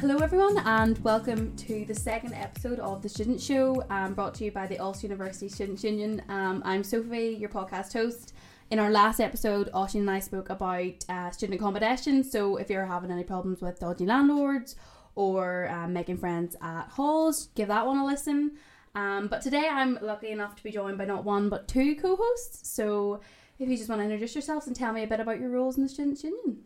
Hello, 0.00 0.16
everyone, 0.16 0.56
and 0.64 0.96
welcome 1.04 1.54
to 1.56 1.84
the 1.84 1.94
second 1.94 2.32
episode 2.32 2.78
of 2.78 3.02
the 3.02 3.08
Student 3.10 3.38
Show, 3.38 3.84
um, 3.90 4.14
brought 4.14 4.32
to 4.36 4.46
you 4.46 4.50
by 4.50 4.66
the 4.66 4.78
Ulster 4.78 5.08
University 5.08 5.46
Students 5.46 5.84
Union. 5.84 6.22
Um, 6.30 6.62
I'm 6.64 6.82
Sophie, 6.82 7.36
your 7.38 7.50
podcast 7.50 7.92
host. 7.92 8.32
In 8.70 8.78
our 8.78 8.90
last 8.90 9.20
episode, 9.20 9.70
Oshin 9.74 10.00
and 10.00 10.10
I 10.10 10.20
spoke 10.20 10.48
about 10.48 11.04
uh, 11.10 11.30
student 11.32 11.60
accommodation. 11.60 12.24
So, 12.24 12.56
if 12.56 12.70
you're 12.70 12.86
having 12.86 13.10
any 13.10 13.24
problems 13.24 13.60
with 13.60 13.78
dodgy 13.78 14.06
landlords 14.06 14.74
or 15.16 15.68
um, 15.68 15.92
making 15.92 16.16
friends 16.16 16.56
at 16.62 16.88
halls, 16.88 17.50
give 17.54 17.68
that 17.68 17.86
one 17.86 17.98
a 17.98 18.06
listen. 18.06 18.52
Um, 18.94 19.28
but 19.28 19.42
today, 19.42 19.68
I'm 19.70 19.98
lucky 20.00 20.30
enough 20.30 20.56
to 20.56 20.62
be 20.62 20.70
joined 20.70 20.96
by 20.96 21.04
not 21.04 21.24
one 21.24 21.50
but 21.50 21.68
two 21.68 21.94
co-hosts. 21.96 22.70
So, 22.70 23.20
if 23.58 23.68
you 23.68 23.76
just 23.76 23.90
want 23.90 24.00
to 24.00 24.04
introduce 24.04 24.34
yourselves 24.34 24.66
and 24.66 24.74
tell 24.74 24.94
me 24.94 25.02
a 25.02 25.06
bit 25.06 25.20
about 25.20 25.40
your 25.40 25.50
roles 25.50 25.76
in 25.76 25.82
the 25.82 25.90
Students 25.90 26.24
Union. 26.24 26.64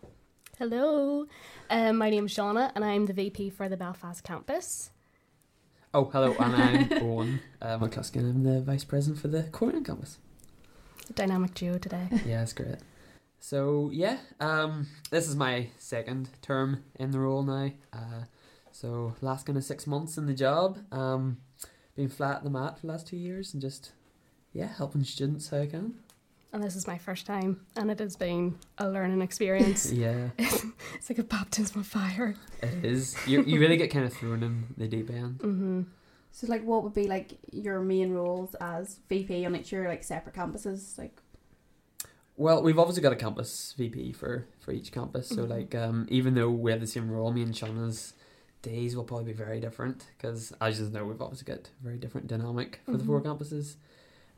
Hello, 0.58 1.26
um, 1.68 1.98
my 1.98 2.10
name 2.10 2.26
is 2.26 2.32
Shauna 2.32 2.70
and 2.76 2.84
I'm 2.84 3.06
the 3.06 3.12
VP 3.12 3.50
for 3.50 3.68
the 3.68 3.76
Belfast 3.76 4.22
campus. 4.22 4.90
Oh, 5.92 6.04
hello, 6.04 6.32
and 6.38 6.54
I'm 6.54 7.02
Owen 7.02 7.40
uh, 7.60 7.77
McCluskey, 7.78 8.16
and 8.16 8.28
I'm 8.28 8.42
the 8.44 8.60
Vice 8.60 8.84
President 8.84 9.20
for 9.20 9.27
the 9.27 9.42
Coleraine 9.42 9.82
campus. 9.82 10.18
Dynamic 11.12 11.54
duo 11.54 11.78
today. 11.78 12.06
Yeah, 12.24 12.42
it's 12.42 12.52
great. 12.52 12.77
So, 13.40 13.90
yeah, 13.92 14.18
um, 14.38 14.86
this 15.10 15.28
is 15.28 15.34
my 15.34 15.70
second 15.78 16.28
term 16.40 16.84
in 17.00 17.10
the 17.10 17.18
role 17.18 17.42
now. 17.42 17.72
Uh, 17.92 18.24
so, 18.70 19.16
last 19.20 19.46
kind 19.46 19.58
of 19.58 19.64
six 19.64 19.88
months 19.88 20.16
in 20.16 20.27
the 20.27 20.34
job. 20.34 20.78
Um, 20.92 21.38
been 21.96 22.08
flat 22.08 22.36
at 22.36 22.44
the 22.44 22.50
mat 22.50 22.78
for 22.78 22.86
the 22.86 22.92
last 22.92 23.08
two 23.08 23.16
years 23.16 23.52
and 23.52 23.60
just, 23.60 23.91
yeah, 24.52 24.68
helping 24.68 25.02
students 25.02 25.48
how 25.48 25.58
I 25.62 25.66
can. 25.66 25.94
And 26.54 26.62
this 26.62 26.76
is 26.76 26.86
my 26.86 26.98
first 26.98 27.27
time, 27.27 27.66
and 27.74 27.91
it 27.91 27.98
has 27.98 28.14
been 28.14 28.56
a 28.78 28.88
learning 28.88 29.22
experience. 29.22 29.91
yeah, 29.92 30.28
it's 30.38 31.11
like 31.11 31.19
a 31.19 31.24
baptism 31.24 31.80
of 31.80 31.86
fire. 31.88 32.36
it 32.62 32.84
is. 32.84 33.16
You, 33.27 33.42
you 33.42 33.58
really 33.58 33.77
get 33.77 33.91
kind 33.91 34.05
of 34.05 34.12
thrown 34.12 34.41
in 34.44 34.66
the 34.77 34.86
deep 34.86 35.11
end. 35.11 35.41
hmm 35.41 35.83
So, 36.30 36.46
like, 36.46 36.62
what 36.62 36.84
would 36.84 36.94
be 36.94 37.08
like 37.08 37.38
your 37.50 37.80
main 37.80 38.12
roles 38.12 38.55
as 38.61 39.00
VP 39.08 39.44
on 39.44 39.56
each 39.56 39.66
of 39.66 39.72
your 39.72 39.88
like 39.88 40.05
separate 40.05 40.36
campuses? 40.36 40.96
Like, 40.96 41.20
Well, 42.36 42.62
we've 42.62 42.78
obviously 42.78 43.02
got 43.02 43.12
a 43.12 43.16
campus 43.16 43.74
VP 43.77 44.12
for 44.12 44.46
for 44.61 44.70
each 44.70 44.92
campus. 44.92 45.27
So 45.27 45.39
Mhm. 45.46 45.48
like, 45.50 45.74
um, 45.74 46.06
even 46.08 46.34
though 46.34 46.50
we 46.50 46.70
have 46.70 46.80
the 46.80 46.86
same 46.86 47.11
role, 47.11 47.33
me 47.33 47.42
and 47.42 47.52
Shauna's 47.52 48.14
days 48.62 48.94
will 48.94 49.02
probably 49.02 49.24
be 49.33 49.33
very 49.33 49.58
different 49.58 50.06
because, 50.16 50.52
as 50.61 50.78
you 50.80 50.89
know, 50.91 51.05
we've 51.05 51.20
obviously 51.20 51.52
got 51.52 51.68
very 51.83 51.98
different 51.98 52.28
dynamic 52.28 52.78
for 52.84 52.96
the 52.96 53.05
four 53.05 53.20
Mhm. 53.20 53.27
campuses. 53.27 53.74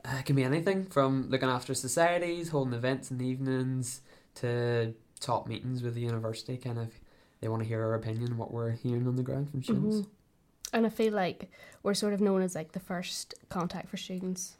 Uh, 0.07 0.17
it 0.19 0.25
can 0.25 0.35
be 0.35 0.43
anything 0.43 0.85
from 0.85 1.29
looking 1.29 1.49
after 1.49 1.73
societies, 1.73 2.49
holding 2.49 2.73
events 2.73 3.11
in 3.11 3.17
the 3.17 3.25
evenings, 3.25 4.01
to 4.35 4.93
top 5.19 5.47
meetings 5.47 5.81
with 5.83 5.95
the 5.95 6.01
university. 6.01 6.55
Kind 6.57 6.79
of, 6.79 6.93
they 7.41 7.47
want 7.49 7.61
to 7.63 7.67
hear 7.67 7.81
our 7.83 7.95
opinion 7.95 8.27
and 8.27 8.37
what 8.37 8.51
we're 8.53 8.71
hearing 8.71 9.07
on 9.07 9.15
the 9.15 9.23
ground 9.23 9.49
from 9.49 9.63
students. 9.63 9.97
Mhm. 9.97 10.07
And 10.73 10.85
I 10.85 10.89
feel 10.89 11.13
like 11.13 11.49
we're 11.83 11.93
sort 11.93 12.13
of 12.13 12.21
known 12.21 12.41
as 12.41 12.55
like 12.55 12.71
the 12.73 12.79
first 12.79 13.33
contact 13.49 13.89
for 13.89 13.97
students. 13.97 14.57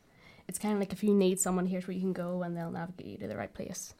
It's 0.47 0.59
kind 0.59 0.73
of 0.73 0.79
like 0.79 0.93
if 0.93 1.03
you 1.03 1.13
need 1.13 1.39
someone, 1.39 1.65
here's 1.65 1.87
where 1.87 1.95
you 1.95 2.01
can 2.01 2.13
go, 2.13 2.43
and 2.43 2.55
they'll 2.55 2.71
navigate 2.71 3.07
you 3.07 3.17
to 3.19 3.27
the 3.27 3.37
right 3.37 3.53
place. 3.53 3.93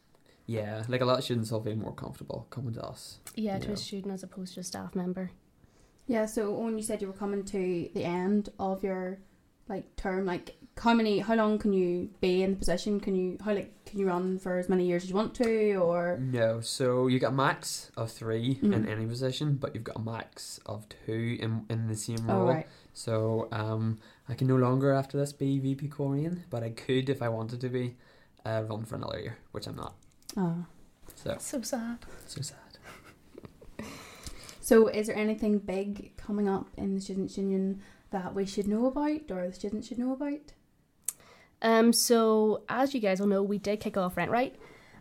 Yeah, 0.45 0.83
like 0.87 1.01
a 1.01 1.05
lot 1.05 1.17
of 1.19 1.25
students 1.25 1.51
will 1.51 1.61
feel 1.61 1.75
more 1.75 1.93
comfortable 1.93 2.47
coming 2.49 2.73
to 2.73 2.83
us. 2.85 3.19
Yeah, 3.35 3.59
to 3.59 3.67
Yeah. 3.67 3.73
a 3.73 3.77
student 3.77 4.13
as 4.13 4.23
opposed 4.23 4.53
to 4.55 4.61
a 4.61 4.63
staff 4.63 4.95
member. 4.95 5.31
yeah. 6.07 6.25
So, 6.25 6.51
when 6.57 6.77
you 6.77 6.83
said 6.83 7.01
you 7.01 7.07
were 7.07 7.13
coming 7.13 7.43
to 7.45 7.89
the 7.93 8.03
end 8.05 8.49
of 8.59 8.81
your 8.83 9.19
like 9.67 9.93
term, 9.97 10.25
like, 10.25 10.55
how 10.79 10.93
many, 10.93 11.19
how 11.19 11.35
long 11.35 11.57
can 11.59 11.73
you 11.73 12.09
be 12.21 12.43
in 12.43 12.51
the 12.51 12.57
position? 12.57 12.99
Can 12.99 13.15
you, 13.15 13.37
how 13.43 13.53
like, 13.53 13.71
can 13.85 13.99
you 13.99 14.07
run 14.07 14.37
for 14.39 14.57
as 14.57 14.69
many 14.69 14.85
years 14.85 15.03
as 15.03 15.09
you 15.09 15.15
want 15.15 15.33
to, 15.35 15.75
or 15.75 16.17
No, 16.19 16.61
so 16.61 17.07
you 17.07 17.19
got 17.19 17.31
a 17.33 17.35
max 17.35 17.91
of 17.97 18.11
3 18.11 18.59
in 18.61 18.71
Mhm. 18.71 18.89
any 18.89 19.05
position, 19.05 19.55
but 19.55 19.73
you've 19.73 19.83
got 19.83 19.95
a 19.97 20.01
max 20.01 20.59
of 20.65 20.85
two 20.89 21.37
in 21.39 21.65
in 21.69 21.87
the 21.87 21.95
same 21.95 22.25
role 22.27 22.43
oh 22.49 22.53
right, 22.53 22.67
So 22.93 23.47
um, 23.51 23.97
I 24.29 24.33
can 24.35 24.47
no 24.47 24.55
longer 24.57 24.91
after 24.91 25.17
this 25.17 25.33
be 25.33 25.59
VP 25.59 25.87
Coleraine, 25.89 26.43
but 26.49 26.63
I 26.63 26.69
could 26.71 27.09
if 27.09 27.21
I 27.21 27.29
wanted 27.29 27.59
to 27.61 27.69
be 27.69 27.95
uh, 28.45 28.63
run 28.69 28.85
for 28.85 28.95
another 28.95 29.19
year, 29.19 29.37
which 29.51 29.67
I'm 29.67 29.75
not. 29.75 29.95
oh. 30.37 30.65
So 31.15 31.35
So 31.39 31.61
sad. 31.61 31.99
so 32.27 32.41
sad. 32.41 32.57
So, 34.61 34.87
is 34.87 35.07
there 35.07 35.15
anything 35.15 35.59
big 35.59 36.17
coming 36.17 36.49
up 36.49 36.67
in 36.75 36.93
the 36.95 36.99
Students 37.01 37.37
Union 37.37 37.81
that 38.11 38.35
we 38.35 38.45
should 38.45 38.67
know 38.67 38.85
about, 38.87 39.31
or 39.31 39.47
the 39.47 39.53
students 39.53 39.87
should 39.87 39.97
know 39.97 40.11
about? 40.11 40.51
Um, 41.61 41.93
so 41.93 42.63
as 42.69 42.93
you 42.93 42.99
guys 42.99 43.19
will 43.19 43.27
know, 43.27 43.43
we 43.43 43.57
did 43.57 43.79
kick 43.79 43.97
off 43.97 44.17
Rent 44.17 44.31
Right, 44.31 44.55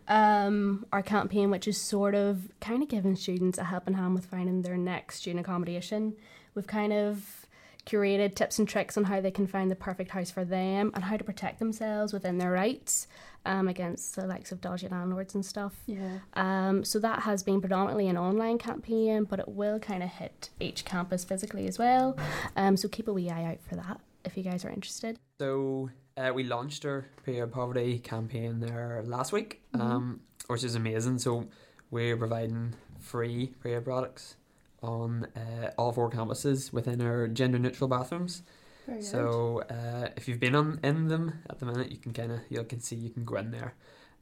um, 0.07 0.85
our 0.91 1.03
campaign, 1.03 1.51
which 1.51 1.67
is 1.67 1.77
sort 1.77 2.15
of 2.15 2.49
kind 2.59 2.81
of 2.81 2.89
giving 2.89 3.15
students 3.15 3.57
a 3.57 3.65
helping 3.65 3.93
hand 3.93 4.15
with 4.15 4.25
finding 4.25 4.61
their 4.61 4.77
next 4.77 5.17
student 5.17 5.45
accommodation. 5.45 6.15
We've 6.55 6.67
kind 6.67 6.93
of 6.93 7.45
curated 7.85 8.35
tips 8.35 8.59
and 8.59 8.67
tricks 8.67 8.97
on 8.97 9.05
how 9.05 9.21
they 9.21 9.31
can 9.31 9.47
find 9.47 9.71
the 9.71 9.75
perfect 9.75 10.11
house 10.11 10.29
for 10.29 10.43
them 10.43 10.91
and 10.93 11.03
how 11.05 11.15
to 11.15 11.23
protect 11.23 11.57
themselves 11.59 12.11
within 12.11 12.37
their 12.37 12.51
rights 12.51 13.07
um, 13.45 13.69
against 13.69 14.15
the 14.15 14.27
likes 14.27 14.51
of 14.51 14.59
dodgy 14.59 14.89
landlords 14.89 15.35
and 15.35 15.45
stuff. 15.45 15.73
Yeah. 15.85 16.19
Um, 16.33 16.83
so 16.83 16.99
that 16.99 17.21
has 17.21 17.43
been 17.43 17.61
predominantly 17.61 18.09
an 18.09 18.17
online 18.17 18.57
campaign, 18.57 19.23
but 19.23 19.39
it 19.39 19.47
will 19.47 19.79
kind 19.79 20.03
of 20.03 20.09
hit 20.09 20.49
each 20.59 20.83
campus 20.83 21.23
physically 21.23 21.65
as 21.67 21.79
well. 21.79 22.17
Um, 22.57 22.75
so 22.75 22.89
keep 22.89 23.07
a 23.07 23.13
wee 23.13 23.29
eye 23.29 23.45
out 23.45 23.61
for 23.61 23.75
that 23.75 24.01
if 24.25 24.35
you 24.35 24.43
guys 24.43 24.65
are 24.65 24.69
interested. 24.69 25.17
So 25.39 25.89
uh, 26.17 26.31
we 26.33 26.43
launched 26.43 26.85
our 26.85 27.05
period 27.25 27.51
poverty 27.51 27.99
campaign 27.99 28.59
there 28.59 29.01
last 29.05 29.31
week, 29.31 29.61
Mhm. 29.73 29.79
um, 29.81 30.19
which 30.47 30.63
is 30.63 30.75
amazing. 30.75 31.19
So 31.19 31.47
we're 31.91 32.17
providing 32.17 32.73
free 32.99 33.47
period 33.63 33.83
products 33.85 34.35
on 34.81 35.25
uh, 35.35 35.71
all 35.77 35.91
four 35.91 36.09
campuses 36.09 36.71
within 36.73 37.01
our 37.01 37.27
gender 37.27 37.59
neutral 37.59 37.87
bathrooms. 37.87 38.43
Very. 38.85 39.01
So 39.01 39.63
uh, 39.69 40.09
if 40.15 40.27
you've 40.27 40.39
been 40.39 40.55
on 40.55 40.79
in 40.83 41.07
them 41.07 41.33
at 41.49 41.59
the 41.59 41.65
minute, 41.65 41.91
you 41.91 41.97
can 41.97 42.13
kind 42.13 42.31
of 42.31 42.39
you 42.49 42.63
can 42.63 42.79
see 42.79 42.95
you 42.95 43.09
can 43.09 43.25
go 43.25 43.35
in 43.37 43.51
there. 43.51 43.73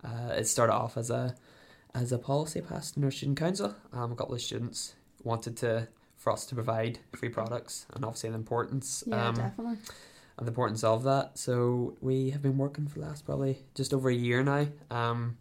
Uh, 0.04 0.34
it 0.38 0.48
started 0.48 0.74
off 0.74 0.98
as 0.98 1.10
a 1.10 1.36
as 1.94 2.12
a 2.12 2.18
policy 2.20 2.62
passed 2.62 2.98
in 2.98 3.04
our 3.04 3.12
student 3.12 3.38
council. 3.40 3.76
Um, 3.94 4.12
a 4.12 4.16
couple 4.16 4.34
of 4.36 4.42
students 4.42 4.96
wanted 5.24 5.56
to 5.58 5.88
for 6.18 6.32
us 6.34 6.46
to 6.48 6.56
provide 6.56 7.00
free 7.16 7.30
products, 7.30 7.86
and 7.94 8.04
obviously 8.04 8.30
the 8.30 8.36
importance 8.36 9.04
yeah, 9.06 9.28
um, 9.28 9.36
definitely. 9.36 9.78
And 10.38 10.48
the 10.48 10.52
importance 10.52 10.84
of 10.84 11.04
that. 11.04 11.38
So 11.38 11.96
we 12.02 12.32
have 12.32 12.42
been 12.42 12.58
working 12.58 12.88
for 12.88 13.00
the 13.00 13.06
last 13.06 13.26
probably 13.26 13.64
just 13.74 13.94
over 13.94 14.10
a 14.10 14.16
year 14.16 14.44
now, 14.44 14.68
um, 14.92 15.38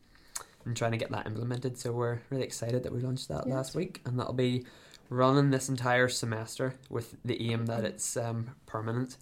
and 0.65 0.77
trying 0.77 0.93
to 0.93 0.99
get 0.99 1.11
that 1.11 1.27
implemented. 1.27 1.79
So 1.79 1.93
we're 1.93 2.21
really 2.31 2.45
excited 2.45 2.83
that 2.85 2.93
we 2.93 3.01
launched 3.01 3.29
that 3.29 3.47
Yeah. 3.47 3.55
last 3.55 3.75
week, 3.75 4.01
and 4.07 4.19
that'll 4.19 4.33
be 4.33 4.65
running 5.11 5.51
this 5.51 5.69
entire 5.69 6.09
semester 6.09 6.75
with 6.89 7.17
the 7.25 7.51
aim 7.53 7.67
that 7.67 7.85
it's 7.85 8.17
um, 8.17 8.51
permanent. 8.67 9.17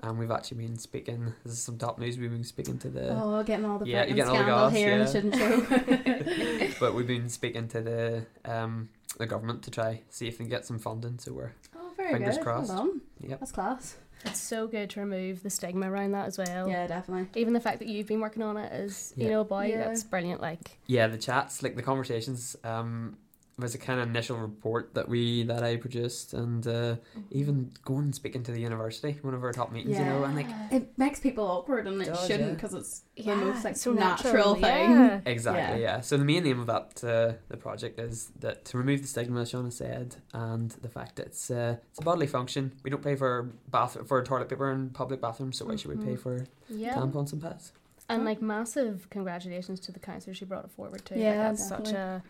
And 0.00 0.16
we've 0.16 0.30
actually 0.30 0.58
been 0.58 0.78
speaking. 0.78 1.34
This 1.44 1.54
is 1.54 1.58
some 1.60 1.76
top 1.76 1.98
news. 1.98 2.18
We've 2.18 2.30
been 2.30 2.44
speaking 2.44 2.78
to 2.78 2.88
the, 2.88 3.20
oh, 3.20 3.42
getting 3.42 3.64
all 3.64 3.80
the 3.80 3.86
yeah, 3.86 4.04
yeah, 4.04 4.06
you're 4.06 4.16
getting 4.16 4.30
all 4.30 4.38
the 4.38 4.44
goss, 4.44 4.72
here 4.72 4.98
yeah. 4.98 5.04
student 5.06 5.34
show. 5.34 6.70
but 6.80 6.94
we've 6.94 7.06
been 7.06 7.28
speaking 7.28 7.66
to 7.68 7.80
the 7.80 8.26
um 8.44 8.90
the 9.18 9.26
government 9.26 9.62
to 9.64 9.72
try 9.72 10.02
see 10.08 10.28
if 10.28 10.38
they 10.38 10.44
can 10.44 10.48
get 10.48 10.64
some 10.64 10.78
funding. 10.78 11.18
So 11.18 11.32
we're 11.32 11.52
oh, 11.76 11.90
very 11.96 12.12
Fingers 12.12 12.36
good. 12.36 12.44
crossed. 12.44 12.70
Well. 12.72 12.92
Yep. 13.20 13.40
That's 13.40 13.52
class. 13.52 13.96
It's 14.24 14.40
so 14.40 14.66
good 14.66 14.90
to 14.90 15.00
remove 15.00 15.42
the 15.44 15.50
stigma 15.50 15.88
around 15.90 16.10
that 16.12 16.26
as 16.26 16.36
well. 16.38 16.68
Yeah, 16.68 16.86
definitely. 16.88 17.28
Even 17.40 17.52
the 17.52 17.60
fact 17.60 17.78
that 17.78 17.88
you've 17.88 18.08
been 18.08 18.20
working 18.20 18.42
on 18.42 18.56
it 18.56 18.72
as 18.72 19.12
you 19.16 19.24
Yeah. 19.26 19.30
know 19.34 19.40
a 19.42 19.44
boy, 19.44 19.66
Yeah. 19.66 19.86
that's 19.86 20.02
brilliant. 20.02 20.40
Like 20.40 20.78
Yeah, 20.86 21.06
the 21.06 21.18
chats, 21.18 21.62
like 21.62 21.76
the 21.76 21.82
conversations, 21.82 22.56
um, 22.64 23.16
was 23.58 23.74
a 23.74 23.78
kind 23.78 24.00
of 24.00 24.08
initial 24.08 24.36
report 24.38 24.94
that 24.94 25.08
we 25.08 25.42
that 25.44 25.62
I 25.64 25.76
produced, 25.76 26.32
and 26.32 26.66
uh, 26.66 26.96
even 27.30 27.72
going 27.84 28.04
and 28.04 28.14
speaking 28.14 28.42
to 28.44 28.52
the 28.52 28.60
university, 28.60 29.18
one 29.22 29.34
of 29.34 29.42
our 29.42 29.52
top 29.52 29.72
meetings, 29.72 29.98
you 29.98 30.04
know, 30.04 30.22
and 30.24 30.36
like 30.36 30.46
It 30.70 30.96
makes 30.96 31.18
people 31.18 31.44
awkward, 31.44 31.86
and 31.88 32.00
it 32.00 32.06
Does, 32.06 32.26
shouldn't 32.26 32.48
yeah. 32.50 32.54
because 32.54 32.74
it's 32.74 33.02
yeah, 33.16 33.34
the 33.34 33.44
most 33.46 33.64
like 33.64 33.76
so 33.76 33.92
natural, 33.92 34.54
thing. 34.54 34.90
Yeah. 34.92 35.20
exactly, 35.26 35.82
yeah. 35.82 36.00
So 36.00 36.16
the 36.16 36.24
main 36.24 36.46
aim 36.46 36.60
of 36.60 36.66
that 36.66 37.02
uh, 37.02 37.32
the 37.48 37.56
project 37.56 37.98
is 37.98 38.30
that 38.38 38.64
to 38.66 38.78
remove 38.78 39.02
the 39.02 39.08
stigma, 39.08 39.40
as 39.40 39.52
Shauna 39.52 39.72
said, 39.72 40.16
and 40.32 40.70
the 40.70 40.88
fact 40.88 41.16
that 41.16 41.26
it's 41.26 41.50
uh, 41.50 41.76
it's 41.90 41.98
a 41.98 42.02
bodily 42.02 42.28
function. 42.28 42.72
We 42.84 42.90
don't 42.90 43.02
pay 43.02 43.16
for 43.16 43.50
bath 43.70 43.96
for 44.06 44.22
toilet 44.22 44.48
paper 44.48 44.70
in 44.70 44.90
public 44.90 45.20
bathrooms, 45.20 45.58
so 45.58 45.66
why 45.66 45.76
should 45.76 45.90
we 45.90 45.96
pay 46.04 46.14
Mhm. 46.14 46.18
for 46.20 46.46
Yeah. 46.68 46.94
tampons 46.94 47.32
and 47.32 47.42
pads? 47.42 47.72
And 48.08 48.24
like 48.24 48.40
massive 48.40 49.10
congratulations 49.10 49.80
to 49.80 49.92
the 49.92 49.98
councillors 49.98 50.38
she 50.38 50.44
brought 50.46 50.64
it 50.64 50.70
forward 50.70 51.04
too. 51.04 51.16
Yeah, 51.18 51.30
like, 51.30 51.36
that's 51.38 51.68
such 51.68 51.88
a 51.92 52.22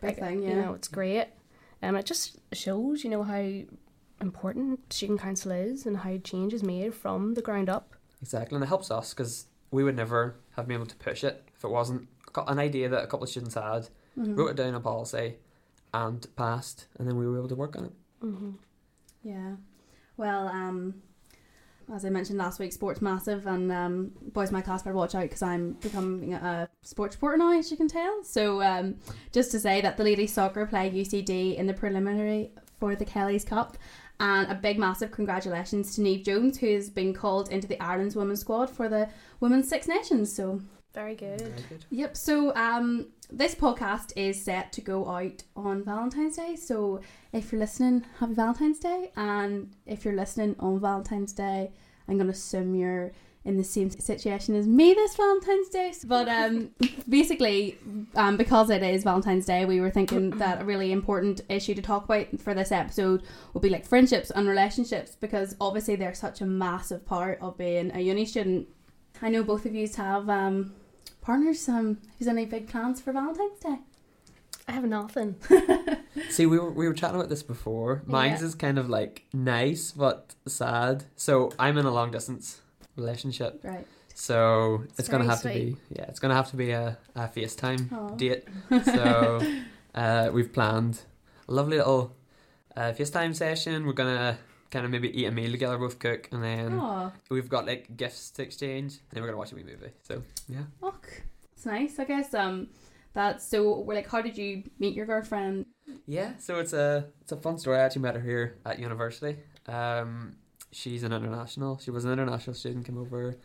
Big 0.00 0.10
like, 0.10 0.18
thing, 0.18 0.42
yeah. 0.42 0.50
You 0.50 0.56
know, 0.56 0.74
it's 0.74 0.88
great. 0.88 1.28
Um, 1.82 1.96
it 1.96 2.06
just 2.06 2.38
shows, 2.52 3.04
you 3.04 3.10
know, 3.10 3.22
how 3.22 3.62
important 4.20 4.92
student 4.92 5.20
council 5.20 5.52
is 5.52 5.86
and 5.86 5.98
how 5.98 6.16
change 6.18 6.52
is 6.54 6.62
made 6.62 6.94
from 6.94 7.34
the 7.34 7.42
ground 7.42 7.68
up. 7.68 7.94
Exactly, 8.22 8.56
and 8.56 8.64
it 8.64 8.68
helps 8.68 8.90
us 8.90 9.12
because 9.12 9.46
we 9.70 9.84
would 9.84 9.96
never 9.96 10.36
have 10.56 10.66
been 10.66 10.76
able 10.76 10.86
to 10.86 10.96
push 10.96 11.24
it 11.24 11.48
if 11.54 11.64
it 11.64 11.70
wasn't 11.70 12.08
an 12.36 12.58
idea 12.58 12.88
that 12.88 13.04
a 13.04 13.06
couple 13.06 13.24
of 13.24 13.30
students 13.30 13.54
had, 13.54 13.88
Mhm. 14.16 14.36
wrote 14.36 14.50
it 14.50 14.56
down 14.56 14.74
a 14.74 14.80
policy, 14.80 15.36
and 15.92 16.26
passed, 16.36 16.86
and 16.98 17.06
then 17.06 17.16
we 17.16 17.26
were 17.26 17.38
able 17.38 17.48
to 17.48 17.54
work 17.54 17.76
on 17.76 17.84
it. 17.84 17.92
Mm-hmm. 18.22 18.52
Yeah. 19.22 19.56
Well, 20.16 20.48
um, 20.48 21.02
as 21.92 22.04
I 22.04 22.10
mentioned 22.10 22.38
last 22.38 22.58
week, 22.58 22.72
sports 22.72 23.02
massive, 23.02 23.46
and 23.46 23.70
um, 23.70 24.12
boys 24.32 24.50
my 24.50 24.60
class 24.60 24.82
better 24.82 24.96
watch 24.96 25.14
out 25.14 25.22
because 25.22 25.42
I'm 25.42 25.72
becoming 25.72 26.34
a 26.34 26.68
sports 26.82 27.16
reporter 27.16 27.38
now, 27.38 27.58
as 27.58 27.70
you 27.70 27.76
can 27.76 27.88
tell. 27.88 28.22
So, 28.22 28.62
um, 28.62 28.96
just 29.32 29.50
to 29.52 29.60
say 29.60 29.80
that 29.80 29.96
the 29.96 30.04
ladies 30.04 30.32
soccer 30.32 30.66
play 30.66 30.90
UCD 30.90 31.56
in 31.56 31.66
the 31.66 31.74
preliminary 31.74 32.52
for 32.78 32.94
the 32.94 33.04
Kelly's 33.04 33.44
Cup. 33.44 33.76
And 34.20 34.50
a 34.50 34.54
big, 34.54 34.78
massive 34.78 35.10
congratulations 35.10 35.96
to 35.96 36.00
Neve 36.00 36.24
Jones, 36.24 36.58
who 36.58 36.72
has 36.72 36.88
been 36.88 37.12
called 37.12 37.50
into 37.50 37.66
the 37.66 37.82
Ireland's 37.82 38.14
women's 38.14 38.40
squad 38.40 38.70
for 38.70 38.88
the 38.88 39.08
Women's 39.40 39.68
Six 39.68 39.88
Nations. 39.88 40.32
So, 40.32 40.60
Very 40.94 41.16
good. 41.16 41.40
Very 41.40 41.62
good. 41.68 41.84
yep. 41.90 42.16
So, 42.16 42.54
um, 42.54 43.08
this 43.30 43.54
podcast 43.54 44.12
is 44.16 44.42
set 44.42 44.72
to 44.74 44.80
go 44.80 45.08
out 45.08 45.42
on 45.56 45.82
Valentine's 45.82 46.36
Day. 46.36 46.54
So, 46.54 47.00
if 47.32 47.50
you're 47.50 47.60
listening, 47.60 48.04
happy 48.20 48.34
Valentine's 48.34 48.78
Day. 48.78 49.10
And 49.16 49.74
if 49.86 50.04
you're 50.04 50.14
listening 50.14 50.54
on 50.60 50.80
Valentine's 50.80 51.32
Day, 51.32 51.72
I'm 52.08 52.16
going 52.16 52.28
to 52.28 52.32
assume 52.32 52.76
you're 52.76 53.12
in 53.44 53.56
the 53.58 53.64
same 53.64 53.90
situation 53.90 54.54
as 54.54 54.66
me 54.66 54.94
this 54.94 55.16
Valentine's 55.16 55.68
Day. 55.68 55.92
But 56.06 56.28
um, 56.28 56.70
basically, 57.08 57.76
um, 58.14 58.36
because 58.36 58.70
it 58.70 58.82
is 58.82 59.04
Valentine's 59.04 59.46
Day, 59.46 59.64
we 59.64 59.80
were 59.80 59.90
thinking 59.90 60.30
that 60.38 60.62
a 60.62 60.64
really 60.64 60.92
important 60.92 61.40
issue 61.48 61.74
to 61.74 61.82
talk 61.82 62.04
about 62.04 62.40
for 62.40 62.54
this 62.54 62.72
episode 62.72 63.22
would 63.52 63.62
be 63.62 63.68
like 63.68 63.84
friendships 63.84 64.30
and 64.30 64.48
relationships 64.48 65.16
because 65.20 65.56
obviously 65.60 65.96
they're 65.96 66.14
such 66.14 66.40
a 66.40 66.46
massive 66.46 67.04
part 67.04 67.38
of 67.42 67.58
being 67.58 67.90
a 67.94 68.00
uni 68.00 68.24
student. 68.24 68.68
I 69.20 69.28
know 69.28 69.42
both 69.42 69.66
of 69.66 69.74
you 69.74 69.88
have 69.96 70.28
um, 70.30 70.72
partners. 71.24 71.68
Um, 71.68 71.98
who's 72.18 72.28
any 72.28 72.44
big 72.46 72.68
plans 72.68 73.00
for 73.00 73.12
Valentine's 73.12 73.58
Day? 73.60 73.78
I 74.68 74.72
have 74.72 74.84
nothing. 74.84 75.36
See, 76.30 76.46
we 76.46 76.58
were 76.58 76.70
we 76.70 76.86
were 76.88 76.94
chatting 76.94 77.16
about 77.16 77.28
this 77.28 77.42
before. 77.42 78.02
Mine's 78.06 78.40
Yeah. 78.40 78.46
is 78.46 78.54
kind 78.54 78.78
of 78.78 78.88
like 78.88 79.24
nice 79.32 79.92
but 79.92 80.34
sad. 80.46 81.04
So 81.16 81.50
I'm 81.58 81.76
in 81.78 81.84
a 81.86 81.90
long 81.90 82.10
distance 82.10 82.60
relationship. 82.96 83.60
Right. 83.62 83.86
So 84.14 84.82
it's, 84.84 85.00
It's 85.00 85.08
gonna 85.08 85.24
very 85.24 85.34
have 85.34 85.42
to 85.42 85.48
be 85.48 85.76
yeah, 85.90 86.04
it's 86.08 86.20
gonna 86.20 86.34
have 86.34 86.48
to 86.50 86.56
be 86.56 86.70
a, 86.70 86.96
a 87.14 87.22
FaceTime 87.28 87.92
Aw. 87.92 88.14
date. 88.16 88.44
So 88.84 89.40
uh, 89.94 90.30
we've 90.32 90.52
planned 90.52 91.00
a 91.48 91.52
lovely 91.52 91.76
little 91.78 92.14
uh, 92.76 92.92
FaceTime 92.98 93.34
session. 93.34 93.84
We're 93.86 93.92
gonna 93.92 94.38
kind 94.74 94.84
of 94.84 94.90
maybe 94.90 95.08
eat 95.18 95.26
a 95.26 95.30
meal 95.30 95.52
together, 95.52 95.78
both 95.78 96.00
cook, 96.00 96.28
and 96.32 96.42
then 96.42 97.12
we've 97.30 97.48
got 97.48 97.64
like 97.64 97.96
gifts 97.96 98.30
to 98.32 98.42
exchange. 98.42 98.94
And 98.94 99.12
then 99.12 99.22
we're 99.22 99.28
gonna 99.28 99.38
watch 99.38 99.52
a 99.52 99.54
wee 99.54 99.62
movie. 99.62 99.92
So 100.02 100.22
yeah. 100.48 100.64
look, 100.82 101.22
it's 101.52 101.64
nice. 101.64 101.98
I 101.98 102.04
guess. 102.04 102.34
Um, 102.34 102.68
that's 103.14 103.46
so. 103.46 103.78
We're 103.78 103.94
like, 103.94 104.10
how 104.10 104.20
did 104.20 104.36
you 104.36 104.64
meet 104.80 104.94
your 104.94 105.06
girlfriend? 105.06 105.66
Yeah, 106.06 106.32
so 106.38 106.58
it's 106.58 106.72
a 106.72 107.06
it's 107.22 107.30
a 107.30 107.36
fun 107.36 107.56
story. 107.58 107.78
I 107.78 107.82
actually 107.82 108.02
met 108.02 108.16
her 108.16 108.20
here 108.20 108.58
at 108.66 108.80
university. 108.80 109.36
Um, 109.68 110.34
she's 110.72 111.04
an 111.04 111.12
international. 111.12 111.78
She 111.78 111.92
was 111.92 112.04
an 112.04 112.12
international 112.12 112.54
student. 112.54 112.84
Came 112.84 112.98
over 112.98 113.36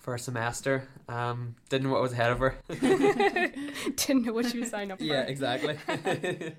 for 0.00 0.14
a 0.14 0.18
semester. 0.18 0.88
Um, 1.08 1.56
didn't 1.68 1.84
know 1.84 1.92
what 1.92 2.00
was 2.00 2.12
ahead 2.12 2.30
of 2.30 2.38
her. 2.38 2.56
Didn't 2.70 4.24
know 4.24 4.32
what 4.32 4.46
she 4.46 4.58
was 4.58 4.70
signing 4.70 4.92
up 4.92 4.98
for. 4.98 5.04
yeah, 5.04 5.22
exactly. 5.22 5.76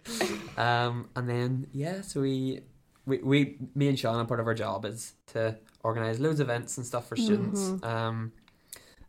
um, 0.58 1.10
and 1.16 1.28
then 1.28 1.68
yeah, 1.74 2.02
so 2.02 2.22
we, 2.22 2.62
we 3.12 3.18
we 3.18 3.58
me 3.76 3.88
and 3.90 4.00
Sean, 4.00 4.16
are 4.16 4.26
part 4.26 4.40
of 4.40 4.48
our 4.48 4.54
job 4.54 4.86
is 4.86 5.14
to 5.28 5.58
organize 5.84 6.20
loads 6.20 6.40
of 6.40 6.48
events 6.50 6.78
and 6.78 6.86
stuff 6.86 7.08
for 7.08 7.16
students. 7.16 7.60
Mhm. 7.62 7.84
Um, 7.84 8.32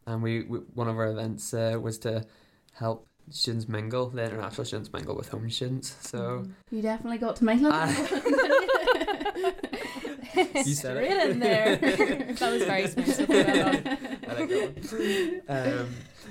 and 0.06 0.22
we, 0.22 0.42
we 0.42 0.58
one 0.74 0.88
of 0.88 0.96
our 0.98 1.10
events 1.10 1.54
uh, 1.54 1.78
was 1.80 1.98
to 1.98 2.24
help 2.72 3.06
students 3.30 3.68
mingle, 3.68 4.08
the 4.10 4.24
international 4.24 4.64
students 4.64 4.92
mingle 4.92 5.14
with 5.14 5.28
home 5.28 5.48
students. 5.48 5.96
So. 6.00 6.44
You 6.70 6.82
definitely 6.82 7.18
got 7.18 7.36
to 7.36 7.44
mingle. 7.44 7.72
You 10.34 10.74
said 10.74 10.96
Straight 10.96 11.10
it. 11.10 11.30
in 11.30 11.38
there. 11.40 11.76
That 12.40 12.52
was 12.52 12.62
very. 12.62 12.86
So. 12.88 13.02
I 13.02 14.34
like 14.40 14.48
that 14.48 15.42
one. 15.46 15.82
Um, 15.82 15.88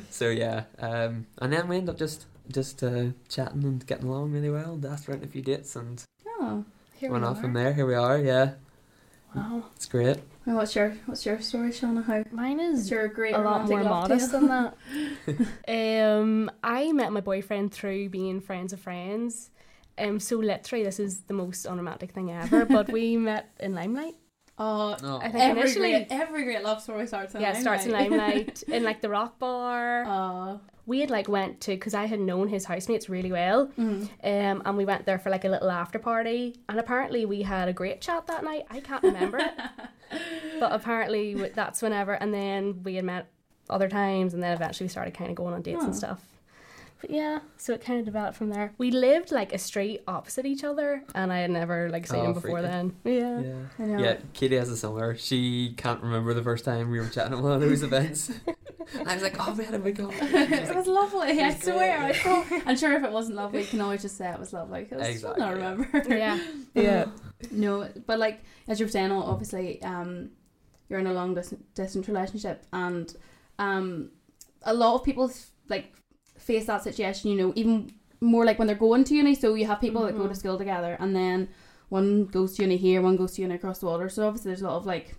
so 0.09 0.29
yeah, 0.29 0.63
um, 0.79 1.27
and 1.37 1.53
then 1.53 1.67
we 1.67 1.77
end 1.77 1.87
up 1.89 1.97
just 1.97 2.25
just 2.51 2.81
uh, 2.83 3.05
chatting 3.29 3.63
and 3.63 3.85
getting 3.85 4.07
along 4.07 4.31
really 4.31 4.49
well. 4.49 4.73
And 4.73 4.85
asked 4.85 5.07
around 5.07 5.23
a 5.23 5.27
few 5.27 5.43
dates 5.43 5.75
and 5.75 6.03
Here 7.01 7.11
went 7.11 7.23
we 7.23 7.29
off 7.29 7.37
are. 7.37 7.41
from 7.41 7.53
there. 7.53 7.73
Here 7.73 7.85
we 7.85 7.95
are. 7.95 8.17
Yeah, 8.17 8.51
Wow. 9.35 9.65
it's 9.75 9.85
great. 9.87 10.19
well, 10.45 10.57
what's 10.57 10.75
your 10.75 10.89
what's 11.05 11.25
your 11.25 11.39
story, 11.41 11.69
Shauna? 11.71 12.03
How 12.05 12.23
Mine 12.31 12.59
is 12.59 12.81
is 12.81 12.91
your 12.91 13.07
great 13.07 13.33
a 13.35 13.39
lot 13.39 13.61
romantic 13.69 13.69
more 13.69 13.83
love 13.83 14.09
modest 14.09 14.31
tale? 14.31 14.39
than 14.41 14.49
that. 14.49 14.73
um, 16.19 16.51
I 16.63 16.91
met 16.93 17.11
my 17.11 17.21
boyfriend 17.21 17.71
through 17.73 18.09
being 18.09 18.39
friends 18.41 18.71
of 18.73 18.79
friends. 18.79 19.49
Um, 19.97 20.19
so 20.19 20.37
literally, 20.37 20.83
this 20.85 20.99
is 20.99 21.21
the 21.21 21.33
most 21.33 21.65
unromantic 21.65 22.11
thing 22.11 22.31
ever. 22.31 22.65
but 22.65 22.89
we 22.91 23.17
met 23.29 23.49
in 23.59 23.73
Limelight. 23.75 24.15
Oh, 24.63 24.95
Oh, 25.03 25.17
I 25.17 25.29
think 25.29 25.43
every 25.43 25.61
initially, 25.61 25.91
great 25.91 26.07
every 26.11 26.43
great 26.43 26.63
love 26.63 26.81
story 26.81 27.07
starts 27.07 27.33
in 27.35 27.41
yeah, 27.41 27.57
it 27.57 27.61
starts 27.61 27.85
in 27.85 27.91
Limelight 27.91 28.63
in 28.67 28.83
like 28.83 29.01
the 29.01 29.09
Rock 29.09 29.39
Bar. 29.39 30.05
Oh, 30.07 30.59
we 30.85 30.99
had 30.99 31.09
like 31.09 31.27
went 31.27 31.61
to 31.61 31.71
because 31.71 31.93
I 31.93 32.05
had 32.05 32.19
known 32.19 32.47
his 32.47 32.65
housemates 32.65 33.07
really 33.09 33.31
well. 33.31 33.67
mm. 33.79 34.03
Um, 34.23 34.61
and 34.65 34.77
we 34.77 34.85
went 34.85 35.05
there 35.05 35.19
for 35.19 35.29
like 35.29 35.45
a 35.45 35.49
little 35.49 35.69
after 35.71 35.99
party, 35.99 36.55
and 36.69 36.79
apparently 36.79 37.25
we 37.25 37.41
had 37.43 37.67
a 37.69 37.73
great 37.73 38.01
chat 38.01 38.27
that 38.27 38.43
night. 38.43 38.63
I 38.69 38.79
can't 38.81 39.03
remember 39.03 39.37
it, 39.39 39.53
but 40.59 40.71
apparently 40.73 41.35
that's 41.55 41.81
whenever. 41.81 42.13
And 42.13 42.33
then 42.33 42.81
we 42.83 42.95
had 42.95 43.05
met 43.05 43.27
other 43.69 43.89
times, 43.89 44.33
and 44.33 44.41
then 44.43 44.53
eventually 44.53 44.85
we 44.85 44.89
started 44.89 45.13
kind 45.13 45.29
of 45.29 45.35
going 45.35 45.53
on 45.53 45.61
dates 45.61 45.79
Oh. 45.81 45.85
and 45.85 45.95
stuff. 45.95 46.21
But 47.01 47.09
yeah, 47.09 47.39
so 47.57 47.73
it 47.73 47.83
kind 47.83 47.99
of 47.99 48.05
developed 48.05 48.37
from 48.37 48.49
there. 48.49 48.73
We 48.77 48.91
lived 48.91 49.31
like 49.31 49.53
a 49.53 49.57
street 49.57 50.01
opposite 50.07 50.45
each 50.45 50.63
other, 50.63 51.03
and 51.15 51.33
I 51.33 51.39
had 51.39 51.49
never 51.51 51.89
like 51.89 52.05
seen 52.05 52.19
Oh, 52.19 52.25
him 52.25 52.33
before 52.33 52.59
freaky. 52.59 52.67
then. 52.67 52.95
Yeah. 53.03 53.39
Yeah. 53.41 53.53
I 53.79 53.83
know. 53.83 54.03
Yeah, 54.03 54.17
Katie 54.33 54.55
has 54.57 54.69
a 54.69 54.77
similar. 54.77 55.15
She 55.17 55.73
can't 55.77 56.01
remember 56.03 56.33
the 56.35 56.43
first 56.43 56.63
time 56.63 56.91
we 56.91 56.99
were 56.99 57.07
chatting 57.07 57.33
at 57.33 57.39
one 57.41 57.53
of 57.53 57.61
those 57.61 57.81
events. 57.81 58.31
I 59.07 59.13
was 59.15 59.23
like, 59.23 59.35
"Oh, 59.39 59.53
we 59.57 59.63
had 59.65 59.73
a 59.73 59.79
big 59.79 59.97
conversation." 59.97 60.53
it 60.53 60.75
was 60.75 60.85
lovely. 60.87 61.29
I 61.29 61.31
"It 61.31 61.45
was 61.55 61.63
swear. 61.63 61.97
I 61.99 62.13
thought. 62.13 62.45
I'm 62.67 62.77
sure 62.77 62.93
if 62.93 63.03
it 63.03 63.11
wasn't 63.11 63.35
lovely, 63.37 63.61
you 63.61 63.67
can 63.67 63.81
always 63.81 64.01
just 64.03 64.17
say 64.17 64.29
it 64.29 64.39
was 64.39 64.53
lovely. 64.53 64.85
'cause 64.85 65.01
Exactly, 65.01 65.41
I 65.43 65.47
yeah. 65.49 65.53
remember. 65.53 66.03
Yeah. 66.09 66.39
yeah. 66.75 67.05
No, 67.51 67.89
but 68.05 68.19
like 68.19 68.41
as 68.67 68.79
you 68.79 68.85
were 68.85 68.91
saying, 68.91 69.11
obviously, 69.11 69.81
um, 69.81 70.29
you're 70.89 70.99
in 70.99 71.07
a 71.07 71.13
long 71.13 71.33
distance, 71.33 71.63
distance 71.73 72.07
relationship, 72.07 72.63
and 72.73 73.15
um, 73.57 74.09
a 74.63 74.73
lot 74.73 74.95
of 74.95 75.03
people 75.03 75.31
like 75.69 75.93
face 76.41 76.65
that 76.65 76.83
situation. 76.83 77.31
You 77.31 77.37
know, 77.37 77.53
even 77.55 77.91
more 78.19 78.45
like 78.45 78.59
when 78.59 78.67
they're 78.67 78.75
going 78.75 79.03
to 79.05 79.15
uni. 79.15 79.33
So 79.35 79.53
you 79.55 79.65
have 79.67 79.79
people 79.81 80.03
that 80.03 80.17
go 80.17 80.27
to 80.27 80.33
Mhm. 80.33 80.37
school 80.37 80.57
together, 80.57 80.97
and 80.99 81.15
then 81.15 81.49
one 81.89 82.25
goes 82.25 82.55
to 82.55 82.63
uni 82.63 82.77
here, 82.77 83.01
one 83.01 83.17
goes 83.17 83.33
to 83.33 83.41
uni 83.41 83.55
across 83.55 83.79
the 83.79 83.85
water. 83.87 84.09
So 84.09 84.27
obviously, 84.27 84.49
there's 84.49 84.61
a 84.61 84.67
lot 84.67 84.77
of 84.77 84.85
like 84.85 85.15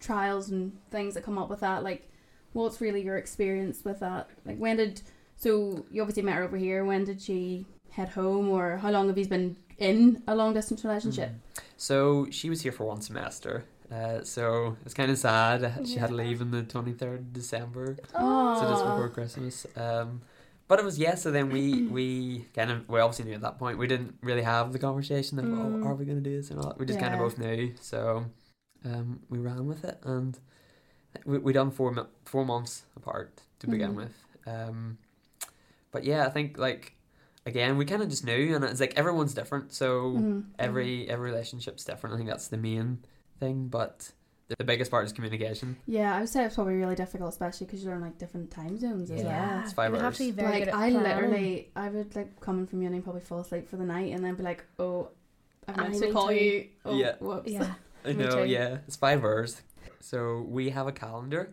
trials 0.00 0.50
and 0.50 0.72
things 0.90 1.14
that 1.14 1.22
come 1.24 1.38
up 1.38 1.48
with 1.48 1.60
that. 1.60 1.82
Like, 1.82 2.08
what's 2.52 2.80
really 2.80 3.02
your 3.02 3.16
experience 3.16 3.84
with 3.84 4.00
that? 4.00 4.28
Like, 4.44 4.58
when 4.58 4.76
did 4.76 5.02
so 5.36 5.84
you 5.90 6.00
obviously 6.02 6.22
met 6.22 6.36
her 6.36 6.44
over 6.44 6.56
here? 6.56 6.84
When 6.84 7.04
did 7.04 7.20
she 7.20 7.66
head 7.90 8.10
home, 8.10 8.48
or 8.48 8.76
how 8.78 8.90
long 8.90 9.08
have 9.08 9.18
you 9.18 9.26
been 9.26 9.56
in 9.78 10.22
a 10.26 10.34
long 10.34 10.54
distance 10.54 10.84
relationship? 10.84 11.30
Mm. 11.30 11.60
So 11.76 12.26
she 12.30 12.50
was 12.50 12.62
here 12.62 12.72
for 12.72 12.84
one 12.84 13.00
semester. 13.00 13.64
Uh, 13.90 14.24
so 14.24 14.76
it's 14.84 14.94
kind 14.94 15.10
of 15.10 15.18
sad. 15.18 15.86
She 15.86 15.96
had 15.96 16.08
to 16.10 16.14
leave 16.16 16.40
on 16.40 16.50
the 16.50 16.62
twenty 16.64 16.92
third 16.92 17.20
of 17.20 17.32
December. 17.32 17.96
Oh, 18.14 18.60
so 18.60 18.68
just 18.68 18.84
before 18.84 19.08
Christmas. 19.10 19.66
Um, 19.76 20.22
but 20.68 20.80
it 20.80 20.84
was 20.84 20.98
yeah. 20.98 21.14
So 21.14 21.30
then 21.30 21.50
we 21.50 21.86
we 21.98 22.46
kind 22.54 22.70
of 22.72 22.88
we 22.88 22.98
obviously 22.98 23.26
knew 23.26 23.34
at 23.34 23.42
that 23.42 23.58
point 23.58 23.78
we 23.78 23.86
didn't 23.86 24.16
really 24.22 24.42
have 24.42 24.72
the 24.72 24.78
conversation 24.80 25.38
of 25.38 25.44
Mm. 25.44 25.84
oh 25.84 25.88
are 25.88 25.94
we 25.94 26.04
gonna 26.04 26.20
do 26.20 26.36
this 26.36 26.50
or 26.50 26.56
not. 26.56 26.78
We 26.78 26.86
just 26.86 26.98
kind 26.98 27.14
of 27.14 27.20
both 27.20 27.38
knew. 27.38 27.74
So 27.80 28.26
um, 28.84 29.20
we 29.28 29.38
ran 29.38 29.66
with 29.66 29.84
it 29.84 29.98
and 30.02 30.36
we 31.24 31.38
we 31.38 31.52
done 31.52 31.70
four 31.70 31.94
four 32.24 32.44
months 32.44 32.82
apart 32.96 33.40
to 33.60 33.68
begin 33.68 33.92
Mhm. 33.92 33.96
with. 33.96 34.14
Um, 34.48 34.98
but 35.92 36.02
yeah, 36.04 36.26
I 36.26 36.30
think 36.30 36.58
like 36.58 36.94
again 37.46 37.76
we 37.76 37.84
kind 37.84 38.02
of 38.02 38.08
just 38.08 38.24
knew 38.24 38.56
and 38.56 38.64
it's 38.64 38.80
like 38.80 38.94
everyone's 38.98 39.32
different. 39.32 39.72
So 39.72 40.14
Mhm. 40.14 40.44
every 40.58 41.08
every 41.08 41.30
relationship's 41.30 41.84
different. 41.84 42.14
I 42.14 42.16
think 42.16 42.28
that's 42.28 42.48
the 42.48 42.56
main 42.58 42.98
thing. 43.38 43.68
But 43.68 44.10
the, 44.48 44.56
the 44.58 44.64
biggest 44.64 44.90
part 44.90 45.04
is 45.06 45.12
communication. 45.12 45.76
Yeah, 45.86 46.14
I 46.14 46.20
would 46.20 46.28
say 46.28 46.44
it's 46.44 46.54
probably 46.54 46.74
really 46.74 46.94
difficult, 46.94 47.30
especially 47.30 47.66
because 47.66 47.84
you're 47.84 47.94
in 47.94 48.00
like 48.00 48.18
different 48.18 48.50
time 48.50 48.78
zones 48.78 49.10
as 49.10 49.22
Yeah. 49.22 49.50
well. 49.56 49.64
It's 49.64 49.72
five 49.72 49.88
You 49.88 49.92
would 49.92 50.00
have 50.02 50.06
hours. 50.12 50.18
to 50.18 50.24
be 50.24 50.30
very 50.30 50.50
like 50.50 50.58
good 50.64 50.68
at 50.68 50.74
I 50.74 50.90
planning. 50.90 51.02
literally, 51.02 51.70
I 51.76 51.88
would 51.88 52.16
like 52.16 52.40
coming 52.40 52.66
from 52.66 52.82
uni, 52.82 52.96
and 52.96 53.04
probably 53.04 53.22
fall 53.22 53.40
asleep 53.40 53.68
for 53.68 53.76
the 53.76 53.84
night, 53.84 54.12
and 54.14 54.24
then 54.24 54.34
be 54.34 54.42
like, 54.42 54.64
"Oh, 54.78 55.08
I 55.68 55.72
I 55.72 55.76
meant 55.88 55.94
to 55.94 56.00
need 56.06 56.12
call 56.12 56.28
to- 56.28 56.34
you." 56.44 56.66
Oh, 56.84 56.96
Yeah. 56.96 57.14
whoops. 57.20 57.50
Yeah. 57.50 57.74
I 58.04 58.12
know, 58.12 58.42
yeah. 58.44 58.78
It's 58.86 58.96
five 58.96 59.24
hours. 59.24 59.62
So 60.00 60.42
we 60.48 60.70
have 60.70 60.86
a 60.86 60.92
calendar. 60.92 61.52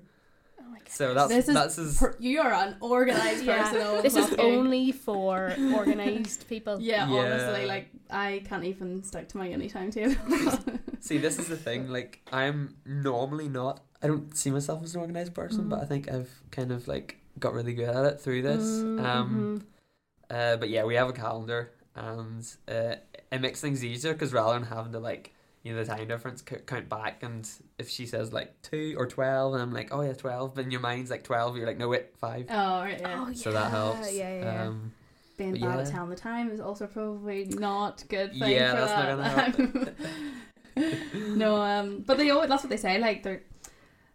My 0.84 0.90
god. 0.90 0.94
So 0.94 1.14
that's 1.14 1.30
This 1.30 1.48
is 1.48 1.54
that's 1.54 1.76
his, 1.76 1.98
Per- 1.98 2.16
you 2.20 2.40
are 2.42 2.54
an 2.54 2.76
organized 2.80 3.44
Yeah. 3.46 3.70
person. 3.72 4.02
This 4.04 4.16
is 4.16 4.34
only 4.40 4.92
for 4.92 5.56
organized 5.76 6.48
people. 6.48 6.80
Yeah, 6.80 7.10
Yeah. 7.10 7.20
honestly, 7.22 7.66
like 7.66 7.90
I 8.10 8.44
can't 8.48 8.64
even 8.66 9.04
stick 9.04 9.28
to 9.30 9.38
my 9.38 9.48
uni 9.48 9.70
timetable. 9.70 10.16
see. 11.00 11.18
This 11.18 11.40
is 11.40 11.48
the 11.48 11.58
thing. 11.58 11.90
Like 11.90 12.22
I'm 12.32 12.76
normally 12.86 13.48
not. 13.50 13.82
I 14.02 14.08
don't 14.08 14.36
see 14.36 14.52
myself 14.52 14.84
as 14.84 14.96
an 14.96 15.02
organized 15.02 15.34
person, 15.34 15.70
but 15.70 15.80
Mhm. 15.80 15.84
I 15.84 15.86
think 15.86 16.12
I've 16.12 16.30
kind 16.52 16.72
of 16.72 16.88
like 16.88 17.18
got 17.40 17.54
really 17.54 17.74
good 17.74 17.90
at 17.90 18.06
it 18.06 18.20
through 18.22 18.42
this. 18.42 18.64
Mm, 18.64 19.00
Um, 19.04 19.64
mhm. 20.30 20.36
uh, 20.36 20.58
but 20.58 20.70
yeah, 20.70 20.84
we 20.84 20.96
have 20.96 21.08
a 21.10 21.14
calendar, 21.14 21.72
and 21.96 22.46
uh, 22.68 22.96
it 23.32 23.40
makes 23.42 23.62
things 23.62 23.84
easier 23.84 24.14
because 24.14 24.34
rather 24.34 24.54
than 24.60 24.68
having 24.68 24.92
to 24.92 25.00
like 25.00 25.34
you 25.64 25.74
know 25.74 25.84
the 25.84 25.86
time 25.90 26.08
difference 26.08 26.42
count 26.42 26.90
back, 26.90 27.24
and 27.24 27.50
if 27.80 27.90
she 27.90 28.06
says 28.06 28.34
like 28.34 28.62
two 28.62 28.96
or 28.98 29.08
twelve, 29.08 29.54
and 29.54 29.62
I'm 29.62 29.72
like, 29.72 29.90
oh 29.94 30.02
yeah, 30.02 30.14
twelve, 30.14 30.56
but 30.56 30.66
in 30.66 30.72
your 30.72 30.82
mind's 30.82 31.10
like 31.10 31.24
twelve, 31.24 31.56
you're 31.58 31.66
like, 31.66 31.78
no 31.78 31.88
wait, 31.88 32.16
five. 32.18 32.48
oh, 32.50 32.82
right, 32.82 33.00
yeah. 33.00 33.26
Oh, 33.28 33.34
so 33.34 33.52
that 33.52 33.72
helps. 33.72 34.14
Yeah, 34.14 34.40
yeah. 34.40 34.64
Um, 34.68 34.92
being 35.38 35.52
But 35.54 35.62
bad 35.62 35.80
at 35.80 35.88
telling 35.88 36.10
the 36.10 36.16
time 36.16 36.52
is 36.52 36.60
also 36.60 36.86
probably 36.86 37.46
not 37.46 38.04
good 38.08 38.32
thing 38.34 38.52
Yeah, 38.52 38.72
for 38.72 39.16
that's 39.18 39.58
not 39.58 39.96
that. 40.76 40.98
no, 41.38 41.56
um, 41.56 42.04
but 42.06 42.18
they 42.18 42.30
always, 42.30 42.50
that's 42.50 42.64
what 42.64 42.70
they 42.70 42.78
say. 42.78 43.00
Like 43.00 43.24
they're 43.24 43.44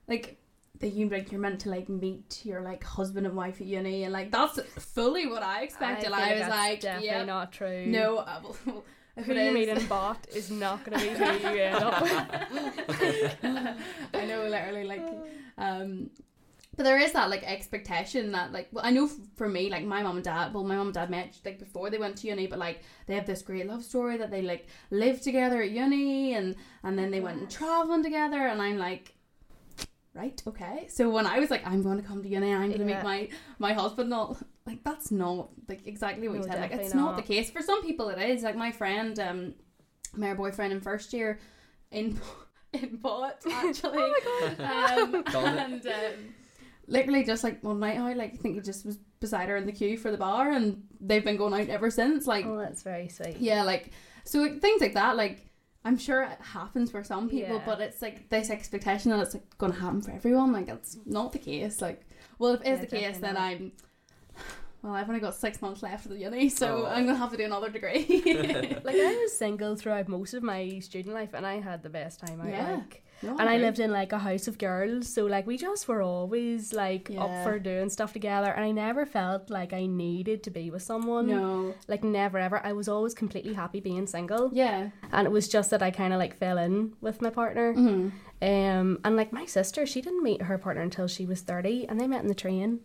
like 0.07 0.39
that 0.81 0.89
you 0.89 1.09
like 1.09 1.33
you're 1.33 1.41
meant 1.41 1.61
to 1.61 1.71
like 1.71 1.89
meet 1.89 2.45
your 2.45 2.61
like 2.61 2.85
husband 2.85 3.27
and 3.27 3.35
wife 3.35 3.61
at 3.61 3.67
uni, 3.67 4.05
and 4.05 4.13
like 4.13 4.31
that's 4.31 4.61
fully 4.79 5.27
what 5.27 5.43
I 5.43 5.63
expected. 5.63 6.07
feel 6.07 6.15
I, 6.15 6.31
was 6.33 6.41
that's 6.41 6.51
like, 6.51 6.81
definitely 6.81 7.09
yeah, 7.09 7.25
not 7.25 7.53
true. 7.53 7.87
no, 7.87 8.19
I 8.19 8.41
will, 8.41 8.57
if 8.67 8.85
who 9.25 9.35
you 9.35 9.53
meet 9.53 9.69
in 9.69 9.87
bot 9.87 10.27
is 10.35 10.51
not 10.51 10.85
going 10.85 10.99
to 10.99 11.05
be 11.05 11.11
who 11.15 11.55
you 11.55 11.63
end 11.63 11.77
up. 11.77 12.03
I 14.15 14.25
know, 14.27 14.45
literally, 14.49 14.85
like, 14.85 15.03
um, 15.59 16.11
but 16.77 16.85
there 16.85 16.99
is 16.99 17.13
that 17.13 17.29
like 17.29 17.43
expectation 17.43 18.33
that 18.33 18.53
like, 18.53 18.69
well, 18.73 18.85
I 18.85 18.91
know 18.91 19.09
for 19.37 19.49
me, 19.49 19.69
like 19.69 19.85
my 19.85 20.03
mom 20.03 20.17
and 20.17 20.25
dad. 20.25 20.55
Well, 20.55 20.63
my 20.65 20.77
mom 20.77 20.89
and 20.89 20.95
dad 20.95 21.11
met 21.11 21.37
like 21.45 21.59
before 21.59 21.91
they 21.91 21.99
went 21.99 22.17
to 22.19 22.29
uni, 22.29 22.47
but 22.47 22.59
like 22.61 22.83
they 23.07 23.15
have 23.17 23.27
this 23.27 23.43
great 23.43 23.67
love 23.67 23.83
story 23.85 24.17
that 24.19 24.31
they 24.31 24.43
like 24.43 24.67
lived 24.91 25.25
together 25.25 25.61
at 25.61 25.71
uni, 25.71 26.35
and 26.35 26.55
and 26.85 26.97
then 26.99 27.11
they 27.11 27.21
went 27.21 27.41
and 27.41 27.51
traveling 27.51 28.03
together, 28.03 28.47
and 28.47 28.61
I'm 28.63 28.79
like. 28.79 29.15
Right, 30.15 30.43
okay. 30.49 30.87
So 30.89 31.11
when 31.11 31.27
I 31.27 31.39
was 31.39 31.49
like, 31.49 31.65
I'm 31.65 31.81
going 31.83 32.01
to 32.01 32.03
come 32.03 32.23
to 32.25 32.29
uni, 32.29 32.53
I'm 32.53 32.71
going 32.71 32.73
to 32.73 32.79
Yeah. 32.79 32.97
meet 32.97 33.05
my 33.05 33.29
my 33.61 33.73
husband. 33.73 34.11
Not 34.11 34.37
like 34.69 34.85
that's 34.85 35.11
not 35.11 35.49
like 35.69 35.87
exactly 35.87 36.29
what 36.29 36.39
No, 36.39 36.45
you 36.45 36.51
said. 36.53 36.61
Like 36.61 36.73
it's 36.81 36.95
not. 36.95 37.05
not. 37.13 37.17
the 37.17 37.23
case 37.35 37.51
for 37.51 37.63
some 37.63 37.83
people. 37.83 38.09
It 38.11 38.19
is 38.31 38.43
like 38.43 38.57
my 38.57 38.71
friend, 38.71 39.19
um, 39.19 39.55
my 40.15 40.35
boyfriend 40.35 40.73
in 40.73 40.81
first 40.81 41.13
year, 41.13 41.39
in 41.91 42.21
in 42.73 42.97
bot 42.97 43.37
actually. 43.51 43.99
Oh 43.99 44.15
my 44.31 44.53
god. 44.57 44.99
Um, 44.99 45.25
and 45.59 45.87
um, 45.87 46.35
literally 46.87 47.25
just 47.25 47.43
like 47.45 47.63
one 47.65 47.81
night 47.81 47.99
I 47.99 48.13
like 48.13 48.35
I 48.35 48.37
think 48.37 48.55
he 48.57 48.61
just 48.61 48.85
was 48.87 48.99
beside 49.21 49.49
her 49.49 49.57
in 49.57 49.67
the 49.67 49.73
queue 49.73 49.97
for 49.99 50.11
the 50.11 50.17
bar, 50.19 50.51
and 50.53 50.83
they've 51.01 51.25
been 51.25 51.37
going 51.37 51.55
out 51.61 51.69
ever 51.69 51.91
since. 51.91 52.27
Like, 52.27 52.47
Oh, 52.47 52.59
that's 52.59 52.83
very 52.83 53.09
sweet. 53.09 53.39
yeah, 53.39 53.63
like 53.63 53.91
so 54.25 54.41
like, 54.41 54.61
things 54.61 54.81
like 54.81 54.95
that. 54.95 55.17
Like, 55.17 55.47
I'm 55.85 55.97
sure 55.99 56.23
it 56.23 56.39
happens 56.41 56.91
for 56.91 57.03
some 57.03 57.29
people, 57.29 57.57
Yeah. 57.57 57.63
but 57.67 57.81
it's 57.81 58.01
like 58.03 58.29
this 58.29 58.51
expectation 58.51 59.11
that 59.11 59.21
it's 59.21 59.35
like 59.35 59.59
going 59.59 59.73
to 59.73 59.79
happen 59.81 60.03
for 60.03 60.11
everyone. 60.13 60.53
Like, 60.53 60.69
it's 60.69 60.99
not 61.07 61.33
the 61.33 61.39
case. 61.39 61.81
Like, 61.81 62.07
well, 62.39 62.53
if 62.55 62.61
it 62.61 62.67
is 62.67 62.79
Yeah, 62.79 62.85
the 62.85 62.87
case, 62.87 63.01
definitely 63.19 63.21
then 63.23 63.35
not. 63.35 63.43
I'm. 63.43 63.73
Well, 64.89 64.97
I've 64.97 65.07
only 65.09 65.21
got 65.21 65.35
six 65.35 65.61
months 65.61 65.83
left 65.83 66.07
of 66.07 66.13
the 66.13 66.19
uni, 66.19 66.49
so 66.49 66.87
Oh. 66.87 66.87
I'm 66.87 67.05
gonna 67.05 67.19
have 67.19 67.31
to 67.33 67.37
do 67.37 67.45
another 67.45 67.69
degree. 67.69 68.07
Like 68.85 68.97
I 68.97 69.19
was 69.23 69.37
single 69.37 69.77
throughout 69.77 70.09
most 70.09 70.33
of 70.33 70.43
my 70.43 70.79
student 70.79 71.15
life, 71.15 71.35
and 71.35 71.47
I 71.47 71.61
had 71.61 71.83
the 71.83 71.91
best 71.91 72.21
time 72.21 72.41
I 72.41 72.49
Yeah. 72.51 72.73
Like, 72.77 73.03
No, 73.23 73.31
and 73.33 73.43
I 73.49 73.55
agree. 73.55 73.67
lived 73.67 73.81
in 73.81 73.91
like 73.93 74.13
a 74.13 74.19
house 74.19 74.49
of 74.49 74.57
girls, 74.57 75.07
so 75.13 75.27
like 75.27 75.47
we 75.47 75.59
just 75.59 75.89
were 75.89 76.01
always 76.01 76.73
like 76.73 77.11
Yeah. 77.11 77.25
up 77.25 77.45
for 77.45 77.59
doing 77.59 77.91
stuff 77.91 78.15
together, 78.15 78.51
and 78.51 78.65
I 78.65 78.71
never 78.71 79.05
felt 79.05 79.51
like 79.51 79.75
I 79.75 79.85
needed 79.85 80.43
to 80.45 80.51
be 80.51 80.71
with 80.71 80.83
someone. 80.83 81.27
No. 81.27 81.75
Like 81.87 82.03
never 82.03 82.39
ever. 82.39 82.59
I 82.65 82.73
was 82.73 82.89
always 82.89 83.13
completely 83.13 83.53
happy 83.53 83.81
being 83.81 84.07
single, 84.07 84.49
Yeah. 84.55 84.89
and 85.13 85.27
it 85.27 85.31
was 85.31 85.49
just 85.49 85.69
that 85.71 85.83
I 85.83 85.91
kind 85.91 86.15
of 86.15 86.19
like 86.19 86.35
fell 86.39 86.57
in 86.57 86.95
with 87.03 87.21
my 87.21 87.29
partner. 87.31 87.75
hmm 87.75 88.09
Um, 88.41 89.01
and 89.05 89.17
like 89.17 89.33
my 89.33 89.45
sister, 89.45 89.85
she 89.85 90.01
didn't 90.01 90.23
meet 90.23 90.43
her 90.49 90.57
partner 90.57 90.83
until 90.83 91.09
she 91.09 91.27
was 91.27 91.43
thirty, 91.43 91.87
and 91.89 92.01
they 92.01 92.07
met 92.07 92.23
in 92.23 92.29
the 92.29 92.43
train, 92.47 92.81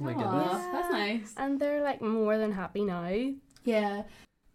Oh 0.00 0.04
my 0.04 0.12
Aw, 0.12 0.16
goodness. 0.16 0.66
That's 0.72 0.90
nice. 0.90 1.34
and 1.36 1.60
they're 1.60 1.82
like 1.82 2.02
more 2.02 2.36
than 2.38 2.52
happy 2.52 2.84
now. 2.84 3.08
Yeah. 3.64 4.02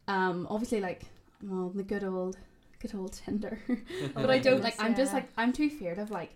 Um. 0.08 0.48
Obviously, 0.50 0.81
like, 0.81 1.03
well, 1.43 1.69
the 1.69 1.84
good 1.84 2.03
old, 2.03 2.38
good 2.79 2.93
old 2.96 3.13
Tinder. 3.13 3.60
but 4.13 4.29
I 4.29 4.39
don't 4.39 4.62
like. 4.62 4.75
I'm 4.79 4.96
just 4.96 5.13
like. 5.13 5.29
I'm 5.38 5.53
too 5.53 5.69
feared 5.69 6.00
of 6.00 6.12
like, 6.12 6.36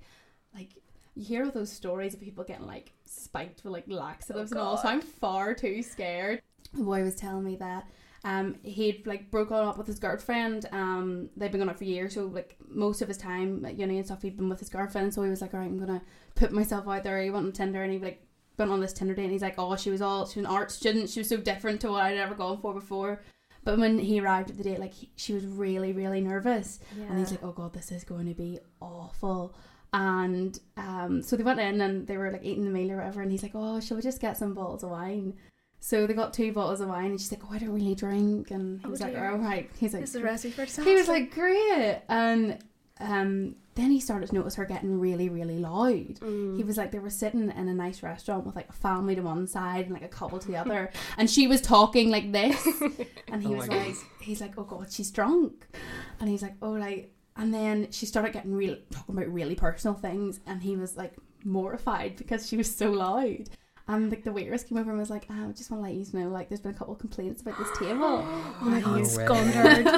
like 0.55 0.69
you 1.15 1.25
hear 1.25 1.45
all 1.45 1.51
those 1.51 1.71
stories 1.71 2.13
of 2.13 2.21
people 2.21 2.43
getting 2.43 2.65
like 2.65 2.93
spiked 3.05 3.63
with 3.63 3.73
like 3.73 3.85
laxatives 3.87 4.51
and 4.51 4.59
all. 4.59 4.77
So 4.77 4.87
I'm 4.87 5.01
far 5.01 5.53
too 5.53 5.83
scared. 5.83 6.41
The 6.73 6.83
boy 6.83 7.03
was 7.03 7.15
telling 7.15 7.43
me 7.43 7.55
that. 7.57 7.85
Um, 8.25 8.55
he'd 8.63 9.05
like 9.05 9.29
broken 9.29 9.57
up 9.57 9.77
with 9.77 9.85
his 9.85 9.99
girlfriend. 9.99 10.65
Um, 10.71 11.29
they've 11.35 11.51
been 11.51 11.59
going 11.59 11.69
out 11.69 11.77
for 11.77 11.83
years, 11.83 12.13
so 12.13 12.25
like 12.25 12.55
most 12.69 13.01
of 13.01 13.09
his 13.09 13.17
time 13.17 13.65
at 13.65 13.77
uni 13.77 13.97
and 13.97 14.05
stuff, 14.05 14.21
he'd 14.21 14.37
been 14.37 14.47
with 14.47 14.59
his 14.59 14.69
girlfriend. 14.69 15.13
So 15.13 15.23
he 15.23 15.29
was 15.29 15.41
like, 15.41 15.53
"All 15.53 15.59
right, 15.59 15.69
I'm 15.69 15.77
gonna 15.77 16.01
put 16.35 16.53
myself 16.53 16.87
out 16.87 17.03
there." 17.03 17.21
He 17.21 17.29
went 17.29 17.47
on 17.47 17.51
Tinder 17.51 17.83
and 17.83 17.91
he 17.91 17.99
like 17.99 18.25
went 18.57 18.71
on 18.71 18.79
this 18.79 18.93
Tinder 18.93 19.13
date, 19.15 19.23
and 19.23 19.31
he's 19.31 19.41
like, 19.41 19.55
"Oh, 19.57 19.75
she 19.75 19.89
was 19.89 20.01
all 20.01 20.25
she 20.27 20.39
was 20.39 20.47
an 20.47 20.53
art 20.55 20.71
student. 20.71 21.09
She 21.09 21.19
was 21.19 21.29
so 21.29 21.37
different 21.37 21.81
to 21.81 21.91
what 21.91 22.03
I'd 22.03 22.17
ever 22.17 22.35
gone 22.35 22.59
for 22.61 22.73
before." 22.73 23.21
But 23.65 23.79
when 23.79 23.97
he 23.97 24.19
arrived 24.19 24.49
at 24.49 24.57
the 24.57 24.63
date, 24.63 24.79
like 24.79 24.93
he, 24.93 25.09
she 25.15 25.33
was 25.33 25.45
really, 25.45 25.93
really 25.93 26.19
nervous, 26.21 26.79
Yeah. 26.97 27.05
and 27.05 27.17
he's 27.19 27.31
like, 27.31 27.43
"Oh 27.43 27.51
God, 27.53 27.73
this 27.73 27.91
is 27.91 28.03
going 28.03 28.27
to 28.27 28.33
be 28.33 28.59
awful." 28.81 29.53
And 29.93 30.59
um, 30.75 31.21
so 31.21 31.35
they 31.35 31.43
went 31.43 31.59
in 31.59 31.79
and 31.79 32.07
they 32.07 32.17
were 32.17 32.31
like 32.31 32.43
eating 32.43 32.65
the 32.65 32.71
meal 32.71 32.91
or 32.91 32.97
whatever, 32.97 33.21
and 33.21 33.31
he's 33.31 33.43
like, 33.43 33.51
"Oh, 33.55 33.79
shall 33.79 33.95
we 33.97 34.03
just 34.03 34.19
get 34.21 34.37
some 34.37 34.53
bottles 34.53 34.83
of 34.83 34.89
wine?" 34.89 35.33
So 35.79 36.07
they 36.07 36.13
got 36.13 36.33
two 36.33 36.51
bottles 36.53 36.81
of 36.81 36.87
wine, 36.89 37.11
and 37.11 37.19
she's 37.21 37.31
like, 37.31 37.43
"Oh, 37.45 37.53
I 37.53 37.59
don't 37.59 37.69
really 37.73 37.93
drink," 37.95 38.51
and 38.51 38.79
he 38.81 38.87
Oh, 38.87 38.89
was 38.89 39.01
like, 39.01 39.13
dear. 39.13 39.29
"Oh 39.31 39.37
right." 39.37 39.69
He's 39.77 39.93
like, 39.93 40.01
this 40.01 40.11
is 40.11 40.15
a 40.17 40.23
recipe 40.23 40.51
for 40.53 40.65
disaster. 40.65 40.89
he 40.89 40.95
was 40.95 41.07
like, 41.07 41.31
"Great," 41.33 42.01
and 42.09 42.57
um, 42.99 43.55
then 43.75 43.91
he 43.91 43.99
started 43.99 44.29
to 44.29 44.35
notice 44.35 44.55
her 44.55 44.65
getting 44.65 44.99
really, 44.99 45.29
really 45.29 45.57
loud. 45.57 46.19
Mm. 46.19 46.57
He 46.57 46.63
was 46.63 46.77
like, 46.77 46.91
they 46.91 46.99
were 46.99 47.09
sitting 47.09 47.49
in 47.49 47.67
a 47.67 47.73
nice 47.73 48.03
restaurant 48.03 48.45
with 48.45 48.55
like 48.55 48.69
a 48.69 48.73
family 48.73 49.15
to 49.15 49.21
one 49.21 49.47
side 49.47 49.85
and 49.85 49.93
like 49.93 50.03
a 50.03 50.07
couple 50.07 50.39
to 50.39 50.47
the 50.47 50.57
other, 50.57 50.91
and 51.17 51.29
she 51.29 51.47
was 51.47 51.61
talking 51.61 52.09
like 52.11 52.31
this, 52.31 52.65
and 53.27 53.41
he 53.41 53.47
Oh 53.47 53.57
was 53.57 53.67
like, 53.67 53.79
goodness. 53.79 54.03
he's 54.21 54.41
like, 54.41 54.53
oh 54.57 54.63
god, 54.63 54.91
she's 54.91 55.11
drunk, 55.11 55.65
and 56.19 56.29
he's 56.29 56.41
like, 56.41 56.55
oh 56.61 56.71
like, 56.71 57.13
and 57.35 57.53
then 57.53 57.91
she 57.91 58.05
started 58.05 58.31
getting 58.33 58.53
real 58.53 58.77
talking 58.91 59.15
about 59.15 59.27
really 59.33 59.55
personal 59.55 59.95
things, 59.95 60.39
and 60.45 60.61
he 60.61 60.75
was 60.75 60.95
like 60.97 61.13
mortified 61.43 62.15
because 62.15 62.47
she 62.47 62.57
was 62.57 62.73
so 62.73 62.91
loud. 62.91 63.49
And 63.87 64.09
like 64.09 64.23
the 64.23 64.31
waitress 64.31 64.63
came 64.63 64.77
over 64.77 64.91
and 64.91 64.99
was 64.99 65.09
like, 65.09 65.25
"Ah, 65.29 65.49
I 65.49 65.51
just 65.51 65.69
want 65.69 65.83
to 65.83 65.89
let 65.89 65.93
you 65.95 66.05
know, 66.17 66.29
like, 66.29 66.47
there's 66.47 66.61
been 66.61 66.71
a 66.71 66.77
couple 66.77 66.93
of 66.93 66.99
complaints 66.99 67.41
about 67.41 67.57
this 67.59 67.67
table. 67.77 67.99
oh 68.01 68.57
my 68.61 68.77
And 68.77 68.83
god, 69.27 69.45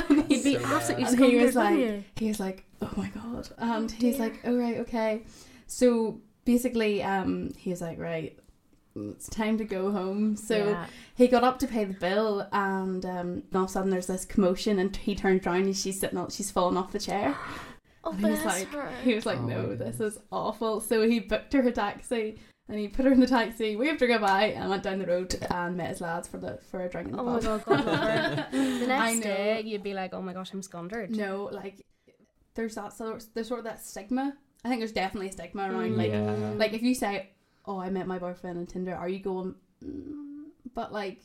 no 0.10 0.24
he'd 0.27 0.44
be 0.44 0.58
So 0.60 0.65
absolutely 0.65 1.04
And 1.06 1.13
scundered. 1.15 1.30
he 1.39 1.46
was 1.46 1.56
like- 1.56 1.77
he? 1.77 2.04
he 2.15 2.27
was 2.30 2.39
like, 2.39 2.65
"Oh 2.82 2.92
my 2.98 3.10
god," 3.10 3.50
and 3.60 3.92
Oh, 3.92 3.96
he's 3.96 4.18
dear. 4.18 4.25
like, 4.25 4.39
"Oh 4.44 4.58
right, 4.58 4.77
okay." 4.80 5.22
So 5.68 6.20
basically, 6.46 7.04
um, 7.04 7.51
he 7.58 7.70
was 7.70 7.82
like, 7.82 8.00
"Right, 8.00 8.38
it's 8.96 9.30
time 9.30 9.58
to 9.60 9.65
go 9.65 9.92
home." 9.92 10.36
So 10.36 10.58
Yeah. 10.70 10.88
he 11.15 11.27
got 11.27 11.44
up 11.44 11.60
to 11.60 11.68
pay 11.68 11.86
the 11.86 11.94
bill, 11.94 12.48
and 12.51 13.06
um, 13.06 13.44
all 13.54 13.63
of 13.65 13.70
a 13.70 13.72
sudden 13.72 13.92
there's 13.92 14.08
this 14.08 14.25
commotion, 14.25 14.80
and 14.80 14.96
he 14.96 15.13
turns 15.13 15.46
around 15.46 15.65
and 15.65 15.77
she's 15.77 16.00
sitting, 16.00 16.18
on, 16.18 16.32
she's 16.32 16.50
fallen 16.50 16.75
off 16.75 16.92
the 16.92 16.98
chair. 17.00 17.38
oh, 18.04 18.12
and 18.12 18.20
he 18.20 18.32
was 18.32 18.46
like, 18.46 18.68
her. 18.70 18.89
he 19.04 19.13
was 19.13 19.27
like, 19.27 19.38
Oh 19.38 19.44
my 19.44 19.54
"No, 19.54 19.75
this 19.75 20.00
is 20.00 20.18
awful." 20.32 20.82
So 20.82 21.08
he 21.08 21.20
booked 21.20 21.54
her 21.54 21.62
a 21.62 21.72
taxi. 21.72 22.39
And 22.68 22.80
he 22.80 22.88
put 22.88 23.06
her 23.06 23.12
in 23.12 23.20
the 23.20 23.28
taxi, 23.28 23.76
waved 23.76 24.02
her 24.02 24.08
goodbye, 24.08 24.46
and 24.48 24.70
went 24.72 24.82
down 24.82 24.98
the 24.98 25.06
road 25.06 25.36
and 25.52 25.78
met 25.78 25.90
his 25.90 26.02
lads 26.02 26.28
for 26.28 26.38
the 26.40 26.58
for 26.72 26.82
a 26.84 26.90
drink 26.90 27.10
in 27.10 27.16
the 27.16 27.22
Oh 27.22 27.26
my 27.26 27.40
pub. 27.40 27.44
god, 27.44 27.66
God 27.66 27.86
love 27.86 28.00
her. 28.00 28.48
The 28.52 28.84
I 28.86 28.88
next 29.14 29.18
know. 29.18 29.22
day, 29.34 29.62
you'd 29.64 29.84
be 29.84 29.94
like, 29.94 30.14
oh 30.16 30.22
my 30.22 30.34
gosh, 30.34 30.52
I'm 30.52 30.64
scundered. 30.64 31.12
No, 31.12 31.50
like 31.52 31.86
there's 32.56 32.74
that 32.76 32.94
sort 32.94 33.24
there's 33.36 33.48
sort 33.50 33.60
of 33.60 33.66
that 33.66 33.84
stigma. 33.86 34.36
I 34.64 34.70
think 34.70 34.80
there's 34.82 34.92
definitely 34.94 35.30
a 35.30 35.32
stigma 35.34 35.64
around 35.72 35.92
Mm. 35.92 35.98
like 35.98 36.10
yeah. 36.12 36.54
like 36.58 36.74
if 36.74 36.82
you 36.82 36.96
say, 36.96 37.30
"Oh, 37.66 37.78
I 37.80 37.92
met 37.92 38.08
my 38.08 38.18
boyfriend 38.18 38.58
on 38.58 38.66
Tinder," 38.66 38.96
are 38.96 39.10
you 39.10 39.20
going? 39.20 39.54
Mm, 39.84 40.46
but 40.74 40.92
like, 40.92 41.20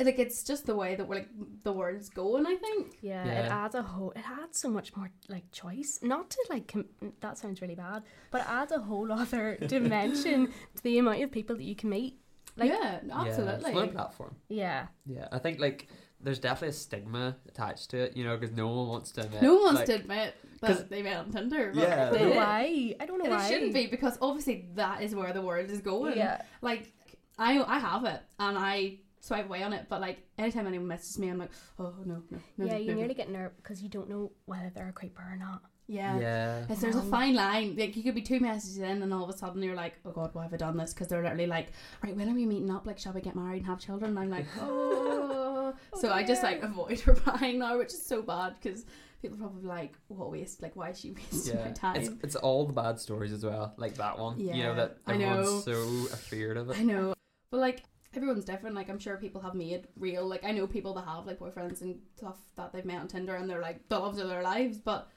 like 0.00 0.18
it's 0.18 0.42
just 0.42 0.66
the 0.66 0.74
way 0.74 0.94
that 0.96 1.06
we're 1.06 1.16
like 1.16 1.28
the 1.64 1.72
world's 1.72 2.08
going. 2.08 2.46
I 2.46 2.56
think. 2.56 2.98
Yeah, 3.02 3.24
it 3.24 3.50
adds 3.50 3.74
a 3.74 3.82
whole. 3.82 4.12
It 4.16 4.24
adds 4.28 4.58
so 4.58 4.68
much 4.70 4.96
more 4.96 5.10
like 5.28 5.50
choice. 5.52 5.98
Not 6.02 6.30
to 6.30 6.38
like. 6.50 6.68
Com- 6.68 6.88
that 7.20 7.38
sounds 7.38 7.60
really 7.60 7.74
bad, 7.74 8.02
but 8.30 8.40
it 8.42 8.48
adds 8.48 8.72
a 8.72 8.78
whole 8.80 9.10
other 9.12 9.56
dimension 9.66 10.46
to 10.76 10.82
the 10.82 10.98
amount 10.98 11.22
of 11.22 11.30
people 11.30 11.56
that 11.56 11.64
you 11.64 11.76
can 11.76 11.90
meet. 11.90 12.18
Like, 12.56 12.70
yeah, 12.70 13.00
Yeah, 13.06 13.20
absolutely. 13.20 13.54
it's 13.70 13.74
not 13.74 13.84
a 13.88 13.92
platform. 13.92 14.36
yeah, 14.48 14.88
Yeah, 15.06 15.26
I 15.32 15.38
think 15.38 15.58
like 15.58 15.88
there's 16.20 16.38
definitely 16.38 16.68
a 16.68 16.72
stigma 16.72 17.36
attached 17.48 17.90
to 17.90 17.98
it, 17.98 18.16
you 18.16 18.24
know, 18.24 18.36
because 18.36 18.54
no 18.54 18.68
one 18.68 18.88
wants 18.88 19.10
to 19.12 19.22
admit. 19.22 19.42
no 19.42 19.54
one 19.54 19.62
wants 19.74 19.78
like, 19.80 19.86
to 19.86 19.94
admit 19.94 20.34
'cause- 20.60 20.78
that 20.78 20.90
they 20.90 21.02
met 21.02 21.16
on 21.16 21.30
Tinder. 21.32 21.72
But 21.74 21.80
Yeah, 21.82 22.08
I 22.08 22.12
they 22.12 22.18
don't 22.18 22.28
know 22.30 22.36
why. 22.36 22.96
I 23.00 23.06
don't 23.06 23.18
know 23.18 23.24
And 23.24 23.34
why. 23.34 23.46
it 23.46 23.48
shouldn't 23.50 23.72
be 23.72 23.86
because 23.86 24.18
obviously 24.20 24.68
that 24.74 25.02
is 25.02 25.14
where 25.14 25.32
the 25.32 25.40
world 25.40 25.70
is 25.70 25.80
going. 25.80 26.16
Yeah, 26.18 26.42
Like 26.60 26.92
I 27.38 27.58
I 27.62 27.78
have 27.78 28.04
it 28.04 28.20
and 28.38 28.58
I 28.58 28.98
swipe 29.22 29.46
away 29.46 29.62
on 29.62 29.72
it, 29.72 29.86
but 29.88 30.00
like 30.00 30.18
anytime 30.38 30.66
anyone 30.66 30.88
messages 30.88 31.18
me, 31.18 31.28
I'm 31.28 31.38
like, 31.38 31.50
oh 31.78 31.94
no 32.04 32.22
no 32.30 32.38
no. 32.58 32.64
yeah. 32.66 32.72
no, 32.72 32.78
You 32.78 32.88
no. 32.92 32.94
nearly 33.00 33.14
get 33.14 33.30
nervous 33.30 33.56
because 33.56 33.82
you 33.82 33.88
don't 33.88 34.08
know 34.10 34.32
whether 34.46 34.70
they're 34.74 34.88
a 34.90 34.92
creeper 34.92 35.22
or 35.22 35.36
not. 35.36 35.62
yeah. 35.86 36.18
Yeah. 36.20 36.64
Yes, 36.68 36.80
there's 36.80 36.96
a 36.96 37.00
Um, 37.00 37.10
fine 37.10 37.34
line. 37.34 37.76
Like 37.76 37.96
you 37.96 38.02
could 38.02 38.14
be 38.14 38.22
two 38.22 38.40
messages 38.40 38.78
in, 38.78 39.02
and 39.02 39.12
all 39.14 39.24
of 39.24 39.30
a 39.34 39.38
sudden 39.38 39.62
you're 39.62 39.74
like, 39.84 39.94
"Oh 40.04 40.10
God, 40.12 40.30
why 40.34 40.42
have 40.44 40.52
I 40.54 40.56
done 40.56 40.76
this?" 40.76 40.92
Because 40.92 41.08
they're 41.08 41.22
literally 41.22 41.46
like, 41.46 41.68
"Right, 42.04 42.14
when 42.16 42.28
are 42.30 42.34
we 42.34 42.46
meeting 42.46 42.70
up? 42.70 42.86
Like, 42.86 42.98
shall 42.98 43.12
we 43.14 43.20
get 43.20 43.34
married 43.36 43.58
and 43.62 43.66
have 43.66 43.78
children?" 43.80 44.10
And 44.10 44.18
I'm 44.18 44.30
like, 44.30 44.46
"Oh." 44.60 45.74
Oh, 45.94 45.98
so 46.00 46.10
I 46.12 46.22
just 46.22 46.42
like 46.42 46.62
avoid 46.62 47.06
replying 47.06 47.58
now, 47.60 47.78
which 47.78 47.92
is 47.94 48.04
so 48.04 48.20
bad 48.22 48.56
because 48.60 48.84
people 49.22 49.38
probably 49.38 49.62
like, 49.62 49.94
"What 50.08 50.30
waste? 50.30 50.60
Like, 50.62 50.74
why 50.76 50.90
is 50.90 51.00
she 51.00 51.10
wasting 51.32 51.60
my 51.60 51.70
time?" 51.70 51.96
it's 51.96 52.10
it's 52.24 52.36
all 52.36 52.66
the 52.66 52.72
bad 52.72 52.98
stories 52.98 53.32
as 53.32 53.44
well, 53.44 53.72
like 53.76 53.94
that 53.94 54.18
one. 54.18 54.38
Yeah, 54.38 54.54
you 54.56 54.62
know 54.64 54.74
that 54.74 54.98
I 55.06 55.14
everyone's 55.14 55.64
so 55.64 55.80
afraid 56.12 56.56
of 56.56 56.70
it. 56.70 56.78
I 56.78 56.82
know, 56.82 57.14
but 57.50 57.60
like 57.60 57.84
everyone's 58.14 58.44
different. 58.44 58.76
Like 58.76 58.88
I'm 58.88 58.98
sure 58.98 59.16
people 59.16 59.40
have 59.40 59.54
made 59.54 59.88
real. 59.96 60.26
Like 60.26 60.44
I 60.44 60.52
know 60.52 60.66
people 60.66 60.94
that 60.94 61.06
have 61.06 61.26
like 61.26 61.38
boyfriends 61.38 61.82
and 61.82 61.98
stuff 62.16 62.36
that 62.56 62.72
they've 62.72 62.84
met 62.84 63.00
on 63.00 63.08
Tinder, 63.08 63.34
and 63.36 63.48
they're 63.48 63.60
like 63.60 63.88
the 63.88 63.98
loves 63.98 64.18
of 64.18 64.28
their 64.28 64.42
lives. 64.42 64.78
But 64.78 65.08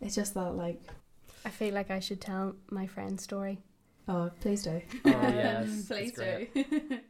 it's 0.00 0.14
just 0.14 0.34
that 0.34 0.52
like, 0.52 0.82
I 1.44 1.50
feel 1.50 1.74
like 1.74 1.90
I 1.90 2.00
should 2.00 2.20
tell 2.20 2.56
my 2.70 2.86
friend's 2.86 3.22
story. 3.24 3.58
oh, 4.08 4.30
please 4.40 4.62
do. 4.62 4.80
Oh 5.04 5.10
yes, 5.10 5.86
please 5.86 6.12
it's 6.16 6.52
do. 6.54 7.00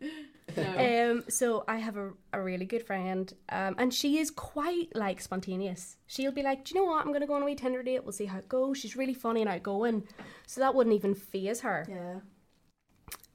No. 0.59 1.13
Um, 1.13 1.25
so 1.29 1.65
I 1.67 1.79
have 1.79 1.97
a, 1.97 2.11
a 2.35 2.41
really 2.41 2.67
good 2.67 2.87
friend, 2.87 3.33
um, 3.49 3.77
and 3.79 3.93
she 3.93 4.19
is 4.19 4.31
quite 4.31 4.95
like 4.95 5.23
spontaneous. 5.23 5.97
She'll 6.07 6.33
be 6.33 6.43
like, 6.43 6.65
"Do 6.67 6.75
you 6.75 6.81
know 6.83 6.91
what? 6.91 7.05
I'm 7.05 7.15
gonna 7.15 7.27
go 7.27 7.33
on 7.33 7.43
a 7.43 7.47
wee 7.47 7.55
Tinder 7.55 7.83
date. 7.83 8.05
We'll 8.05 8.13
see 8.13 8.27
how 8.27 8.39
it 8.39 8.49
goes." 8.49 8.77
She's 8.77 8.95
really 8.95 9.15
funny 9.15 9.41
and 9.41 9.49
outgoing, 9.49 10.07
so 10.47 10.61
that 10.61 10.75
wouldn't 10.75 10.95
even 10.95 11.15
phase 11.15 11.61
her. 11.63 11.87
yeah. 11.89 12.21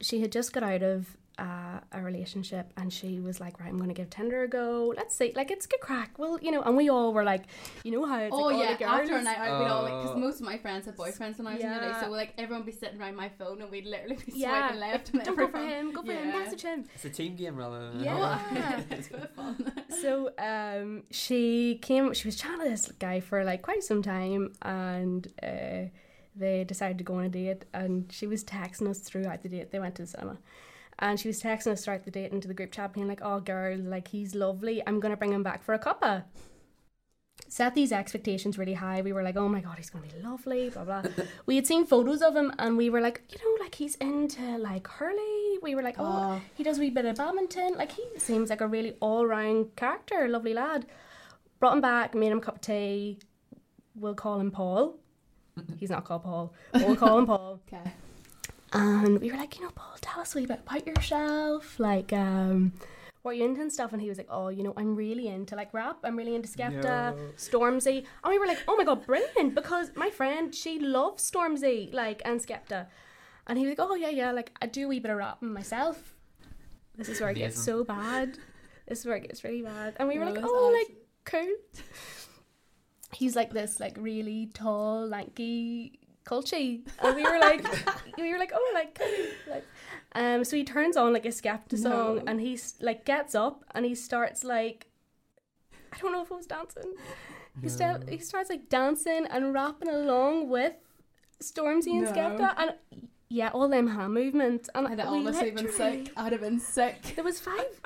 She 0.00 0.20
had 0.20 0.30
just 0.32 0.52
got 0.52 0.62
out 0.62 0.82
of 0.84 1.16
uh, 1.40 1.80
a 1.92 2.02
relationship, 2.02 2.70
and 2.76 2.92
she 2.92 3.18
was 3.18 3.40
like, 3.40 3.58
"Right, 3.58 3.68
I'm 3.70 3.78
gonna 3.78 3.94
give 3.94 4.10
Tinder 4.10 4.42
a 4.44 4.48
go. 4.48 4.92
Let's 4.96 5.16
see, 5.16 5.32
like 5.34 5.50
it's 5.50 5.66
good 5.66 5.80
crack." 5.80 6.18
Well, 6.18 6.38
you 6.42 6.50
know, 6.50 6.62
and 6.62 6.76
we 6.76 6.90
all 6.90 7.12
were 7.14 7.24
like, 7.24 7.44
"You 7.82 7.92
know 7.92 8.04
how 8.04 8.18
it's 8.20 8.32
Oh 8.34 8.42
like, 8.44 8.54
all 8.54 8.62
yeah, 8.62 8.72
the 8.74 8.78
girls." 8.84 9.00
after 9.00 9.16
a 9.16 9.22
night 9.22 9.38
out, 9.38 9.60
we'd 9.62 9.70
all 9.70 9.82
like 9.82 9.92
because 10.02 10.16
Oh. 10.16 10.18
most 10.20 10.40
of 10.40 10.46
my 10.46 10.58
friends 10.58 10.84
had 10.86 10.96
boyfriends 10.96 11.38
when 11.38 11.46
I 11.46 11.54
was 11.54 11.62
in 11.64 11.70
uni, 11.72 11.86
Yeah. 11.86 12.00
so 12.00 12.10
we're 12.10 12.16
like 12.18 12.34
everyone 12.38 12.64
would 12.66 12.72
be 12.74 12.78
sitting 12.78 13.00
around 13.00 13.16
my 13.16 13.28
phone 13.30 13.62
and 13.62 13.70
we'd 13.70 13.86
literally 13.86 14.16
be 14.26 14.32
yeah, 14.34 14.68
swiping 14.68 14.80
left 14.80 15.10
and 15.14 15.22
don't 15.24 15.36
go 15.38 15.48
for 15.48 15.58
him. 15.58 15.92
Go 15.92 16.02
for 16.02 16.12
him. 16.12 16.28
Yeah. 16.28 16.38
Message 16.38 16.62
him. 16.62 16.84
It's 16.94 17.04
a 17.06 17.10
team 17.10 17.36
game 17.36 17.56
rather 17.56 17.90
than 17.90 18.04
Yeah. 18.04 18.80
it's 18.90 19.08
a 19.08 19.12
bit 19.12 19.22
of 19.22 19.30
fun. 19.30 19.72
So 20.02 20.30
um, 20.38 21.04
she 21.10 21.78
came. 21.82 22.12
She 22.14 22.28
was 22.28 22.36
chatting 22.36 22.60
to 22.64 22.68
this 22.68 22.92
guy 22.98 23.20
for 23.20 23.44
like 23.44 23.62
quite 23.62 23.82
some 23.82 24.02
time, 24.02 24.52
and 24.62 25.26
uh, 25.42 25.88
they 26.36 26.64
decided 26.64 26.98
to 26.98 27.04
go 27.04 27.14
on 27.14 27.24
a 27.24 27.28
date. 27.28 27.64
And 27.72 28.10
she 28.12 28.26
was 28.26 28.44
texting 28.44 28.88
us 28.88 28.98
throughout 29.00 29.42
the 29.42 29.48
date. 29.48 29.70
They 29.72 29.78
went 29.78 29.94
to 29.96 30.02
the 30.02 30.08
cinema, 30.08 30.38
and 31.00 31.18
she 31.18 31.28
was 31.28 31.42
texting 31.42 31.72
us 31.72 31.84
throughout 31.84 32.04
the 32.04 32.10
date 32.10 32.32
into 32.32 32.46
the 32.48 32.54
group 32.54 32.72
chat, 32.72 32.92
being 32.92 33.08
like, 33.08 33.20
"Oh, 33.22 33.40
girl, 33.40 33.76
like 33.78 34.08
he's 34.08 34.34
lovely. 34.34 34.82
I'm 34.86 35.00
gonna 35.00 35.16
bring 35.16 35.32
him 35.32 35.42
back 35.42 35.62
for 35.62 35.74
a 35.74 35.78
cuppa." 35.78 36.24
Set 37.48 37.74
these 37.74 37.90
expectations 37.90 38.58
really 38.58 38.74
high. 38.74 39.00
We 39.02 39.12
were 39.12 39.22
like, 39.22 39.36
"Oh 39.36 39.48
my 39.48 39.60
god, 39.60 39.76
he's 39.78 39.90
gonna 39.90 40.06
be 40.06 40.22
lovely." 40.22 40.68
Blah 40.70 40.84
blah. 40.84 41.02
we 41.46 41.56
had 41.56 41.66
seen 41.66 41.84
photos 41.86 42.22
of 42.22 42.36
him, 42.36 42.52
and 42.58 42.76
we 42.76 42.90
were 42.90 43.00
like, 43.00 43.22
you 43.30 43.38
know, 43.38 43.64
like 43.64 43.74
he's 43.74 43.96
into 43.96 44.58
like 44.58 44.86
hurley. 44.86 45.58
We 45.62 45.74
were 45.74 45.82
like, 45.82 45.96
"Oh, 45.98 46.04
Oh. 46.36 46.40
he 46.54 46.62
does 46.62 46.78
a 46.78 46.80
wee 46.80 46.90
bit 46.90 47.06
of 47.06 47.16
badminton. 47.16 47.74
Like 47.74 47.92
he 47.92 48.04
seems 48.18 48.50
like 48.50 48.60
a 48.60 48.68
really 48.68 48.94
all 49.00 49.26
round 49.26 49.74
character, 49.76 50.28
lovely 50.28 50.54
lad. 50.54 50.86
Brought 51.58 51.72
him 51.74 51.80
back, 51.80 52.14
made 52.14 52.30
him 52.30 52.38
a 52.38 52.40
cup 52.42 52.56
of 52.56 52.60
tea. 52.60 53.18
We'll 53.96 54.14
call 54.14 54.38
him 54.38 54.50
Paul. 54.50 54.98
He's 55.78 55.90
not 55.90 56.04
called 56.04 56.22
Paul. 56.22 56.54
but 56.72 56.82
We'll 56.86 56.96
call 56.96 57.18
him 57.18 57.26
Paul. 57.26 57.60
Okay. 57.72 57.90
And 58.72 59.20
we 59.20 59.30
were 59.30 59.36
like, 59.36 59.56
you 59.58 59.64
know, 59.64 59.70
Paul, 59.74 59.96
tell 60.00 60.20
us 60.20 60.34
a 60.34 60.38
wee 60.38 60.46
bit 60.46 60.60
about 60.66 60.86
yourself. 60.86 61.78
Like, 61.80 62.12
um, 62.12 62.72
what 63.22 63.32
are 63.32 63.34
you 63.34 63.44
into 63.44 63.60
and 63.60 63.72
stuff? 63.72 63.92
And 63.92 64.00
he 64.00 64.08
was 64.08 64.16
like, 64.18 64.28
oh, 64.30 64.48
you 64.48 64.62
know, 64.62 64.72
I'm 64.76 64.94
really 64.94 65.26
into 65.26 65.56
like 65.56 65.74
rap. 65.74 65.98
I'm 66.04 66.16
really 66.16 66.34
into 66.34 66.48
Skepta, 66.48 66.82
No. 66.84 67.16
Stormzy. 67.36 68.04
And 68.22 68.30
we 68.30 68.38
were 68.38 68.46
like, 68.46 68.58
oh 68.68 68.76
my 68.76 68.84
god, 68.84 69.04
brilliant! 69.04 69.54
Because 69.54 69.90
my 69.96 70.08
friend, 70.10 70.54
she 70.54 70.78
loves 70.78 71.28
Stormzy, 71.30 71.92
like, 71.92 72.22
and 72.24 72.40
Skepta. 72.40 72.86
And 73.46 73.58
he 73.58 73.66
was 73.66 73.76
like, 73.76 73.88
oh 73.90 73.94
yeah, 73.96 74.10
yeah, 74.10 74.30
like 74.30 74.52
I 74.62 74.66
do 74.66 74.84
a 74.86 74.88
wee 74.88 75.00
bit 75.00 75.10
of 75.10 75.18
rapping 75.18 75.52
myself. 75.52 76.14
This 76.96 77.08
is 77.08 77.20
where 77.20 77.30
it 77.30 77.34
gets 77.34 77.60
so 77.60 77.82
bad. 77.84 78.38
This 78.86 79.00
is 79.00 79.06
where 79.06 79.16
it 79.16 79.22
gets 79.22 79.42
really 79.44 79.62
bad. 79.62 79.94
And 79.98 80.08
we 80.08 80.18
were 80.18 80.24
No, 80.26 80.32
like, 80.32 80.44
oh, 80.44 80.48
awesome. 80.48 80.74
like 80.74 80.96
cool. 81.24 81.84
He's 83.12 83.34
like 83.36 83.52
this, 83.52 83.80
like 83.80 83.96
really 83.98 84.50
tall, 84.54 85.06
lanky, 85.06 85.99
culchie, 86.30 86.82
and 87.02 87.16
we 87.16 87.22
were 87.22 87.38
like, 87.38 87.62
we 88.18 88.32
were 88.32 88.38
like, 88.38 88.52
oh, 88.54 88.70
like, 88.74 89.00
like. 89.48 89.66
Um, 90.14 90.44
so 90.44 90.56
he 90.56 90.64
turns 90.64 90.96
on 90.96 91.12
like 91.12 91.24
a 91.26 91.28
Skepta 91.40 91.78
song, 91.78 92.16
No. 92.16 92.22
and 92.26 92.40
he's 92.40 92.74
like 92.80 93.04
gets 93.04 93.34
up 93.34 93.64
and 93.74 93.84
he 93.84 93.94
starts 93.94 94.42
like, 94.44 94.86
I 95.92 95.98
don't 95.98 96.12
know 96.12 96.22
if 96.22 96.30
it 96.30 96.36
was 96.36 96.46
dancing. 96.46 96.94
He, 97.62 97.68
sta- 97.68 98.00
he 98.08 98.18
starts 98.18 98.48
like 98.50 98.68
dancing 98.68 99.26
and 99.30 99.52
rapping 99.52 99.88
along 99.88 100.48
with 100.48 100.74
Stormzy 101.42 101.92
and 101.98 102.02
No. 102.04 102.12
Skepta, 102.12 102.54
and 102.58 102.70
yeah, 103.28 103.50
all 103.54 103.68
them 103.68 103.88
hand 103.88 104.14
movements. 104.14 104.68
And 104.74 104.88
I'd 104.88 105.00
honestly 105.00 105.50
been 105.52 105.70
sick. 105.72 106.12
I'd 106.16 106.32
have 106.32 106.40
been 106.40 106.60
sick. 106.60 107.12
There 107.14 107.24
was 107.24 107.38
five 107.38 107.80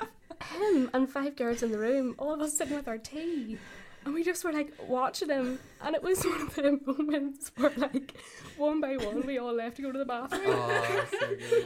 him 0.59 0.89
and 0.93 1.09
five 1.09 1.35
girls 1.35 1.63
in 1.63 1.71
the 1.71 1.79
room, 1.79 2.15
all 2.17 2.33
of 2.33 2.41
us 2.41 2.57
sitting 2.57 2.75
with 2.75 2.87
our 2.87 2.97
tea. 2.97 3.57
And 4.05 4.13
we 4.13 4.23
just 4.23 4.43
were 4.43 4.53
like 4.53 4.71
watching 4.79 5.29
him, 5.29 5.59
and 5.81 5.95
it 5.95 6.03
was 6.03 6.23
one 6.25 6.41
of 6.41 6.53
the 6.53 6.79
moments 6.85 7.51
where, 7.57 7.71
like, 7.75 8.13
one 8.55 8.79
by 8.79 8.97
one, 8.97 9.25
we 9.25 9.39
all 9.39 9.53
left 9.53 9.77
to 9.77 9.81
go 9.81 9.91
to 9.91 9.97
the 9.97 10.05
bathroom. 10.05 10.43
Oh, 10.47 11.05
so. 11.09 11.17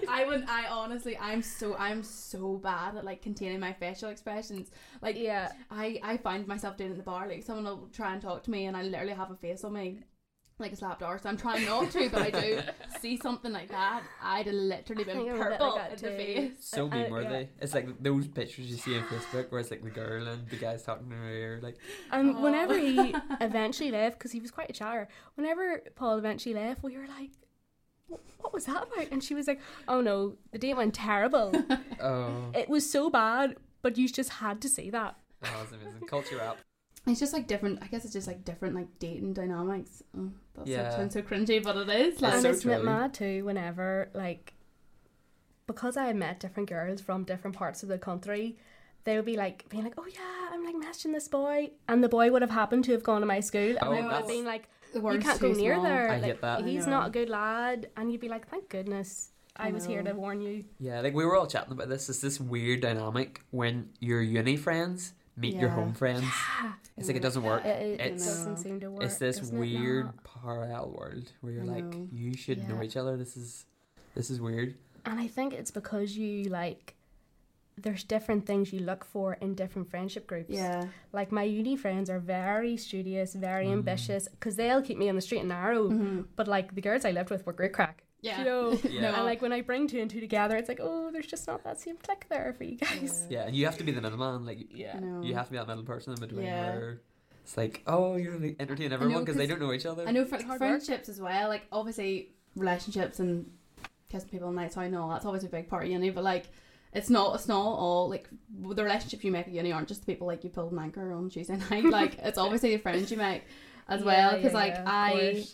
I 0.07 0.25
would. 0.25 0.45
I 0.47 0.67
honestly, 0.67 1.17
I'm 1.17 1.41
so, 1.41 1.75
I'm 1.77 2.01
so 2.01 2.57
bad 2.57 2.95
at 2.95 3.03
like 3.03 3.21
containing 3.21 3.59
my 3.59 3.73
facial 3.73 4.09
expressions. 4.09 4.71
Like, 5.01 5.17
Yeah, 5.17 5.51
I, 5.69 5.99
I 6.01 6.17
find 6.17 6.47
myself 6.47 6.77
doing 6.77 6.91
it 6.91 6.93
in 6.93 6.97
the 6.97 7.03
bar. 7.03 7.27
Like, 7.27 7.43
someone 7.43 7.65
will 7.65 7.89
try 7.91 8.13
and 8.13 8.21
talk 8.21 8.43
to 8.43 8.51
me, 8.51 8.65
and 8.67 8.77
I 8.77 8.83
literally 8.83 9.13
have 9.13 9.31
a 9.31 9.35
face 9.35 9.63
on 9.65 9.73
me, 9.73 9.99
like 10.59 10.73
a 10.73 10.75
slapped 10.75 11.01
arse. 11.03 11.25
I'm 11.25 11.37
trying 11.37 11.65
not 11.65 11.91
to, 11.91 12.09
but 12.09 12.21
I 12.21 12.29
do 12.31 12.59
see 12.99 13.17
something 13.17 13.51
like 13.51 13.69
that. 13.69 14.03
I'd 14.21 14.45
have 14.45 14.55
literally 14.55 15.03
been 15.03 15.17
think 15.17 15.29
I'm 15.31 15.35
a 15.35 15.39
bit 15.39 15.49
purple 15.59 15.71
like 15.75 15.81
at 15.81 15.89
that 15.97 15.99
the 15.99 16.15
face. 16.17 16.51
So 16.59 16.85
Uh, 16.87 16.89
meme 16.89 17.11
worthy. 17.11 17.33
yeah. 17.35 17.43
It's 17.61 17.73
like 17.73 18.01
those 18.01 18.27
pictures 18.27 18.67
you 18.69 18.77
see 18.77 18.97
on 18.97 19.03
Facebook 19.05 19.51
where 19.51 19.61
it's 19.61 19.71
like 19.71 19.83
the 19.83 19.89
girl 19.89 20.27
and 20.27 20.47
the 20.49 20.55
guy's 20.57 20.83
talking 20.83 21.09
to 21.09 21.15
her 21.15 21.59
like 21.61 21.77
and 22.11 22.35
Aw. 22.35 22.41
whenever 22.41 22.77
he 22.77 23.13
eventually 23.41 23.91
left, 23.91 24.17
because 24.19 24.31
he 24.31 24.39
was 24.39 24.51
quite 24.51 24.69
a 24.69 24.73
chatter, 24.73 25.07
whenever 25.35 25.81
Paul 25.95 26.17
eventually 26.17 26.55
left, 26.55 26.83
we 26.83 26.97
were 26.97 27.07
like, 27.07 27.31
what 28.39 28.53
was 28.53 28.65
that 28.65 28.83
about? 28.91 29.07
And 29.11 29.23
she 29.23 29.35
was 29.35 29.47
like, 29.47 29.59
oh 29.87 30.01
no, 30.01 30.35
the 30.51 30.57
date 30.57 30.75
went 30.75 30.93
terrible. 30.93 31.51
Oh 32.01 32.51
it 32.53 32.67
was 32.69 32.89
so 32.89 33.09
bad, 33.09 33.55
but 33.81 33.97
you 33.97 34.07
just 34.09 34.29
had 34.29 34.61
to 34.61 34.69
say 34.69 34.89
that. 34.89 35.15
that 35.41 35.53
was 35.61 35.71
amazing. 35.71 36.01
Culchie 36.07 36.37
rap. 36.37 36.57
It's 37.09 37.19
just 37.19 37.33
like 37.33 37.47
different. 37.47 37.79
I 37.81 37.87
guess 37.87 38.03
it's 38.05 38.13
just 38.13 38.27
like 38.27 38.45
different 38.45 38.75
like 38.75 38.87
dating 38.99 39.33
dynamics. 39.33 40.03
Oh, 40.17 40.31
that 40.55 40.67
Yeah. 40.67 40.89
sounds 40.91 41.13
so 41.13 41.21
cringy, 41.21 41.61
but 41.63 41.75
it 41.77 41.89
is. 41.89 42.21
Like, 42.21 42.33
It's 42.35 42.35
and 42.35 42.41
so 42.43 42.49
isn't 42.51 42.71
it 42.71 42.75
true. 42.77 42.85
mad 42.85 43.13
too 43.13 43.45
whenever 43.45 44.09
like 44.13 44.53
because 45.67 45.97
I 45.97 46.05
had 46.05 46.15
met 46.15 46.39
different 46.39 46.69
girls 46.69 47.01
from 47.01 47.23
different 47.23 47.55
parts 47.55 47.83
of 47.83 47.89
the 47.89 47.97
country 47.99 48.57
they 49.03 49.15
would 49.15 49.25
be 49.25 49.37
like 49.37 49.67
being 49.69 49.83
like 49.83 49.93
oh 49.97 50.05
yeah 50.07 50.49
I'm 50.51 50.65
like 50.65 50.75
messaging 50.75 51.13
this 51.13 51.27
boy 51.27 51.71
and 51.87 52.03
the 52.03 52.09
boy 52.09 52.31
would 52.31 52.41
have 52.41 52.51
happened 52.51 52.83
to 52.85 52.91
have 52.93 53.03
gone 53.03 53.21
to 53.21 53.27
my 53.27 53.39
school 53.39 53.61
and 53.69 53.77
Oh, 53.83 53.91
I 53.93 54.01
would 54.01 54.11
have 54.11 54.27
been 54.27 54.45
like 54.45 54.67
you 54.93 55.01
can't 55.19 55.39
go 55.39 55.53
too 55.53 55.59
near 55.61 55.75
small. 55.75 55.83
there 55.83 56.09
I 56.09 56.13
like, 56.17 56.25
get 56.25 56.41
that. 56.41 56.65
He's 56.65 56.85
know. 56.85 56.91
not 56.93 57.07
a 57.07 57.11
good 57.11 57.29
lad 57.29 57.89
and 57.95 58.11
you'd 58.11 58.19
be 58.21 58.29
like 58.29 58.47
thank 58.49 58.67
goodness 58.69 59.29
I, 59.55 59.69
I 59.69 59.71
was 59.71 59.85
here 59.85 60.01
to 60.03 60.13
warn 60.13 60.41
you 60.41 60.65
Yeah, 60.79 61.01
like 61.01 61.13
we 61.13 61.23
were 61.25 61.35
all 61.35 61.45
chatting 61.47 61.71
about 61.73 61.89
this. 61.89 62.09
It's 62.09 62.19
this 62.19 62.39
weird 62.39 62.81
dynamic 62.81 63.41
when 63.51 63.89
your 63.99 64.21
uni 64.21 64.57
friends 64.57 65.13
meet 65.39 65.55
your 65.55 65.69
home 65.69 65.93
friends. 65.93 66.25
It's 66.97 67.07
like 67.07 67.17
it 67.17 67.21
doesn't 67.23 67.43
work. 67.43 67.63
it, 67.65 67.81
it, 67.81 67.91
it 67.93 67.99
It's- 68.01 68.25
doesn't 68.25 68.57
seem 68.57 68.79
to 68.81 68.91
work 68.91 69.03
It's 69.03 69.17
this 69.17 69.37
doesn't 69.39 69.55
it? 69.55 69.59
weird 69.59 70.05
No. 70.07 70.13
parallel 70.41 70.91
world 70.97 71.31
where 71.41 71.53
you're 71.53 71.63
I 71.63 71.79
like, 71.79 71.95
you 72.11 72.35
should 72.35 72.67
know 72.67 72.83
each 72.83 72.97
other. 72.97 73.15
This 73.17 73.37
is 73.37 73.65
this 74.15 74.29
is 74.29 74.41
weird. 74.41 74.75
and 75.05 75.19
I 75.19 75.27
think 75.27 75.53
it's 75.53 75.71
because 75.71 76.17
you 76.17 76.43
like 76.49 76.95
there's 77.77 78.03
different 78.03 78.45
things 78.45 78.73
you 78.73 78.81
look 78.81 79.05
for 79.05 79.37
in 79.39 79.55
different 79.55 79.89
friendship 79.89 80.27
groups 80.27 80.49
Yeah. 80.49 80.87
Like 81.13 81.31
my 81.31 81.43
uni 81.43 81.77
friends 81.77 82.09
are 82.09 82.19
very 82.19 82.75
studious, 82.75 83.33
very 83.33 83.67
Mm. 83.67 83.73
ambitious, 83.79 84.27
because 84.27 84.57
they'll 84.57 84.81
keep 84.81 84.97
me 84.97 85.07
on 85.07 85.15
the 85.15 85.21
straight 85.21 85.39
and 85.39 85.47
narrow. 85.49 85.87
Mm-hmm. 85.89 86.21
But 86.35 86.49
like 86.49 86.75
the 86.75 86.81
girls 86.81 87.05
I 87.05 87.11
lived 87.11 87.29
with 87.29 87.45
were 87.45 87.53
great 87.53 87.71
crack. 87.71 88.03
Yeah. 88.21 88.39
You 88.39 88.45
know? 88.45 88.71
Yeah. 88.89 89.15
And 89.15 89.25
like 89.25 89.41
when 89.41 89.51
I 89.53 89.61
bring 89.61 89.87
two 89.87 89.99
and 89.99 90.09
two 90.09 90.19
together, 90.19 90.57
it's 90.57 90.67
like, 90.69 90.79
oh, 90.81 91.09
there's 91.11 91.25
just 91.27 91.47
not 91.47 91.63
that 91.63 91.79
same 91.79 91.97
click 91.97 92.25
there 92.29 92.53
for 92.57 92.63
you 92.63 92.77
guys. 92.77 93.25
Yeah, 93.29 93.45
and 93.45 93.55
you 93.55 93.65
have 93.65 93.77
to 93.77 93.83
be 93.83 93.91
the 93.91 94.01
middleman. 94.01 94.45
Like 94.45 94.67
Yeah. 94.71 94.99
No. 94.99 95.21
you 95.21 95.33
have 95.35 95.45
to 95.45 95.51
be 95.51 95.57
that 95.57 95.67
middle 95.67 95.83
person 95.83 96.13
in 96.13 96.19
between 96.19 96.45
Yeah. 96.45 96.69
where 96.75 97.01
it's 97.43 97.55
like, 97.57 97.81
oh, 97.87 98.15
you're 98.15 98.33
really 98.33 98.55
entertaining 98.59 98.91
everyone 98.93 99.21
because 99.23 99.37
they 99.37 99.47
don't 99.47 99.59
know 99.59 99.71
each 99.73 99.85
other. 99.85 100.05
I 100.07 100.11
know 100.11 100.25
for 100.25 100.35
It's 100.35 100.43
hard 100.43 100.57
friendships 100.59 101.07
as 101.09 101.19
well. 101.21 101.47
Like 101.49 101.63
obviously 101.71 102.33
relationships 102.55 103.19
and 103.19 103.49
kissing 104.09 104.29
people 104.29 104.47
on 104.49 104.55
nights 104.55 104.75
out 104.75 104.85
and 104.85 104.95
all 104.97 105.09
that's 105.09 105.25
always 105.25 105.43
a 105.43 105.49
big 105.49 105.69
part 105.69 105.85
of 105.85 105.89
uni. 105.89 106.09
But 106.09 106.23
like 106.23 106.47
it's 106.93 107.09
not 107.09 107.35
it's 107.35 107.47
not 107.47 107.61
all 107.61 108.09
like 108.09 108.27
the 108.51 108.83
relationships 108.83 109.23
you 109.23 109.31
make 109.31 109.47
at 109.47 109.53
uni 109.53 109.71
aren't 109.71 109.87
just 109.87 110.01
the 110.05 110.11
people 110.11 110.27
like 110.27 110.43
you 110.43 110.49
pulled 110.49 110.71
an 110.73 110.79
anchor 110.79 111.13
on 111.13 111.29
Tuesday 111.29 111.57
night. 111.71 111.85
like 111.85 112.17
it's 112.19 112.37
obviously 112.37 112.75
the 112.75 112.81
friends 112.81 113.09
you 113.11 113.17
make 113.17 113.43
as 113.87 113.99
Yeah, 114.01 114.05
well. 114.05 114.35
Because 114.35 114.51
yeah, 114.53 114.59
like 114.59 114.73
yeah, 114.73 114.83
I. 114.87 115.45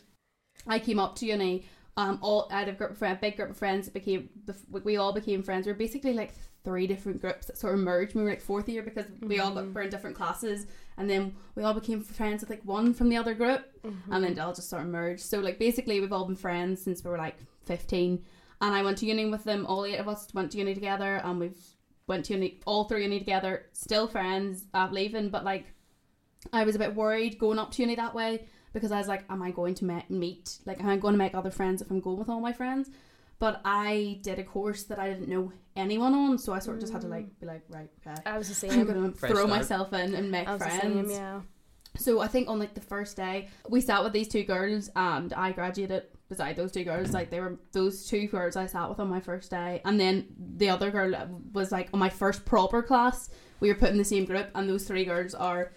I 0.67 0.79
came 0.79 0.99
up 0.99 1.15
to 1.17 1.25
uni. 1.27 1.65
Um, 1.97 2.19
all 2.21 2.47
I 2.51 2.59
had 2.59 2.67
a 2.67 2.73
group 2.73 2.91
of 2.91 2.97
friends, 2.97 3.19
big 3.21 3.37
group 3.37 3.49
of 3.51 3.57
friends 3.57 3.87
became. 3.89 4.29
We 4.83 4.97
all 4.97 5.13
became 5.13 5.43
friends. 5.43 5.65
We 5.65 5.71
are 5.71 5.75
basically 5.75 6.13
like 6.13 6.33
three 6.65 6.87
different 6.87 7.21
groups 7.21 7.45
that 7.47 7.57
sort 7.57 7.73
of 7.75 7.79
merged. 7.79 8.15
We 8.15 8.23
were 8.23 8.29
like 8.31 8.41
fourth 8.41 8.67
year 8.67 8.81
because 8.83 9.05
we 9.21 9.39
all 9.39 9.53
got 9.53 9.65
Mhm. 9.65 9.73
were 9.73 9.83
in 9.83 9.89
different 9.89 10.15
classes, 10.15 10.67
and 10.97 11.09
then 11.09 11.35
we 11.55 11.63
all 11.63 11.73
became 11.73 12.01
friends 12.01 12.41
with 12.41 12.49
like 12.49 12.63
one 12.65 12.93
from 12.93 13.07
the 13.09 13.15
other 13.17 13.33
group 13.33 13.63
Mhm. 13.83 13.93
and 14.11 14.23
then 14.23 14.33
they 14.35 14.41
all 14.41 14.53
just 14.53 14.69
sort 14.69 14.81
of 14.81 14.89
merged. 14.89 15.21
So 15.21 15.39
like 15.39 15.57
basically 15.59 15.99
we've 16.01 16.11
all 16.11 16.25
been 16.25 16.35
friends 16.35 16.81
since 16.81 17.03
we 17.03 17.11
were 17.11 17.17
like 17.17 17.37
fifteen, 17.63 18.25
and 18.61 18.73
I 18.75 18.81
went 18.83 18.97
to 18.97 19.05
uni 19.05 19.25
with 19.29 19.43
them. 19.45 19.65
All 19.65 19.85
eight 19.85 19.97
of 19.97 20.09
us 20.09 20.33
went 20.33 20.51
to 20.51 20.57
uni 20.57 20.73
together, 20.73 21.21
and 21.23 21.39
we've 21.39 21.63
went 22.07 22.25
to 22.25 22.33
uni 22.33 22.59
all 22.65 22.83
through 22.85 23.01
uni 23.03 23.19
together. 23.19 23.67
Still 23.71 24.07
friends 24.07 24.65
after 24.73 24.95
leaving, 24.95 25.29
but 25.29 25.45
like 25.45 25.65
I 26.51 26.63
was 26.65 26.75
a 26.75 26.79
bit 26.79 26.93
worried 26.93 27.39
going 27.39 27.57
up 27.57 27.71
to 27.71 27.81
uni 27.83 27.95
that 27.95 28.13
way 28.13 28.47
because 28.75 28.91
I 28.91 28.99
was 28.99 29.07
like, 29.07 29.23
am 29.29 29.41
I 29.41 29.49
going 29.59 29.73
to 29.79 29.85
me- 29.85 30.05
meet 30.09 30.45
like 30.67 30.79
am 30.81 30.89
I 30.89 30.97
going 30.97 31.13
to 31.13 31.17
make 31.17 31.33
other 31.33 31.49
friends 31.59 31.81
if 31.81 31.89
I'm 31.89 31.99
going 31.99 32.19
with 32.19 32.29
all 32.29 32.41
my 32.49 32.53
friends? 32.53 32.89
But 33.39 33.59
I 33.65 34.19
did 34.21 34.37
a 34.39 34.43
course 34.43 34.83
that 34.83 34.97
I 34.99 35.09
didn't 35.09 35.27
know 35.27 35.51
anyone 35.75 36.13
on, 36.13 36.37
so 36.37 36.53
I 36.53 36.59
sort 36.59 36.75
of 36.77 36.81
just 36.81 36.93
had 36.93 37.01
to 37.01 37.07
like 37.07 37.27
be 37.39 37.45
like, 37.45 37.63
right, 37.69 37.89
okay. 37.99 38.21
I 38.25 38.37
was 38.37 38.47
the 38.61 38.69
I'm 38.71 38.85
gonna 38.85 39.11
Fresh 39.11 39.31
throw 39.31 39.45
start. 39.45 39.49
myself 39.57 39.93
in 39.93 40.13
and 40.13 40.29
make 40.31 40.47
I 40.47 40.53
was 40.53 40.61
the 40.61 40.69
friends. 40.69 40.81
same, 40.81 41.09
yeah. 41.09 41.41
So 41.97 42.19
I 42.21 42.27
think 42.27 42.49
on 42.49 42.59
like 42.59 42.73
the 42.75 42.81
first 42.81 43.15
day, 43.17 43.47
we 43.69 43.81
sat 43.81 44.03
with 44.03 44.13
these 44.13 44.27
two 44.27 44.43
girls, 44.43 44.89
and 44.95 45.33
I 45.33 45.51
graduated 45.51 46.03
beside 46.29 46.55
those 46.55 46.71
two 46.71 46.83
girls. 46.85 47.11
Like 47.11 47.29
they 47.29 47.39
were 47.41 47.57
those 47.71 48.05
two 48.07 48.27
girls 48.27 48.55
I 48.55 48.65
sat 48.67 48.89
with 48.89 48.99
on 48.99 49.09
my 49.09 49.19
first 49.21 49.51
day, 49.51 49.81
and 49.85 49.99
then 49.99 50.27
the 50.57 50.69
other 50.69 50.89
girl 50.91 51.11
was 51.53 51.71
like 51.71 51.89
on 51.93 51.99
my 51.99 52.09
first 52.09 52.45
proper 52.45 52.81
class. 52.81 53.29
We 53.59 53.69
were 53.69 53.75
put 53.83 53.89
in 53.91 53.97
the 53.97 54.03
same 54.05 54.25
group, 54.25 54.47
and 54.55 54.69
those 54.69 54.85
three 54.85 55.05
girls 55.05 55.33
are 55.35 55.71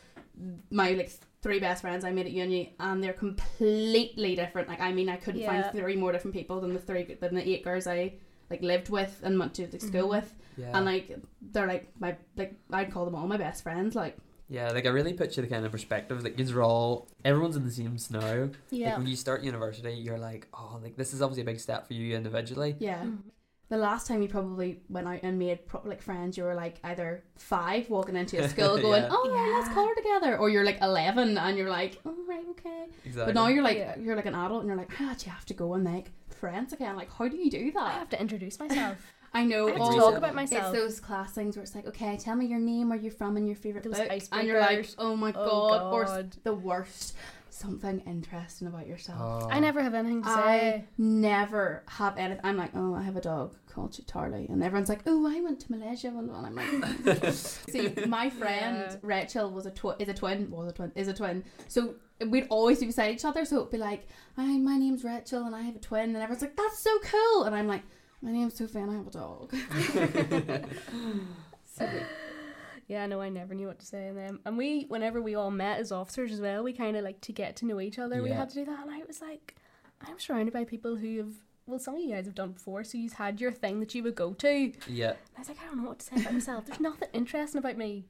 my 0.70 0.90
like 0.92 1.12
three 1.42 1.61
best 1.61 1.83
friends 1.83 2.05
I 2.05 2.11
made 2.12 2.27
at 2.27 2.33
uni, 2.33 2.74
and 2.81 3.03
they're 3.03 3.12
completely 3.12 4.35
different. 4.35 4.68
Like 4.68 4.81
I 4.81 4.92
mean, 4.92 5.09
I 5.09 5.16
couldn't 5.16 5.40
Yeah. 5.42 5.62
find 5.62 5.79
three 5.79 5.96
more 5.96 6.12
different 6.12 6.35
people 6.35 6.61
than 6.61 6.72
the 6.72 6.81
three 6.81 7.05
than 7.20 7.35
the 7.35 7.48
eight 7.48 7.64
girls 7.64 7.87
I 7.87 8.14
like 8.51 8.62
lived 8.62 8.88
with 8.88 9.20
and 9.22 9.38
went 9.38 9.55
to 9.55 9.66
the 9.66 9.79
school 9.79 10.07
Mhm. 10.09 10.11
with, 10.11 10.35
Yeah. 10.57 10.70
and 10.77 10.85
like 10.87 11.16
they're 11.53 11.66
like 11.66 11.88
my 12.01 12.16
like 12.37 12.55
I'd 12.70 12.90
call 12.90 13.05
them 13.05 13.14
all 13.14 13.27
my 13.27 13.37
best 13.37 13.62
friends. 13.62 13.94
Like 13.94 14.16
yeah, 14.51 14.70
like 14.70 14.87
I 14.87 14.88
really 14.88 15.12
put 15.12 15.37
you 15.37 15.42
the 15.42 15.48
kind 15.48 15.66
of 15.66 15.72
perspective 15.72 16.22
that 16.22 16.38
you're 16.38 16.62
all 16.62 17.07
everyone's 17.24 17.57
in 17.57 17.64
the 17.66 17.70
same 17.70 17.98
scenario. 17.98 18.51
Yeah. 18.70 18.88
Like 18.90 18.98
when 18.98 19.07
you 19.07 19.16
start 19.16 19.42
university, 19.42 19.92
you're 19.92 20.18
like, 20.18 20.48
oh, 20.55 20.81
like 20.83 20.96
this 20.96 21.12
is 21.12 21.20
obviously 21.20 21.42
a 21.42 21.46
big 21.46 21.61
step 21.61 21.87
for 21.87 21.92
you 21.94 22.16
individually. 22.16 22.74
yeah. 22.79 23.05
The 23.70 23.76
last 23.76 24.07
time 24.07 24.22
you 24.22 24.28
probably 24.28 24.81
went 24.88 25.07
out 25.07 25.20
and 25.22 25.38
made 25.38 25.66
pro- 25.66 25.83
like 25.85 26.00
friends, 26.00 26.38
you 26.38 26.44
were 26.44 26.54
like 26.54 26.76
either 26.85 27.22
five 27.37 27.90
walking 27.90 28.16
into 28.16 28.42
a 28.42 28.48
school 28.48 28.78
going, 28.87 29.02
Yeah. 29.02 29.09
"Oh, 29.11 29.31
yeah. 29.35 29.57
let's 29.57 29.68
Yeah. 29.68 29.74
colour 29.74 29.94
together," 29.94 30.38
or 30.38 30.48
you're 30.48 30.64
like 30.64 30.81
eleven 30.81 31.37
and 31.37 31.59
you're 31.59 31.68
like, 31.68 31.98
"Oh, 32.07 32.14
right, 32.26 32.44
okay." 32.50 32.87
Exactly. 33.04 33.33
But 33.33 33.38
now 33.38 33.48
you're 33.48 33.62
like 33.62 33.76
Yeah. 33.76 33.98
you're 33.98 34.16
like 34.16 34.26
an 34.26 34.35
adult 34.35 34.61
and 34.62 34.68
you're 34.68 34.76
like, 34.78 34.90
"Ah, 35.00 35.14
you 35.24 35.31
have 35.31 35.44
to 35.46 35.54
go 35.54 35.74
and 35.74 35.85
make 35.85 36.07
friends 36.31 36.72
again." 36.72 36.96
Like, 36.96 37.12
how 37.12 37.28
do 37.28 37.37
you 37.37 37.50
do 37.50 37.70
that?" 37.72 37.83
I 37.83 37.90
have 37.98 38.09
to 38.11 38.20
introduce 38.20 38.59
myself. 38.59 38.96
I 39.35 39.44
know. 39.44 39.68
I 39.68 39.72
have 39.72 39.76
to 39.76 39.83
Oh, 39.96 39.98
talk 39.98 40.16
about 40.16 40.35
myself. 40.35 40.74
It's 40.74 40.83
those 40.83 41.00
class 41.00 41.33
things 41.33 41.54
where 41.54 41.62
it's 41.62 41.74
like, 41.74 41.87
okay, 41.88 42.16
tell 42.16 42.35
me 42.35 42.46
your 42.46 42.59
name, 42.59 42.88
where 42.88 42.98
you're 42.98 43.12
from, 43.12 43.37
and 43.37 43.46
your 43.46 43.57
favorite 43.57 43.85
Those 43.85 43.98
book, 43.98 44.11
and 44.33 44.48
you're 44.48 44.59
like, 44.59 44.88
oh 44.96 45.14
my 45.16 45.35
Oh, 45.37 45.68
god, 45.68 45.92
or 45.92 46.04
s- 46.04 46.24
the 46.44 46.54
worst, 46.54 47.14
something 47.58 48.00
interesting 48.06 48.68
about 48.68 48.86
yourself. 48.86 49.18
Oh. 49.20 49.48
I 49.50 49.58
never 49.60 49.82
have 49.82 49.94
anything 49.94 50.22
to 50.22 50.28
say. 50.28 50.34
I 50.34 50.84
never 50.96 51.82
have 51.86 52.16
anything. 52.16 52.40
I'm 52.44 52.56
like, 52.56 52.70
oh, 52.74 52.94
I 52.94 53.02
have 53.02 53.16
a 53.16 53.20
dog 53.20 53.54
called 53.72 53.98
Charlie, 54.06 54.46
and 54.48 54.62
everyone's 54.62 54.88
like, 54.88 55.02
oh, 55.06 55.26
I 55.26 55.40
went 55.40 55.60
to 55.60 55.72
Malaysia, 55.72 56.08
and 56.08 56.30
I'm 56.30 56.54
like, 56.54 57.32
see, 57.32 57.92
my 58.06 58.30
friend 58.40 58.76
Yeah. 58.90 58.96
Rachel 59.02 59.50
was 59.50 59.66
a 59.66 59.70
twi- 59.70 59.96
is 59.98 60.08
a 60.08 60.14
twin, 60.14 60.50
was 60.50 60.70
a 60.70 60.74
twin, 60.74 60.92
is 60.94 61.08
a 61.08 61.14
twin. 61.14 61.44
So 61.68 61.94
we'd 62.26 62.46
always 62.50 62.80
be 62.80 62.86
beside 62.86 63.14
each 63.14 63.24
other. 63.24 63.44
So 63.44 63.56
it'd 63.58 63.70
be 63.70 63.78
like, 63.78 64.06
hi, 64.36 64.56
my 64.58 64.76
name's 64.76 65.04
Rachel, 65.04 65.44
and 65.44 65.54
I 65.54 65.62
have 65.62 65.76
a 65.76 65.80
twin, 65.80 66.10
and 66.14 66.16
everyone's 66.16 66.42
like, 66.42 66.56
that's 66.56 66.78
so 66.80 66.90
cool, 67.00 67.44
and 67.44 67.54
I'm 67.54 67.66
like, 67.68 67.82
my 68.22 68.32
name's 68.32 68.56
Sophie, 68.58 68.78
and 68.80 68.90
I 68.90 68.94
have 68.94 69.06
a 69.06 69.10
dog. 69.10 69.54
so 71.66 71.88
Yeah, 72.88 73.07
no, 73.07 73.20
I 73.20 73.29
never 73.29 73.55
knew 73.55 73.66
what 73.66 73.79
to 73.81 73.87
say 73.87 74.09
in 74.09 74.16
them. 74.16 74.40
And 74.46 74.57
we, 74.57 74.85
whenever 74.88 75.20
we 75.20 75.35
all 75.35 75.51
met 75.51 75.79
as 75.79 75.92
officers 75.92 76.33
as 76.33 76.40
well, 76.40 76.62
we 76.64 76.72
kind 76.72 76.96
of 76.96 77.05
like 77.05 77.20
to 77.22 77.33
get 77.33 77.55
to 77.57 77.66
know 77.66 77.81
each 77.81 77.98
other. 77.98 78.22
We 78.22 78.31
had 78.31 78.48
to 78.51 78.55
do 78.57 78.64
that, 78.64 78.81
and 78.81 78.90
I 78.90 79.03
was 79.07 79.20
like, 79.20 79.55
I'm 80.01 80.18
surrounded 80.18 80.53
by 80.55 80.64
people 80.64 80.96
who 80.96 81.18
have. 81.18 81.33
Well, 81.66 81.79
some 81.79 81.96
of 81.96 82.01
you 82.01 82.11
guys 82.14 82.24
have 82.24 82.35
done 82.35 82.53
before, 82.53 82.83
so 82.83 82.96
you've 82.96 83.12
had 83.12 83.42
your 83.42 83.53
thing 83.53 83.81
that 83.81 83.94
you 83.94 84.03
would 84.05 84.14
go 84.14 84.33
to. 84.33 84.48
Yeah. 84.48 84.68
And 84.87 84.96
Yeah. 84.96 85.12
I 85.37 85.38
was 85.40 85.48
like, 85.51 85.59
I 85.62 85.66
don't 85.66 85.83
know 85.83 85.88
what 85.90 85.98
to 85.98 86.07
say 86.07 86.16
about 86.22 86.33
myself. 86.33 86.64
There's 86.64 86.81
nothing 86.81 87.09
interesting 87.12 87.59
about 87.59 87.77
me. 87.77 88.07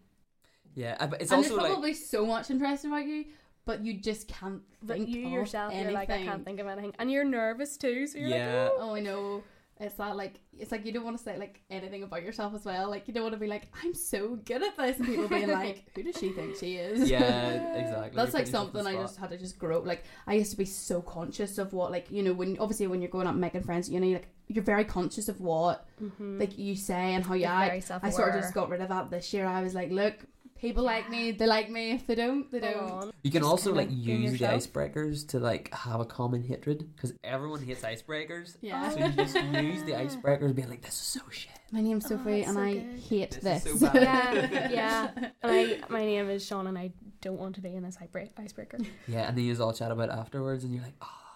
Yeah. 0.77 1.05
But 1.07 1.21
it's 1.23 1.33
and 1.33 1.39
also 1.39 1.49
there's 1.57 1.63
like 1.63 1.73
probably 1.73 1.95
so 1.95 2.25
much 2.25 2.51
interesting 2.51 2.93
about 2.93 3.07
you, 3.09 3.25
but 3.65 3.85
you 3.85 3.95
just 3.95 4.29
can't 4.29 4.63
But 4.81 4.99
think 4.99 5.09
you 5.09 5.27
of 5.27 5.33
yourself, 5.33 5.73
anything. 5.73 5.87
you're 5.91 5.99
like, 5.99 6.09
I 6.11 6.23
can't 6.23 6.45
think 6.45 6.61
of 6.61 6.69
anything, 6.69 6.95
and 7.01 7.11
you're 7.11 7.25
nervous 7.25 7.77
too. 7.77 8.07
So 8.07 8.19
you're 8.19 8.29
Yeah. 8.29 8.63
like, 8.65 8.73
oh. 8.77 8.91
Oh, 8.91 8.95
I 8.95 9.01
know. 9.01 9.43
It's 9.81 9.95
that 9.97 10.17
like 10.17 10.41
it's 10.57 10.73
like 10.73 10.85
you 10.85 10.93
don't 10.93 11.05
want 11.05 11.17
to 11.17 11.23
say 11.23 11.39
like 11.39 11.61
anything 11.71 12.03
about 12.03 12.23
yourself 12.23 12.55
as 12.55 12.65
well. 12.65 12.91
Like 12.91 13.07
you 13.07 13.15
don't 13.15 13.23
want 13.23 13.35
to 13.35 13.39
be 13.41 13.47
like 13.47 13.69
I'm 13.85 13.95
so 13.95 14.37
good 14.45 14.63
at 14.63 14.77
this, 14.77 14.99
and 14.99 15.07
people 15.07 15.29
being 15.29 15.49
like, 15.63 15.85
"Who 15.95 16.03
does 16.03 16.17
she 16.19 16.31
think 16.33 16.57
she 16.57 16.77
is?" 16.77 17.09
Yeah, 17.11 17.75
exactly. 17.75 18.17
That's 18.17 18.17
You're 18.17 18.25
like 18.25 18.33
putting 18.33 18.41
yourself 18.47 18.67
on 18.69 18.73
something 18.75 18.87
I 18.99 19.03
just 19.03 19.19
had 19.19 19.31
to 19.31 19.39
just 19.39 19.59
grow. 19.59 19.81
Like 19.81 20.05
I 20.27 20.35
used 20.35 20.51
to 20.51 20.57
be 20.57 20.65
so 20.65 21.01
conscious 21.03 21.59
of 21.59 21.73
what 21.73 21.91
like 21.93 22.11
you 22.11 22.23
know 22.23 22.33
when 22.33 22.59
obviously 22.59 22.87
when 22.87 23.01
you're 23.03 23.11
going 23.11 23.27
out 23.27 23.37
making 23.37 23.63
friends 23.63 23.89
at 23.89 23.95
uni 23.95 24.15
like 24.15 24.29
you're 24.49 24.65
very 24.65 24.85
conscious 24.85 25.29
of 25.29 25.41
what 25.41 25.87
Mhm. 26.03 26.41
like 26.41 26.57
you 26.59 26.75
say 26.75 27.13
and 27.15 27.25
how 27.25 27.35
you 27.35 27.43
You're 27.43 27.51
act. 27.51 27.91
I 28.03 28.11
sort 28.11 28.35
of 28.35 28.41
just 28.41 28.55
got 28.55 28.71
rid 28.71 28.81
of 28.81 28.89
that 28.89 29.11
this 29.11 29.33
year. 29.35 29.47
I 29.47 29.63
was 29.63 29.75
like, 29.75 29.91
look, 29.91 30.15
people 30.61 30.83
like 30.85 31.09
me. 31.11 31.31
They 31.33 31.47
like 31.47 31.71
me. 31.71 31.93
If 31.93 32.07
they 32.07 32.15
don't, 32.15 32.51
they 32.51 32.61
don't. 32.61 33.13
You 33.23 33.31
can 33.31 33.41
Just 33.43 33.51
also 33.51 33.71
kinda 33.75 33.81
like 33.81 33.89
being 33.89 34.23
use 34.23 34.33
the 34.33 34.39
yourself. 34.39 34.73
icebreakers 34.73 35.29
to 35.29 35.39
like 35.39 35.73
have 35.75 36.01
a 36.01 36.05
common 36.05 36.43
hatred 36.43 36.89
because 36.95 37.13
everyone 37.25 37.63
hates 37.63 37.83
icebreakers. 37.83 38.57
Yeah. 38.61 38.89
So 38.91 38.99
you 38.99 39.13
just 39.13 39.35
use 39.37 39.83
the 39.85 39.93
icebreakers, 39.93 40.55
being 40.55 40.69
like, 40.69 40.83
"This 40.83 40.95
is 40.95 40.99
so 41.01 41.21
shit." 41.31 41.53
My 41.73 41.81
name's 41.81 42.07
Oh, 42.07 42.11
Sophie, 42.17 42.43
that's 42.43 42.49
and 42.49 42.57
so 42.57 42.63
I 42.63 42.75
good. 42.75 42.99
hate 43.01 43.31
This 43.43 43.65
this. 43.65 43.67
is 43.75 43.81
so 43.81 43.91
bad. 43.93 44.51
Yeah, 44.53 44.71
yeah. 44.71 45.11
And 45.43 45.53
I, 45.53 45.81
my 45.89 46.05
name 46.05 46.29
is 46.31 46.45
Sean, 46.47 46.67
and 46.67 46.79
I 46.79 46.93
don't 47.21 47.39
want 47.39 47.55
to 47.57 47.61
be 47.61 47.75
in 47.75 47.83
this 47.83 47.97
icebreak- 47.97 48.31
icebreaker. 48.39 48.79
Yeah, 49.07 49.29
and 49.29 49.37
then 49.37 49.45
you 49.45 49.63
all 49.63 49.73
chat 49.73 49.91
about 49.91 50.09
it 50.09 50.13
afterwards, 50.13 50.65
and 50.65 50.73
you're 50.75 50.83
like, 50.83 50.95
"Oh, 51.03 51.07
like 51.07 51.28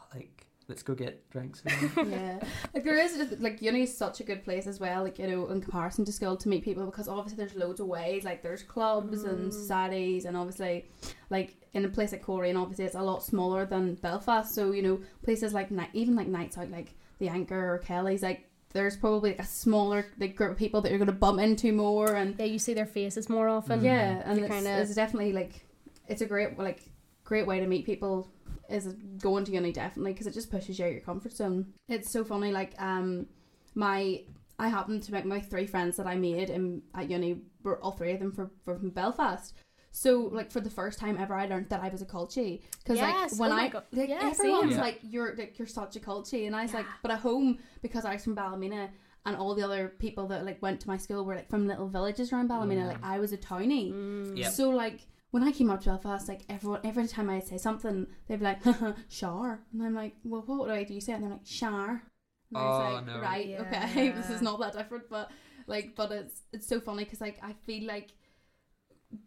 let's 0.73 0.83
go 0.83 0.95
get 0.95 1.29
drinks." 1.31 1.63
yeah, 1.97 2.39
like 2.75 2.83
there 2.85 2.97
is 2.99 3.13
like 3.41 3.61
uni 3.63 3.83
is 3.83 3.97
such 3.97 4.21
a 4.21 4.25
good 4.25 4.43
place 4.45 4.67
as 4.67 4.81
well. 4.81 5.03
Like 5.03 5.19
you 5.19 5.27
know, 5.29 5.49
in 5.49 5.61
comparison 5.61 6.05
to 6.07 6.13
school, 6.13 6.37
to 6.37 6.49
meet 6.49 6.65
people 6.65 6.85
because 6.87 7.09
obviously 7.09 7.37
there's 7.37 7.55
loads 7.55 7.81
of 7.81 7.87
ways. 7.87 8.25
Like 8.25 8.43
there's 8.43 8.63
clubs 8.63 9.25
and 9.25 9.51
Mm. 9.51 9.53
societies, 9.53 10.25
and 10.25 10.37
obviously, 10.37 10.87
like 11.31 11.57
in 11.75 11.85
a 11.85 11.89
place 11.89 12.13
like 12.13 12.23
Coleraine, 12.25 12.57
obviously 12.57 12.85
it's 12.87 12.95
a 12.95 13.03
lot 13.03 13.23
smaller 13.23 13.67
than 13.67 13.95
Belfast. 13.97 14.55
So 14.55 14.73
you 14.73 14.83
know, 14.83 15.01
places 15.23 15.53
like 15.53 15.71
night, 15.71 15.91
even 15.93 16.17
like 16.17 16.29
nights 16.29 16.57
out, 16.59 16.71
like 16.71 16.95
the 17.19 17.29
Anchor 17.29 17.75
or 17.75 17.79
Kelly's, 17.79 18.23
like 18.23 18.49
there's 18.73 18.97
probably 18.97 19.31
like 19.33 19.41
a 19.41 19.45
smaller 19.47 20.07
like 20.19 20.35
group 20.35 20.53
of 20.53 20.57
people 20.59 20.81
that 20.81 20.91
you're 20.91 20.99
gonna 20.99 21.13
bump 21.13 21.39
into 21.41 21.73
more, 21.73 22.15
and 22.15 22.35
Yeah, 22.39 22.47
you 22.47 22.59
see 22.59 22.73
their 22.75 22.87
faces 22.87 23.29
more 23.29 23.47
often. 23.49 23.85
yeah, 23.85 24.23
and 24.25 24.39
it's, 24.41 24.49
kinda- 24.49 24.81
it's 24.81 24.95
definitely 24.95 25.33
like 25.35 25.67
it's 26.09 26.23
a 26.23 26.27
great 26.27 26.59
like 26.59 26.81
great 27.25 27.47
way 27.47 27.61
to 27.61 27.67
meet 27.67 27.85
people 27.87 28.29
is 28.73 28.87
going 29.21 29.45
to 29.45 29.53
uni 29.53 29.73
definitely 29.73 30.13
because 30.13 30.27
it 30.27 30.35
just 30.35 30.51
pushes 30.51 30.79
you 30.79 30.87
out 30.87 30.93
your 30.93 31.01
comfort 31.01 31.33
zone. 31.33 31.73
It's 31.89 32.11
so 32.11 32.25
funny 32.25 32.51
like 32.53 32.75
um 32.81 33.27
my 33.75 34.25
I 34.59 34.69
happened 34.69 35.03
to 35.05 35.13
make 35.13 35.25
my 35.25 35.41
three 35.41 35.67
friends 35.67 35.97
that 35.97 36.07
I 36.07 36.17
made 36.17 36.51
in 36.51 36.83
at 36.95 37.11
uni 37.11 37.43
were 37.63 37.79
all 37.83 37.93
three 37.93 38.13
of 38.13 38.21
them 38.21 38.33
for, 38.33 38.51
were 38.67 38.77
from 38.79 38.91
Belfast. 38.91 39.55
So 39.91 40.31
like 40.33 40.51
for 40.51 40.61
the 40.61 40.71
first 40.71 40.99
time 40.99 41.19
ever, 41.19 41.35
I 41.35 41.47
learned 41.47 41.69
that 41.71 41.83
I 41.83 41.89
was 41.89 42.01
a 42.01 42.07
culchie 42.07 42.63
because 42.79 42.97
Yes, 42.99 43.33
like 43.33 43.41
when 43.41 43.53
oh 43.53 43.63
I 43.63 43.69
God. 43.69 43.85
like 43.93 44.09
Yeah, 44.09 44.31
everyone's 44.31 44.73
same. 44.73 44.81
like 44.81 45.01
you're 45.03 45.35
like 45.37 45.59
you're 45.59 45.67
such 45.69 45.97
a 45.97 46.01
culchie 46.01 46.47
and 46.47 46.55
I 46.57 46.63
was 46.63 46.73
like 46.75 46.87
but 47.03 47.11
at 47.11 47.19
home 47.21 47.59
because 47.83 48.05
I 48.05 48.15
was 48.15 48.25
from 48.25 48.35
Ballymena 48.35 48.91
and 49.27 49.37
all 49.37 49.55
the 49.55 49.63
other 49.63 49.93
people 49.99 50.27
that 50.29 50.45
like 50.47 50.61
went 50.63 50.81
to 50.81 50.89
my 50.89 50.97
school 50.97 51.25
were 51.25 51.35
like 51.37 51.49
from 51.51 51.67
little 51.69 51.89
villages 51.89 52.33
around 52.33 52.49
Ballymena 52.49 52.81
Yeah. 52.83 52.87
like 52.89 53.05
I 53.05 53.19
was 53.19 53.33
a 53.33 53.37
townie 53.39 53.93
Mm. 53.93 54.37
Yeah. 54.39 54.49
so 54.49 54.71
like 54.71 55.01
when 55.33 55.43
I 55.43 55.51
came 55.51 55.69
up 55.71 55.81
to 55.83 55.91
Belfast, 55.91 56.29
like 56.29 56.43
everyone, 56.49 56.81
every 56.85 57.07
time 57.09 57.29
I 57.29 57.41
say 57.41 57.59
something, 57.59 58.07
they'd 58.29 58.39
be 58.39 58.45
like, 58.45 58.61
"Shar," 59.09 59.61
and 59.73 59.83
I'm 59.83 59.95
like, 59.95 60.15
"Well, 60.25 60.43
what 60.47 60.67
do 60.69 60.73
I 60.73 60.85
do 60.85 60.95
you 60.95 61.01
say?" 61.01 61.13
And 61.15 61.23
they're 61.25 61.31
like, 61.31 61.45
"Shar." 61.47 62.03
And 62.51 62.59
I 62.59 62.63
was 62.65 62.81
Oh, 62.91 62.95
like, 62.95 63.07
no. 63.07 63.21
"Right, 63.21 63.57
okay, 63.61 64.11
this 64.17 64.31
is 64.31 64.41
not 64.43 64.61
that 64.61 64.75
different." 64.75 65.09
But 65.11 65.31
like, 65.67 65.97
but 65.97 66.13
it's 66.13 66.43
it's 66.53 66.67
so 66.69 66.81
funny 66.81 67.05
because 67.05 67.21
like 67.21 67.39
I 67.43 67.55
feel 67.67 67.87
like 67.87 68.13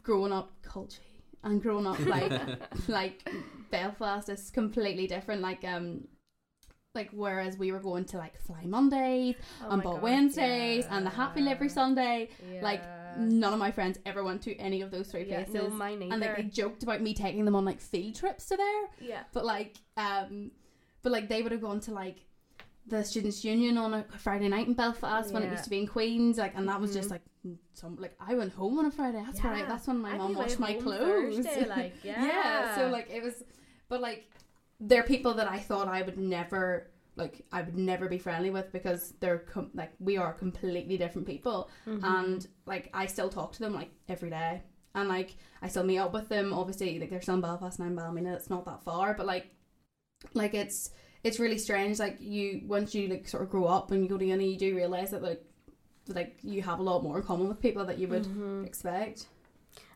growing 0.04 0.32
up 0.32 0.52
culchie 0.64 1.00
and 1.44 1.62
growing 1.62 1.86
up 1.88 2.00
like 2.06 2.32
like 2.88 3.28
Belfast 3.72 4.30
is 4.30 4.50
completely 4.52 5.08
different. 5.08 5.42
Like 5.42 5.64
um. 5.66 6.08
Like 6.94 7.10
whereas 7.12 7.58
we 7.58 7.74
were 7.74 7.82
going 7.82 8.06
to 8.06 8.18
like 8.18 8.40
Fly 8.40 8.64
Mondays 8.66 9.36
Oh 9.62 9.68
and 9.72 9.78
my 9.80 9.84
Ball 9.84 9.94
God, 9.96 10.02
Wednesdays 10.04 10.86
and 10.90 11.06
the 11.06 11.10
Happy 11.10 11.42
Livery. 11.42 11.68
Sunday, 11.68 12.30
Yeah. 12.50 12.62
like 12.62 12.82
none 13.18 13.54
of 13.54 13.60
my 13.60 13.72
friends 13.72 14.00
ever 14.06 14.24
went 14.24 14.42
to 14.42 14.56
any 14.58 14.82
of 14.82 14.92
those 14.92 15.08
three 15.08 15.24
yeah, 15.26 15.44
places 15.44 15.54
no, 15.56 15.70
mine 15.70 16.02
and 16.02 16.22
like 16.22 16.36
they 16.38 16.44
joked 16.44 16.84
about 16.84 17.02
me 17.02 17.14
taking 17.14 17.46
them 17.46 17.56
on 17.56 17.66
like 17.66 17.80
field 17.82 18.16
trips 18.16 18.46
to 18.48 18.58
there 18.58 19.10
yeah. 19.10 19.24
but 19.34 19.46
like 19.46 19.76
um 19.98 20.52
but 21.04 21.12
like 21.12 21.30
they 21.30 21.42
would 21.42 21.52
have 21.52 21.62
gone 21.62 21.80
to 21.80 21.92
like 21.92 22.18
the 22.88 23.04
students 23.04 23.44
union 23.44 23.78
on 23.78 23.94
a 23.94 24.06
friday 24.18 24.48
night 24.48 24.68
in 24.68 24.74
belfast 24.74 25.34
when 25.34 25.42
it 25.44 25.50
used 25.52 25.64
to 25.64 25.70
be 25.70 25.80
in 25.80 25.88
queens 25.88 26.38
like 26.38 26.54
and 26.56 26.68
that 26.70 26.80
was 26.80 26.92
Mhm. 26.92 26.96
just 26.96 27.10
like 27.10 27.22
some 27.74 27.96
like 27.98 28.16
i 28.20 28.34
went 28.36 28.54
home 28.54 28.78
on 28.80 28.86
a 28.86 28.92
friday 28.92 29.22
that's 29.26 29.44
I, 29.44 29.60
Yeah. 29.60 29.66
that's 29.68 29.88
when 29.88 30.00
my 30.00 30.12
I'd 30.12 30.18
mom 30.18 30.34
washed 30.36 30.60
my 30.60 30.74
clothes 30.74 31.36
Thursday, 31.46 31.66
like, 31.70 31.94
yeah. 32.04 32.24
yeah 32.26 32.76
so 32.76 32.88
like 32.90 33.10
it 33.10 33.22
was 33.24 33.44
but 33.90 34.02
like 34.02 34.30
they're 34.80 35.04
people 35.04 35.34
that 35.36 35.50
i 35.50 35.58
thought 35.60 35.88
i 35.88 36.02
would 36.02 36.18
never 36.18 36.88
like 37.18 37.46
i 37.52 37.62
would 37.62 37.78
never 37.78 38.10
be 38.10 38.18
friendly 38.18 38.50
with 38.50 38.72
because 38.74 39.14
they're 39.22 39.40
com- 39.40 39.72
like 39.74 39.94
we 40.00 40.18
are 40.18 40.34
completely 40.34 40.98
different 40.98 41.26
people 41.28 41.70
Mhm. 41.88 42.04
and 42.04 42.48
like 42.66 42.90
I 42.94 43.06
still 43.06 43.30
talk 43.30 43.54
to 43.54 43.60
them 43.60 43.74
like 43.74 43.90
every 44.10 44.30
day, 44.30 44.64
and 44.94 45.08
like 45.08 45.36
I 45.62 45.68
still 45.68 45.84
meet 45.84 46.00
up 46.00 46.14
with 46.14 46.30
them. 46.30 46.52
Obviously, 46.54 47.00
like 47.00 47.10
they're 47.10 47.22
still 47.22 47.36
in 47.36 47.42
Belfast 47.42 47.78
and 47.80 47.88
I'm 47.88 47.96
Ballymena. 47.96 48.34
It's 48.34 48.50
not 48.50 48.66
that 48.66 48.82
far, 48.84 49.14
but 49.14 49.26
like, 49.26 49.48
like 50.34 50.54
it's 50.54 50.92
it's 51.24 51.40
really 51.40 51.58
strange. 51.58 52.00
Like 52.00 52.18
you 52.20 52.62
once 52.68 52.96
you 52.96 53.08
like 53.08 53.28
sort 53.28 53.44
of 53.44 53.50
grow 53.50 53.66
up 53.66 53.92
and 53.92 54.02
you 54.04 54.10
go 54.10 54.18
to 54.18 54.26
uni, 54.26 54.52
you 54.54 54.58
do 54.58 54.76
realize 54.76 55.12
that 55.12 55.22
like 55.22 55.44
like 56.08 56.38
you 56.44 56.62
have 56.64 56.80
a 56.80 56.84
lot 56.84 57.04
more 57.04 57.18
in 57.20 57.24
common 57.24 57.48
with 57.48 57.62
people 57.62 57.86
that 57.86 57.98
you 58.00 58.08
would 58.08 58.24
Mhm. 58.26 58.66
expect. 58.66 59.28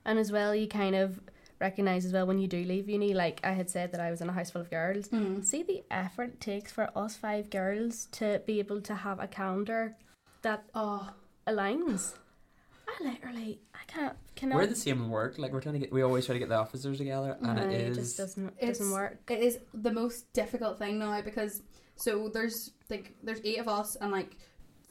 And 0.05 0.17
as 0.19 0.31
well, 0.31 0.53
you 0.55 0.67
kind 0.67 0.95
of 0.95 1.19
recognize 1.59 2.05
as 2.05 2.13
well 2.13 2.25
when 2.25 2.39
you 2.39 2.47
do 2.47 2.63
leave 2.63 2.89
uni. 2.89 3.13
Like 3.13 3.39
I 3.43 3.51
had 3.51 3.69
said 3.69 3.91
that 3.91 4.01
I 4.01 4.11
was 4.11 4.21
in 4.21 4.29
a 4.29 4.33
house 4.33 4.51
full 4.51 4.61
of 4.61 4.69
girls. 4.69 5.09
Mm. 5.09 5.43
See 5.45 5.63
the 5.63 5.83
effort 5.91 6.29
it 6.35 6.41
takes 6.41 6.71
for 6.71 6.89
us 6.95 7.15
five 7.15 7.49
girls 7.49 8.07
to 8.13 8.41
be 8.45 8.59
able 8.59 8.81
to 8.81 8.95
have 8.95 9.19
a 9.19 9.27
calendar 9.27 9.95
that 10.41 10.63
Oh, 10.73 11.09
aligns. 11.47 12.13
I 12.87 13.03
literally, 13.03 13.59
I 13.73 13.79
can't, 13.87 14.15
cannot. 14.35 14.55
we're 14.55 14.65
the 14.65 14.75
same 14.75 15.09
work. 15.09 15.37
Like 15.37 15.51
we're 15.51 15.61
trying 15.61 15.73
to 15.73 15.79
get, 15.79 15.91
we 15.93 16.01
always 16.01 16.25
try 16.25 16.33
to 16.33 16.39
get 16.39 16.49
the 16.49 16.55
officers 16.55 16.97
together, 16.97 17.37
and 17.41 17.55
No, 17.57 17.61
it 17.63 17.71
it 17.71 17.81
is 17.89 17.97
just 17.97 18.17
doesn't 18.17 18.47
It's- 18.57 18.79
doesn't 18.79 18.91
work. 18.93 19.19
it 19.29 19.39
is 19.39 19.59
the 19.73 19.91
most 19.91 20.31
difficult 20.33 20.79
thing 20.79 20.97
now 20.99 21.21
because 21.21 21.61
So 21.97 22.29
there's 22.29 22.71
like 22.89 23.13
there's 23.21 23.41
eight 23.43 23.59
of 23.59 23.67
us, 23.67 23.95
and 23.97 24.11
like 24.11 24.37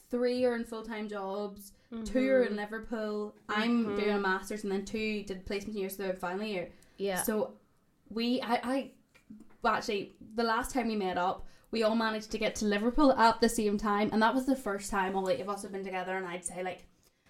three 0.09 0.45
are 0.45 0.55
in 0.55 0.63
full 0.63 0.83
time 0.83 1.09
jobs, 1.09 1.71
two 1.71 1.78
Mm-hmm. 1.93 2.17
are 2.17 2.43
in 2.43 2.55
Liverpool. 2.55 3.35
I'm 3.47 3.95
doing 3.95 4.11
a 4.11 4.19
masters, 4.19 4.63
and 4.63 4.71
then 4.71 4.85
two 4.85 5.23
did 5.23 5.45
placement 5.45 5.77
year, 5.77 5.89
so 5.89 6.03
they're 6.03 6.13
final 6.13 6.45
year. 6.45 6.69
Yeah. 6.97 7.23
So 7.23 7.53
we, 8.09 8.41
I, 8.41 8.59
I, 8.63 8.91
well, 9.61 9.73
actually, 9.73 10.13
the 10.35 10.43
last 10.43 10.73
time 10.73 10.87
we 10.87 10.95
met 10.95 11.17
up, 11.17 11.45
we 11.71 11.83
all 11.83 11.95
managed 11.95 12.31
to 12.31 12.37
get 12.37 12.55
to 12.55 12.65
Liverpool 12.65 13.13
at 13.13 13.41
the 13.41 13.49
same 13.49 13.77
time, 13.77 14.09
and 14.11 14.21
that 14.21 14.33
was 14.33 14.45
the 14.45 14.55
first 14.55 14.91
time 14.91 15.15
all 15.15 15.29
eight 15.29 15.39
of 15.39 15.49
us 15.49 15.63
have 15.63 15.71
been 15.71 15.83
together. 15.83 16.15
And 16.15 16.27
I'd 16.27 16.45
say 16.45 16.63
like 16.63 16.85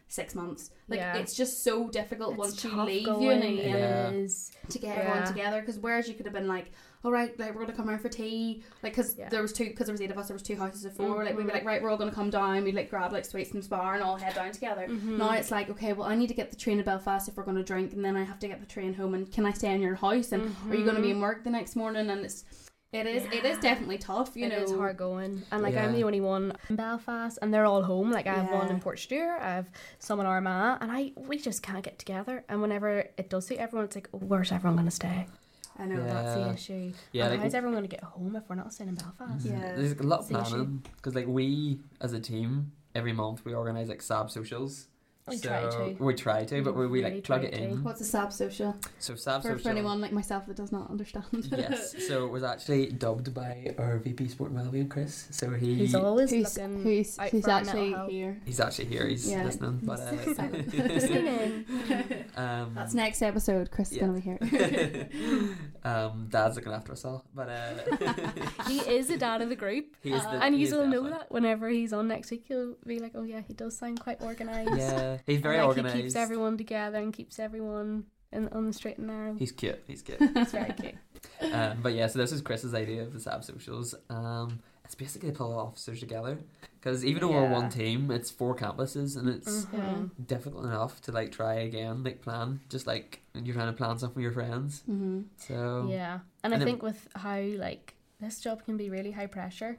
six 0.10 0.34
months. 0.36 0.72
Like 0.88 1.00
Yeah. 1.00 1.18
it's 1.18 1.36
just 1.36 1.64
so 1.64 1.88
difficult 1.88 2.32
It's 2.32 2.38
once 2.40 2.64
you 2.64 2.82
leave 2.84 3.08
uni 3.08 3.62
and 3.62 4.28
Yeah. 4.28 4.70
to 4.70 4.80
get 4.80 4.98
everyone 4.98 5.24
together. 5.26 5.62
Because 5.62 5.78
whereas 5.78 6.08
you 6.08 6.16
could 6.16 6.26
have 6.26 6.34
been 6.34 6.48
like, 6.48 6.72
all 7.06 7.12
right, 7.12 7.38
like 7.40 7.54
we're 7.54 7.62
gonna 7.62 7.78
come 7.78 7.88
around 7.88 8.00
for 8.00 8.10
tea, 8.10 8.64
like 8.84 8.94
because 8.94 9.16
Yeah. 9.18 9.30
there 9.30 9.42
was 9.44 9.54
two, 9.54 9.66
because 9.66 9.86
there 9.86 9.94
was 9.94 10.02
eight 10.02 10.10
of 10.12 10.18
us, 10.18 10.28
there 10.28 10.34
was 10.36 10.42
two 10.42 10.56
houses 10.56 10.84
of 10.84 10.94
4 10.96 11.24
Like 11.24 11.38
we'd 11.38 11.44
be 11.44 11.50
Mhm. 11.52 11.54
like, 11.54 11.64
right, 11.66 11.82
we're 11.82 11.92
all 11.92 11.98
gonna 11.98 12.12
come 12.12 12.32
down. 12.32 12.64
We'd 12.64 12.74
like 12.76 12.90
grab 12.90 13.14
like 13.14 13.24
sweets 13.24 13.52
from 13.52 13.62
Spar 13.62 13.94
and 13.94 14.04
all 14.04 14.18
head 14.18 14.34
down 14.34 14.52
together. 14.52 14.88
Mhm. 14.90 15.18
Now 15.20 15.32
it's 15.34 15.52
like, 15.52 15.70
okay, 15.70 15.94
well, 15.94 16.08
I 16.08 16.16
need 16.16 16.28
to 16.28 16.34
get 16.34 16.50
the 16.50 16.58
train 16.58 16.80
to 16.80 16.84
Belfast 16.84 17.30
if 17.30 17.38
we're 17.38 17.44
going 17.44 17.58
to 17.58 17.64
drink, 17.64 17.94
and 17.94 18.04
then 18.04 18.18
I 18.18 18.24
have 18.24 18.40
to 18.40 18.48
get 18.48 18.60
the 18.60 18.66
train 18.66 18.96
home. 18.96 19.14
And 19.14 19.32
can 19.32 19.46
I 19.46 19.54
stay 19.54 19.74
in 19.74 19.80
your 19.82 19.96
house? 19.96 20.32
And 20.32 20.56
are 20.70 20.76
you 20.76 20.84
going 20.84 20.96
to 20.96 21.02
be 21.02 21.10
Mhm. 21.10 21.12
in 21.18 21.22
work 21.22 21.44
the 21.44 21.52
next 21.52 21.76
morning? 21.76 22.10
And 22.10 22.26
it's, 22.26 22.44
it 22.92 23.06
is, 23.06 23.24
it 23.26 23.46
is 23.46 23.60
definitely 23.60 23.98
tough. 24.00 24.36
You 24.36 24.46
It 24.46 24.50
know, 24.50 24.64
is 24.64 24.72
hard 24.72 24.98
going, 24.98 25.44
and 25.52 25.62
like 25.62 25.76
I'm 25.76 25.94
the 25.94 26.04
only 26.04 26.22
one 26.22 26.54
in 26.70 26.76
Belfast, 26.76 27.38
and 27.42 27.54
they're 27.54 27.66
all 27.66 27.84
home. 27.84 28.12
Like 28.12 28.26
I 28.28 28.34
have 28.36 28.52
one 28.52 28.68
Yeah. 28.68 28.74
in 28.74 28.80
Portstewart, 28.82 29.40
I 29.40 29.50
have 29.56 29.70
some 30.00 30.20
in 30.20 30.26
Armagh, 30.26 30.80
and 30.82 30.92
I 30.92 31.12
we 31.16 31.38
just 31.38 31.62
can't 31.62 31.84
get 31.84 32.00
together. 32.00 32.44
And 32.50 32.62
whenever 32.62 32.90
it 33.18 33.30
does 33.30 33.46
suit 33.48 33.60
everyone, 33.60 33.86
it's 33.86 33.96
like, 33.96 34.10
oh, 34.14 34.18
where's 34.20 34.52
everyone 34.52 34.76
going 34.78 34.88
to 34.88 34.92
stay? 34.96 35.28
I 35.78 35.86
know. 35.86 35.98
Yeah. 36.04 36.14
That's 36.14 36.36
the 36.36 36.54
issue. 36.54 36.94
Yeah, 37.12 37.26
and 37.26 37.34
like- 37.34 37.42
how's 37.42 37.54
everyone 37.54 37.76
going 37.78 37.90
to 37.90 37.96
get 37.96 38.04
home 38.04 38.36
if 38.36 38.44
we're 38.50 38.56
not 38.56 38.74
staying 38.74 38.90
in 38.90 38.96
Belfast? 38.96 39.46
Yeah. 39.46 39.76
There's 39.76 39.94
a 39.94 40.04
lot 40.04 40.20
of 40.22 40.26
It's 40.26 40.30
the 40.34 40.42
issue. 40.42 40.50
planning 40.50 40.84
because 40.98 41.16
like 41.16 41.28
we 41.28 41.80
as 42.02 42.14
a 42.14 42.20
team 42.20 42.72
every 42.96 43.14
month 43.14 43.46
we 43.46 43.54
organize 43.54 43.88
like 43.88 44.02
sab 44.02 44.32
socials. 44.32 44.88
We 45.30 45.38
so 45.38 45.48
try 45.50 45.62
to. 45.70 45.96
We 46.04 46.14
try 46.16 46.44
to, 46.46 46.62
but 46.64 46.76
we, 46.76 46.88
we 46.88 47.00
Really 47.04 47.16
like 47.16 47.24
plug 47.24 47.44
it 47.44 47.54
to. 47.54 47.62
in. 47.64 47.84
What's 47.84 48.02
a 48.02 48.06
sab 48.06 48.32
social? 48.34 48.76
So 49.00 49.16
sab 49.16 49.42
For, 49.42 49.50
social. 49.50 49.64
for 49.64 49.70
anyone 49.70 50.02
like 50.02 50.12
myself 50.12 50.46
that 50.48 50.56
does 50.58 50.72
not 50.72 50.90
understand. 50.90 51.26
yes. 51.52 51.96
So 52.10 52.26
it 52.26 52.32
was 52.32 52.44
actually 52.44 52.88
dubbed 52.88 53.34
by 53.34 53.74
our 53.78 53.98
VP 54.00 54.28
Sport 54.30 54.52
and 54.52 54.60
Wellbeing, 54.60 54.90
Chris. 54.90 55.28
So 55.32 55.52
he 55.52 55.78
Who's 55.80 55.94
always 55.96 56.32
who's 56.32 56.58
looking 56.58 56.82
who's, 56.84 57.20
out 57.20 57.30
who's 57.30 57.44
for 57.44 57.52
our 57.52 57.64
mental 57.64 57.80
actually 57.96 58.14
here? 58.14 58.42
he's 58.46 58.60
actually 58.60 58.86
here. 58.86 59.08
He's 59.08 59.30
Yeah. 59.30 59.44
listening, 59.44 59.80
but 59.84 60.00
uh, 60.00 60.12
listening. 60.74 61.66
um, 62.36 62.72
That's 62.76 62.94
next 62.94 63.22
episode. 63.22 63.70
Chris 63.72 63.92
is 63.92 63.98
yeah. 63.98 64.06
going 64.08 64.22
to 64.22 64.46
be 64.46 64.58
here. 64.58 65.50
um, 65.84 66.28
Dad's 66.30 66.56
looking 66.56 66.74
after 66.74 66.92
us 66.94 67.06
all, 67.06 67.26
but 67.36 67.50
uh, 67.50 67.74
he 68.68 68.80
is 68.80 69.08
the 69.08 69.18
dad 69.18 69.42
of 69.42 69.50
the 69.50 69.56
group. 69.56 69.96
he 70.02 70.12
is 70.14 70.24
Uh, 70.26 70.32
the, 70.32 70.44
And 70.44 70.56
he 70.56 70.66
you 70.66 70.76
will 70.76 70.88
know 70.88 71.10
that 71.10 71.32
whenever 71.32 71.70
he's 71.70 71.94
on 71.94 72.08
next 72.08 72.32
week, 72.32 72.46
you'll 72.50 72.76
be 72.86 73.00
like, 73.00 73.12
"Oh 73.16 73.24
yeah, 73.24 73.42
he 73.48 73.54
does 73.54 73.78
sound 73.78 74.00
quite 74.00 74.22
organised. 74.22 74.78
Yeah, 74.78 75.18
he's 75.26 75.36
And, 75.38 75.44
very 75.44 75.58
like, 75.58 75.68
organized. 75.68 75.96
He 75.96 76.02
keeps 76.04 76.16
everyone 76.16 76.58
together 76.58 76.98
and 76.98 77.14
keeps 77.14 77.40
everyone 77.40 78.06
in, 78.32 78.48
on 78.50 78.68
the 78.68 78.74
straight 78.74 78.98
and 78.98 79.08
narrow. 79.08 79.36
He's 79.36 79.52
cute. 79.52 79.82
He's 79.88 80.02
cute. 80.02 80.20
It's 80.36 80.52
very 80.52 80.74
cute. 80.74 80.96
um, 81.54 81.80
but 81.82 81.94
yeah, 81.94 82.08
so 82.08 82.20
this 82.20 82.32
is 82.32 82.42
Chris's 82.42 82.74
idea 82.74 83.02
of 83.04 83.14
the 83.14 83.20
Sab 83.20 83.44
Socials. 83.44 83.96
Um, 84.10 84.60
it's 84.86 84.96
basically 84.96 85.30
to 85.32 85.36
pull 85.38 85.58
officers 85.58 86.00
together 86.00 86.40
because 86.80 87.06
even 87.06 87.22
though 87.22 87.30
we're 87.32 87.48
one 87.50 87.70
team, 87.70 88.10
it's 88.10 88.32
four 88.32 88.56
campuses 88.56 89.18
and 89.18 89.30
it's 89.30 89.66
Mhm. 89.66 90.10
difficult 90.26 90.66
enough 90.66 91.00
to 91.02 91.12
like 91.12 91.32
try 91.32 91.56
again, 91.56 92.04
like 92.04 92.22
plan, 92.22 92.60
just 92.70 92.88
like 92.88 93.22
you're 93.36 93.54
trying 93.54 93.68
to 93.72 93.78
plan 93.78 94.00
something 94.00 94.16
with 94.16 94.24
your 94.24 94.32
friends. 94.32 94.82
hmm 94.88 95.22
So 95.38 95.88
Yeah, 95.90 96.20
and, 96.44 96.54
and 96.54 96.64
I 96.64 96.66
think 96.66 96.82
with 96.82 97.08
how 97.16 97.40
like 97.40 97.94
this 98.20 98.40
job 98.40 98.66
can 98.66 98.78
be 98.78 98.90
really 98.90 99.12
high 99.12 99.28
pressure, 99.28 99.78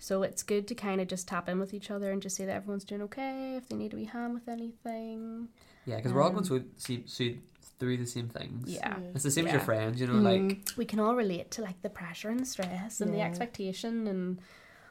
so 0.00 0.22
it's 0.22 0.42
good 0.42 0.66
to 0.68 0.74
kind 0.74 1.00
of 1.00 1.08
just 1.08 1.26
tap 1.28 1.48
in 1.48 1.58
with 1.58 1.74
each 1.74 1.90
other 1.90 2.10
and 2.12 2.22
just 2.22 2.36
say 2.36 2.44
that 2.44 2.54
everyone's 2.54 2.84
doing 2.84 3.02
okay. 3.02 3.56
If 3.56 3.68
they 3.68 3.76
need 3.76 3.90
to 3.90 3.96
be 3.96 4.04
hand 4.04 4.34
with 4.34 4.48
anything, 4.48 5.48
yeah, 5.86 5.96
because 5.96 6.12
we're 6.12 6.22
all 6.22 6.30
going 6.30 6.38
Um, 6.40 6.44
through, 6.44 6.64
see, 6.76 7.04
see 7.06 7.40
through 7.78 7.96
the 7.98 8.06
same 8.06 8.28
things. 8.28 8.68
yeah, 8.70 8.98
It's 9.14 9.24
the 9.24 9.30
same 9.30 9.46
as 9.46 9.52
your 9.52 9.60
friends, 9.60 10.00
you 10.00 10.06
know, 10.06 10.14
like 10.14 10.40
Mm. 10.42 10.76
we 10.76 10.84
can 10.84 10.98
all 11.00 11.14
relate 11.14 11.50
to 11.52 11.62
like 11.62 11.80
the 11.82 11.90
pressure 11.90 12.28
and 12.28 12.40
the 12.40 12.46
stress 12.46 13.00
and 13.00 13.12
the 13.14 13.20
expectation 13.20 14.06
and 14.06 14.40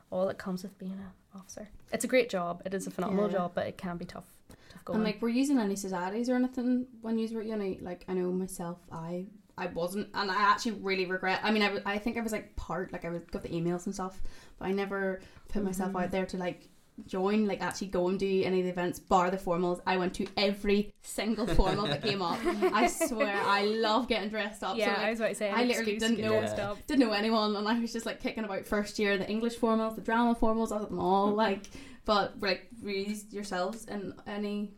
all 0.09 0.25
that 0.27 0.37
comes 0.37 0.63
with 0.63 0.77
being 0.77 0.93
an 0.93 1.11
officer. 1.35 1.67
It's 1.91 2.05
a 2.05 2.07
great 2.07 2.29
job. 2.29 2.61
It 2.65 2.73
is 2.73 2.87
a 2.87 2.91
phenomenal 2.91 3.25
Yeah. 3.27 3.33
job, 3.39 3.51
but 3.55 3.67
it 3.67 3.77
can 3.77 3.97
be 3.97 4.05
tough. 4.05 4.25
Tough 4.69 4.85
going. 4.85 4.95
And 4.97 5.03
like, 5.03 5.21
were 5.21 5.27
you 5.29 5.39
using 5.39 5.59
any 5.59 5.75
societies 5.75 6.29
or 6.29 6.35
anything 6.35 6.87
when 7.01 7.17
you 7.17 7.27
were 7.33 7.41
at 7.41 7.47
uni? 7.47 7.77
Like, 7.81 8.05
I 8.07 8.13
know 8.13 8.31
myself, 8.31 8.77
I 8.91 9.25
I 9.57 9.67
wasn't, 9.67 10.09
and 10.13 10.29
I 10.29 10.35
actually 10.35 10.73
really 10.73 11.05
regret. 11.05 11.39
I 11.43 11.51
mean, 11.51 11.63
I, 11.63 11.79
I 11.85 11.97
think 11.97 12.17
I 12.17 12.21
was 12.21 12.31
like 12.31 12.55
part, 12.55 12.93
like 12.93 13.05
I 13.05 13.09
would 13.09 13.31
got 13.31 13.41
the 13.43 13.49
emails 13.49 13.85
and 13.85 13.93
stuff, 13.95 14.21
but 14.59 14.67
I 14.67 14.71
never 14.71 15.21
put 15.49 15.63
myself 15.63 15.91
Mhm. 15.93 16.03
out 16.03 16.11
there 16.11 16.25
to 16.27 16.37
like 16.37 16.69
join, 17.05 17.45
like 17.47 17.61
actually 17.61 17.87
go 17.87 18.07
and 18.07 18.19
do 18.19 18.43
any 18.43 18.59
of 18.59 18.65
the 18.65 18.71
events, 18.71 18.99
bar 18.99 19.29
the 19.31 19.37
formals. 19.37 19.79
I 19.85 19.97
went 19.97 20.13
to 20.15 20.27
every 20.35 20.91
single 21.03 21.45
formal 21.47 21.85
that 21.87 22.01
came 22.03 22.21
up. 22.21 22.39
I 22.73 22.87
swear, 22.87 23.35
I 23.45 23.65
love 23.65 24.07
getting 24.07 24.29
dressed 24.29 24.63
up. 24.63 24.77
yeah, 24.77 24.95
so, 24.95 25.01
I 25.01 25.09
was 25.11 25.19
about 25.19 25.29
to 25.29 25.35
say. 25.35 25.49
I 25.49 25.63
literally 25.63 25.97
didn't 25.97 26.19
know- 26.19 26.39
dressed 26.39 26.59
up. 26.59 26.77
didn't 26.87 27.01
know 27.07 27.13
anyone, 27.13 27.55
and 27.55 27.67
I 27.67 27.79
was 27.79 27.93
just 27.93 28.05
like 28.05 28.19
kicking 28.19 28.43
about 28.43 28.65
first 28.65 28.99
year 28.99 29.17
the 29.17 29.27
English 29.29 29.57
formals, 29.57 29.95
the 29.95 30.01
drama 30.01 30.35
formals, 30.35 30.71
I 30.71 30.75
was 30.77 30.83
at 30.83 30.89
them 30.89 30.99
all. 30.99 31.31
Like, 31.35 31.63
but 32.05 32.39
like, 32.41 32.67
raised 32.81 33.33
yourselves 33.33 33.85
in 33.85 34.13
any 34.25 34.73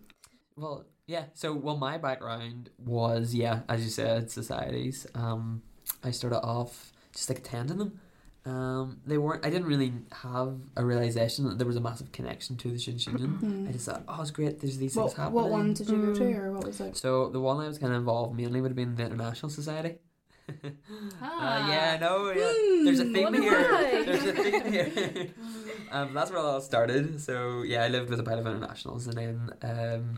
Well, 0.57 0.85
yeah. 1.13 1.25
So, 1.33 1.53
well, 1.53 1.77
my 1.77 1.97
background 1.97 2.69
was, 2.77 3.33
yeah, 3.33 3.61
as 3.67 3.83
you 3.83 3.89
said, 3.89 4.29
societies. 4.29 5.07
Um, 5.15 5.61
I 6.03 6.11
started 6.11 6.41
off 6.55 6.91
just 7.15 7.29
like 7.29 7.39
attending 7.39 7.77
them. 7.79 7.91
Um, 8.45 8.85
they 9.05 9.17
weren't. 9.17 9.45
I 9.45 9.49
didn't 9.49 9.67
really 9.67 9.91
have 10.23 10.53
a 10.77 10.83
realization 10.85 11.45
that 11.49 11.57
there 11.57 11.67
was 11.67 11.75
a 11.75 11.81
massive 11.81 12.11
connection 12.11 12.55
to 12.57 12.67
the 12.71 12.79
Students' 12.79 13.07
Union. 13.13 13.65
I 13.67 13.71
just 13.73 13.85
thought, 13.87 14.03
oh, 14.07 14.21
it's 14.21 14.31
great. 14.31 14.59
There's 14.61 14.77
these 14.77 14.93
things 14.93 15.03
What, 15.03 15.13
happening. 15.17 15.33
what 15.33 15.49
one 15.49 15.73
did 15.73 15.89
you 15.89 15.97
go 15.97 16.13
to, 16.13 16.21
Mm. 16.21 16.37
or 16.39 16.51
what 16.53 16.65
was 16.65 16.79
it? 16.79 16.95
So 16.95 17.29
the 17.29 17.39
one 17.41 17.57
I 17.63 17.67
was 17.67 17.77
kind 17.79 17.91
of 17.93 17.99
involved 17.99 18.37
mainly 18.37 18.61
would 18.61 18.69
have 18.71 18.75
been 18.83 18.95
the 18.95 19.05
International 19.05 19.49
Society. 19.49 19.95
Ah. 21.21 21.65
Uh, 21.65 21.69
yeah, 21.71 21.97
no, 22.01 22.31
yeah. 22.31 22.51
Hmm, 22.51 22.85
There's 22.85 22.99
a 22.99 23.05
theme 23.05 23.33
here. 23.33 23.61
why. 23.71 24.03
There's 24.07 24.25
a 24.25 24.33
theme 24.33 24.65
here. 24.71 25.27
um, 25.91 26.13
that's 26.15 26.31
where 26.31 26.39
it 26.39 26.45
all 26.45 26.61
started. 26.61 27.21
So 27.21 27.61
yeah, 27.63 27.83
I 27.83 27.87
lived 27.89 28.09
with 28.09 28.19
a 28.19 28.23
pile 28.23 28.39
of 28.39 28.47
internationals, 28.47 29.05
and 29.07 29.15
then 29.21 29.37
um, 29.61 30.17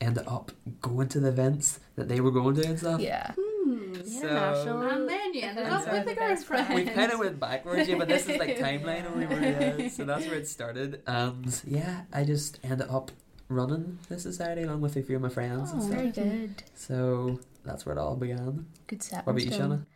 ended 0.00 0.24
up 0.26 0.52
going 0.80 1.08
to 1.08 1.20
the 1.20 1.28
events 1.28 1.80
that 1.96 2.08
they 2.08 2.20
were 2.20 2.30
going 2.30 2.54
to 2.56 2.66
and 2.66 2.78
stuff. 2.78 3.00
Yeah. 3.00 3.32
Hmm. 3.36 3.92
The 3.92 4.04
So- 4.04 4.18
international 4.28 4.82
And 4.82 5.08
then 5.08 5.34
you 5.34 5.42
ended 5.42 5.66
events 5.66 5.86
up 5.86 5.92
are 5.92 5.96
with 5.96 6.04
the 6.06 6.12
a 6.12 6.14
best 6.14 6.48
girlfriend. 6.48 6.74
We 6.74 6.84
kind 6.92 7.12
of 7.12 7.18
went 7.18 7.40
backwards, 7.48 7.88
yeah, 7.88 7.96
but 7.98 8.08
this 8.08 8.28
is 8.28 8.38
like 8.38 8.56
timeline 8.66 9.06
and 9.06 9.16
we 9.16 9.26
were 9.26 9.40
yeah. 9.40 9.88
So 9.88 10.04
that's 10.04 10.26
where 10.26 10.36
it 10.36 10.48
started, 10.48 11.02
and 11.06 11.60
yeah, 11.66 12.02
I 12.12 12.24
just 12.24 12.58
ended 12.62 12.86
up 12.88 13.10
running 13.48 13.98
the 14.08 14.18
society 14.20 14.62
along 14.62 14.80
with 14.82 14.96
a 14.96 15.02
few 15.02 15.16
of 15.16 15.22
my 15.22 15.28
friends 15.28 15.72
and 15.72 15.80
Oh. 15.82 15.84
stuff. 15.86 15.96
Very 15.98 16.10
good. 16.10 16.62
So 16.74 17.40
that's 17.64 17.84
where 17.84 17.96
it 17.96 17.98
all 17.98 18.14
began. 18.16 18.66
Good 18.86 19.02
set. 19.02 19.26
What 19.26 19.32
about 19.32 19.44
you, 19.44 19.50
Shauna? 19.50 19.86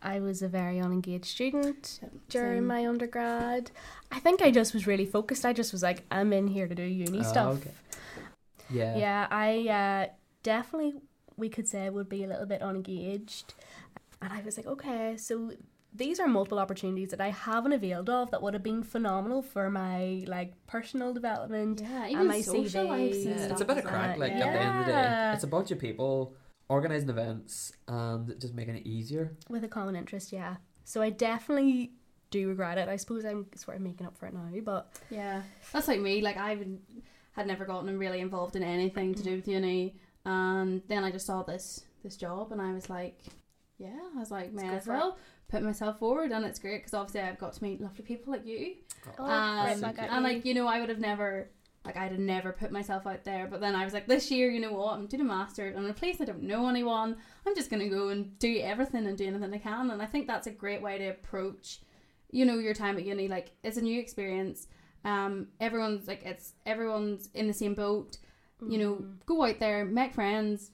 I 0.00 0.20
was 0.20 0.42
a 0.42 0.48
very 0.48 0.78
unengaged 0.78 1.24
student 1.24 1.98
during 2.28 2.58
Same. 2.58 2.66
my 2.66 2.86
undergrad. 2.86 3.72
I 4.12 4.20
think 4.20 4.42
I 4.42 4.52
just 4.52 4.72
was 4.72 4.86
really 4.86 5.06
focused. 5.06 5.44
I 5.44 5.52
just 5.52 5.72
was 5.72 5.82
like, 5.82 6.04
I'm 6.12 6.32
in 6.32 6.46
here 6.46 6.68
to 6.68 6.74
do 6.74 6.84
uni 6.84 7.18
Oh, 7.18 7.22
stuff. 7.22 7.56
okay. 7.58 7.72
Yeah. 8.70 8.96
Yeah, 8.96 9.26
I 9.30 9.68
uh, 9.68 10.12
definitely, 10.42 10.94
we 11.36 11.48
could 11.48 11.68
say, 11.68 11.88
would 11.90 12.08
be 12.08 12.24
a 12.24 12.26
little 12.26 12.46
bit 12.46 12.62
unengaged. 12.62 13.54
And 14.20 14.32
I 14.32 14.42
was 14.42 14.56
like, 14.56 14.66
okay, 14.66 15.16
so 15.16 15.52
these 15.94 16.20
are 16.20 16.28
multiple 16.28 16.58
opportunities 16.58 17.10
that 17.10 17.20
I 17.20 17.30
haven't 17.30 17.72
availed 17.72 18.10
of 18.10 18.30
that 18.30 18.42
would 18.42 18.52
have 18.54 18.62
been 18.62 18.82
phenomenal 18.82 19.42
for 19.42 19.70
my 19.70 20.22
like 20.26 20.52
personal 20.66 21.14
development. 21.14 21.80
Yeah, 21.80 22.06
And 22.06 22.28
my 22.28 22.40
social 22.40 22.84
CV. 22.84 22.88
lives 22.90 23.24
Yeah, 23.24 23.46
it's 23.52 23.60
a 23.60 23.64
bit 23.64 23.78
of 23.78 23.84
crack, 23.84 24.10
well. 24.18 24.28
like 24.28 24.32
at 24.32 24.52
the 24.52 24.60
end 24.60 24.78
of 24.80 24.86
the 24.86 24.92
day. 24.92 25.30
It's 25.34 25.44
a 25.44 25.48
bunch 25.48 25.70
of 25.70 25.78
people 25.78 26.34
organising 26.68 27.08
events 27.08 27.72
and 27.86 28.38
just 28.40 28.54
making 28.54 28.76
it 28.76 28.86
easier. 28.86 29.36
With 29.48 29.64
a 29.64 29.68
common 29.68 29.96
interest, 29.96 30.32
yeah. 30.32 30.56
So 30.84 31.00
I 31.00 31.10
definitely 31.10 31.92
do 32.30 32.48
regret 32.48 32.76
it. 32.76 32.88
I 32.88 32.96
suppose 32.96 33.24
I'm 33.24 33.46
sort 33.56 33.76
of 33.78 33.82
making 33.82 34.06
up 34.06 34.16
for 34.18 34.26
it 34.26 34.34
now, 34.34 34.50
but 34.62 34.92
Yeah, 35.10 35.42
that's 35.72 35.88
like 35.88 36.00
me. 36.00 36.20
Like 36.20 36.36
I 36.36 36.56
would- 36.56 36.80
had 37.38 37.46
never 37.46 37.64
gotten 37.64 37.98
really 37.98 38.20
involved 38.20 38.56
in 38.56 38.62
anything 38.62 39.14
to 39.14 39.22
do 39.22 39.36
with 39.36 39.48
uni, 39.48 39.96
and 40.24 40.82
then 40.88 41.04
I 41.04 41.10
just 41.10 41.26
saw 41.26 41.42
this 41.42 41.84
this 42.02 42.16
job, 42.16 42.52
and 42.52 42.60
I 42.60 42.72
was 42.72 42.90
like, 42.90 43.20
yeah, 43.78 43.98
I 44.16 44.18
was 44.18 44.30
like, 44.30 44.52
may 44.52 44.68
as 44.68 44.84
for 44.84 44.94
it. 44.94 44.96
well 44.96 45.18
put 45.48 45.62
myself 45.62 45.98
forward, 45.98 46.30
and 46.32 46.44
it's 46.44 46.58
great 46.58 46.78
because 46.80 46.94
obviously 46.94 47.20
I've 47.22 47.38
got 47.38 47.54
to 47.54 47.62
meet 47.62 47.80
lovely 47.80 48.04
people 48.04 48.32
like 48.32 48.44
you, 48.46 48.74
Oh, 49.18 49.24
oh 49.24 49.26
and, 49.26 49.82
right 49.82 49.98
and 49.98 50.24
like 50.24 50.44
you 50.44 50.52
know, 50.52 50.66
I 50.66 50.80
would 50.80 50.88
have 50.90 51.00
never. 51.00 51.50
Like 51.84 51.96
I'd 51.96 52.10
have 52.10 52.20
never 52.20 52.52
put 52.52 52.70
myself 52.70 53.06
out 53.06 53.24
there, 53.24 53.46
but 53.46 53.60
then 53.60 53.74
I 53.74 53.84
was 53.84 53.94
like, 53.94 54.06
this 54.06 54.30
year, 54.30 54.50
you 54.50 54.60
know 54.60 54.72
what? 54.72 54.92
I'm 54.94 55.06
doing 55.06 55.22
a 55.22 55.24
master. 55.24 55.72
I'm 55.74 55.84
in 55.84 55.90
a 55.90 55.94
place 55.94 56.20
I 56.20 56.26
don't 56.26 56.42
know 56.42 56.68
anyone. 56.68 57.16
I'm 57.46 57.54
just 57.54 57.70
gonna 57.70 57.88
go 57.88 58.08
and 58.08 58.38
do 58.38 58.58
everything 58.60 59.06
and 59.06 59.16
do 59.16 59.26
anything 59.26 59.54
I 59.54 59.58
can, 59.58 59.90
and 59.90 60.02
I 60.02 60.06
think 60.06 60.26
that's 60.26 60.48
a 60.48 60.50
great 60.50 60.82
way 60.82 60.98
to 60.98 61.06
approach, 61.06 61.80
you 62.30 62.44
know, 62.44 62.58
your 62.58 62.74
time 62.74 62.98
at 62.98 63.06
uni. 63.06 63.28
Like 63.28 63.52
it's 63.62 63.78
a 63.78 63.80
new 63.80 63.98
experience. 63.98 64.66
Um, 65.04 65.48
everyone's 65.60 66.06
like 66.08 66.22
it's 66.24 66.54
everyone's 66.66 67.28
in 67.34 67.46
the 67.46 67.52
same 67.52 67.74
boat. 67.74 68.18
You 68.66 68.78
know, 68.78 68.94
Mm. 68.96 69.14
go 69.26 69.44
out 69.44 69.60
there, 69.60 69.84
make 69.84 70.12
friends, 70.14 70.72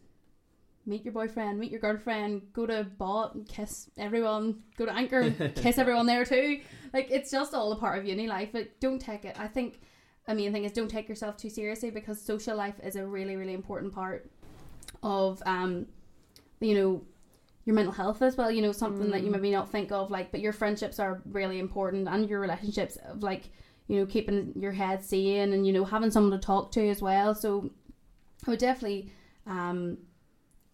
meet 0.87 1.05
your 1.05 1.13
boyfriend, 1.13 1.59
meet 1.59 1.71
your 1.71 1.81
girlfriend, 1.81 2.53
go 2.53 2.67
to 2.67 2.85
bot, 2.99 3.35
and 3.35 3.47
kiss 3.49 3.91
everyone, 3.99 4.63
go 4.77 4.87
to 4.87 4.93
anchor, 4.93 5.31
kiss 5.55 5.77
everyone 5.79 6.07
there 6.07 6.25
too. 6.25 6.61
Like 6.95 7.11
it's 7.11 7.31
just 7.31 7.53
all 7.55 7.73
a 7.73 7.77
part 7.77 7.99
of 7.99 8.07
uni 8.07 8.27
life. 8.27 8.51
But 8.53 8.81
don't 8.81 8.99
take 9.01 9.25
it. 9.27 9.39
I 9.39 9.47
think 9.49 9.81
a 10.27 10.35
main 10.35 10.53
thing 10.53 10.65
is 10.65 10.73
don't 10.73 10.89
take 10.89 11.09
yourself 11.09 11.37
too 11.37 11.51
seriously 11.51 11.91
because 11.91 12.19
social 12.21 12.57
life 12.57 12.77
is 12.83 12.97
a 12.97 13.07
really 13.07 13.37
really 13.37 13.53
important 13.53 13.93
part 13.93 14.31
of 15.03 15.43
um, 15.45 15.87
you 16.61 16.75
know 16.75 17.03
your 17.67 17.75
mental 17.75 17.93
health 17.93 18.23
as 18.23 18.37
well. 18.37 18.51
You 18.51 18.63
know 18.63 18.73
something 18.73 19.11
that 19.11 19.23
you 19.23 19.29
Mm. 19.29 19.33
maybe 19.33 19.51
not 19.51 19.71
think 19.71 19.93
of 19.93 20.11
like, 20.11 20.31
but 20.31 20.41
your 20.41 20.53
friendships 20.53 20.99
are 20.99 21.23
really 21.31 21.59
important 21.59 22.09
and 22.09 22.29
your 22.29 22.41
relationships 22.41 22.97
of 23.09 23.23
like 23.23 23.51
you 23.87 23.99
know 23.99 24.07
keeping 24.07 24.53
your 24.57 24.73
head 24.73 25.05
sane 25.05 25.53
and 25.53 25.66
you 25.66 25.73
know 25.73 25.85
having 25.85 26.11
someone 26.11 26.33
to 26.33 26.44
talk 26.44 26.73
to 26.73 26.88
as 26.88 27.03
well. 27.03 27.35
So 27.35 27.70
I 28.47 28.51
would 28.51 28.59
definitely 28.59 29.12
um, 29.47 29.99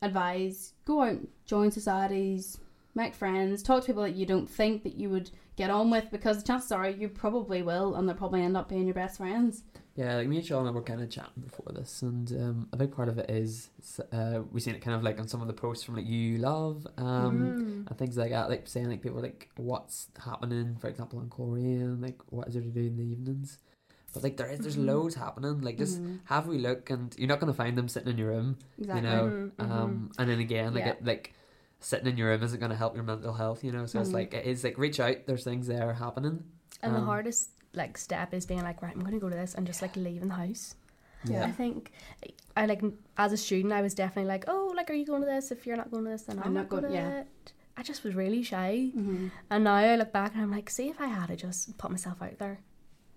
advise 0.03 0.73
go 0.85 1.03
out, 1.03 1.19
join 1.45 1.71
societies, 1.71 2.59
make 2.95 3.15
friends, 3.15 3.63
talk 3.63 3.83
to 3.83 3.87
people 3.87 4.03
that 4.03 4.17
you 4.17 4.27
don't 4.27 4.49
think 4.49 4.83
that 4.83 4.95
you 4.95 5.11
would 5.11 5.31
get 5.57 5.71
on 5.71 5.91
with 5.91 6.11
because 6.11 6.39
the 6.39 6.47
chances 6.47 6.73
are 6.73 6.89
you 6.89 7.09
probably 7.09 7.63
will 7.63 7.95
and 7.95 8.09
they'll 8.09 8.17
probably 8.17 8.43
end 8.43 8.57
up 8.57 8.69
being 8.69 8.87
your 8.87 8.95
best 8.95 9.19
friends. 9.19 9.63
Yeah, 10.01 10.17
like 10.17 10.29
me 10.29 10.39
and 10.39 10.47
Shauna 10.47 10.73
were 10.73 10.81
kind 10.81 11.03
of 11.03 11.11
chatting 11.11 11.43
before 11.45 11.73
this, 11.75 12.01
and 12.01 12.33
um, 12.33 12.69
a 12.73 12.77
big 12.79 12.91
part 12.91 13.11
of 13.11 13.19
it 13.19 13.29
is 13.29 13.69
uh, 14.13 14.41
we've 14.51 14.63
seen 14.63 14.75
it 14.75 14.81
kind 14.81 14.97
of 14.97 15.03
like 15.03 15.21
on 15.21 15.29
some 15.29 15.43
of 15.43 15.47
the 15.47 15.53
posts 15.53 15.85
from 15.85 15.97
like 15.97 16.07
you 16.07 16.39
love 16.39 16.87
um, 16.97 17.55
Mm. 17.59 17.87
and 17.87 17.99
things 17.99 18.17
like 18.17 18.31
that, 18.31 18.49
like 18.49 18.67
saying 18.67 18.89
like 18.89 19.03
people 19.03 19.21
like 19.21 19.51
what's 19.57 20.09
happening, 20.25 20.77
for 20.81 20.89
example, 20.89 21.21
in 21.21 21.29
Coleraine, 21.29 21.83
and 21.83 22.01
like 22.01 22.19
what 22.31 22.49
is 22.49 22.55
there 22.55 22.63
to 22.63 22.71
do 22.71 22.81
in 22.81 22.97
the 22.97 23.03
evenings. 23.03 23.59
But 24.15 24.23
like 24.23 24.39
there 24.39 24.49
is, 24.49 24.61
there's 24.61 24.79
Mhm. 24.79 24.87
loads 24.87 25.17
happening. 25.17 25.61
Like 25.61 25.77
just 25.77 26.01
Mhm. 26.01 26.21
have 26.25 26.47
we 26.47 26.57
look, 26.57 26.89
and 26.89 27.15
you're 27.19 27.29
not 27.29 27.39
gonna 27.39 27.53
find 27.53 27.77
them 27.77 27.87
sitting 27.87 28.09
in 28.11 28.17
your 28.17 28.29
room, 28.29 28.57
exactly. 28.79 28.97
you 28.97 29.03
know. 29.07 29.27
Mhm, 29.29 29.53
mhm. 29.59 29.71
Um, 29.71 30.11
and 30.19 30.31
then 30.31 30.39
again, 30.39 30.73
like 30.73 30.87
Yeah. 30.87 30.93
it, 30.93 31.05
like 31.05 31.35
sitting 31.81 32.07
in 32.07 32.17
your 32.17 32.29
room 32.31 32.43
isn't 32.43 32.59
gonna 32.59 32.75
help 32.75 32.95
your 32.95 33.05
mental 33.05 33.35
health, 33.35 33.63
you 33.63 33.71
know. 33.71 33.85
So 33.85 34.01
it's 34.01 34.11
Mhm. 34.11 34.15
like 34.15 34.33
it 34.33 34.47
is 34.47 34.65
like 34.65 34.79
reach 34.79 34.99
out. 34.99 35.27
There's 35.27 35.45
things 35.45 35.67
there 35.67 35.93
happening. 35.93 36.45
And 36.83 36.95
the 36.95 37.01
Um, 37.01 37.05
hardest 37.05 37.51
like 37.75 37.97
step 37.99 38.35
is 38.35 38.47
being 38.47 38.63
like, 38.63 38.83
right, 38.83 38.95
I'm 38.95 39.01
gonna 39.03 39.19
go 39.19 39.29
to 39.29 39.37
this 39.37 39.55
and 39.55 39.67
just 39.67 39.83
like 39.83 39.97
leaving 39.97 40.29
the 40.29 40.35
house. 40.35 40.75
Yeah. 41.25 41.45
I 41.45 41.53
think 41.53 41.93
I 42.57 42.67
like 42.67 42.83
as 43.19 43.33
a 43.33 43.37
student, 43.37 43.73
I 43.75 43.83
was 43.83 43.95
definitely 43.95 44.29
like, 44.29 44.45
oh, 44.49 44.73
like, 44.75 44.89
are 44.91 44.95
you 44.95 45.05
going 45.05 45.21
to 45.21 45.27
this? 45.27 45.51
If 45.51 45.67
you're 45.67 45.77
not 45.77 45.91
going 45.91 46.05
to 46.05 46.11
this, 46.11 46.23
then 46.23 46.39
I'm, 46.39 46.45
I'm 46.47 46.55
not 46.55 46.61
not 46.63 46.69
going 46.71 46.83
going- 46.85 46.95
to 46.95 46.99
yeah. 46.99 47.21
it. 47.21 47.53
I 47.77 47.83
just 47.83 48.05
was 48.05 48.15
really 48.15 48.43
shy, 48.43 48.91
hmm 48.95 49.29
and 49.51 49.65
now 49.65 49.75
I 49.75 49.97
look 49.97 50.13
back 50.13 50.33
and 50.35 50.43
I'm 50.43 50.51
like, 50.51 50.69
see 50.69 50.89
if 50.89 51.01
I 51.01 51.07
had 51.07 51.29
to 51.29 51.37
just 51.37 51.77
put 51.79 51.91
myself 51.91 52.21
out 52.21 52.39
there. 52.39 52.59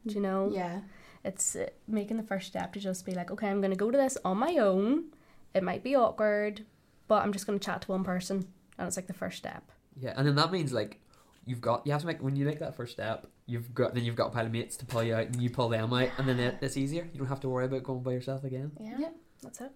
Do 0.06 0.16
you 0.16 0.22
know? 0.22 0.50
Yeah. 0.54 0.82
It's 1.26 1.56
uh, 1.56 1.68
making 1.88 2.18
the 2.18 2.24
first 2.24 2.48
step 2.48 2.74
to 2.74 2.80
just 2.80 3.06
be 3.06 3.13
like, 3.13 3.32
okay, 3.32 3.48
I'm 3.48 3.62
gonna 3.62 3.76
go 3.76 3.89
to 3.92 3.98
this 3.98 4.18
on 4.26 4.38
my 4.38 4.58
own. 4.58 5.06
It 5.54 5.63
might 5.63 5.84
be 5.84 5.96
awkward, 5.96 6.66
but 7.08 7.24
I'm 7.24 7.32
just 7.34 7.46
gonna 7.46 7.60
chat 7.60 7.82
to 7.84 7.92
one 7.92 8.04
person, 8.04 8.46
and 8.78 8.88
it's 8.88 8.98
like 8.98 9.08
the 9.08 9.13
first 9.13 9.38
step. 9.38 9.63
Yeah, 10.00 10.13
and 10.18 10.28
then 10.28 10.36
that 10.36 10.52
means 10.52 10.72
like 10.74 11.00
you've 11.46 11.62
got 11.62 11.86
you 11.86 11.92
have 11.94 12.02
to 12.02 12.08
make 12.08 12.22
when 12.22 12.36
you 12.36 12.46
make 12.46 12.60
that 12.60 12.76
first 12.76 12.94
step, 12.94 13.28
you've 13.45 13.73
got 13.73 13.93
then 13.93 14.03
you've 14.06 14.15
got 14.15 14.27
a 14.27 14.29
pile 14.32 14.45
of 14.45 14.51
mates 14.51 14.77
to 14.77 14.86
pull 14.86 15.03
you 15.03 15.15
out, 15.15 15.25
and 15.27 15.41
you 15.41 15.49
pull 15.49 15.69
them 15.69 15.91
out, 15.93 16.10
and 16.17 16.27
then 16.27 16.39
it, 16.39 16.58
it's 16.62 16.77
easier. 16.77 17.08
You 17.13 17.19
don't 17.19 17.27
have 17.27 17.39
to 17.41 17.49
worry 17.49 17.65
about 17.65 17.84
going 17.84 18.03
by 18.03 18.12
yourself 18.12 18.43
again. 18.43 18.71
Yeah, 18.79 18.95
Yeah. 18.99 19.10
that's 19.41 19.62
it. 19.62 19.71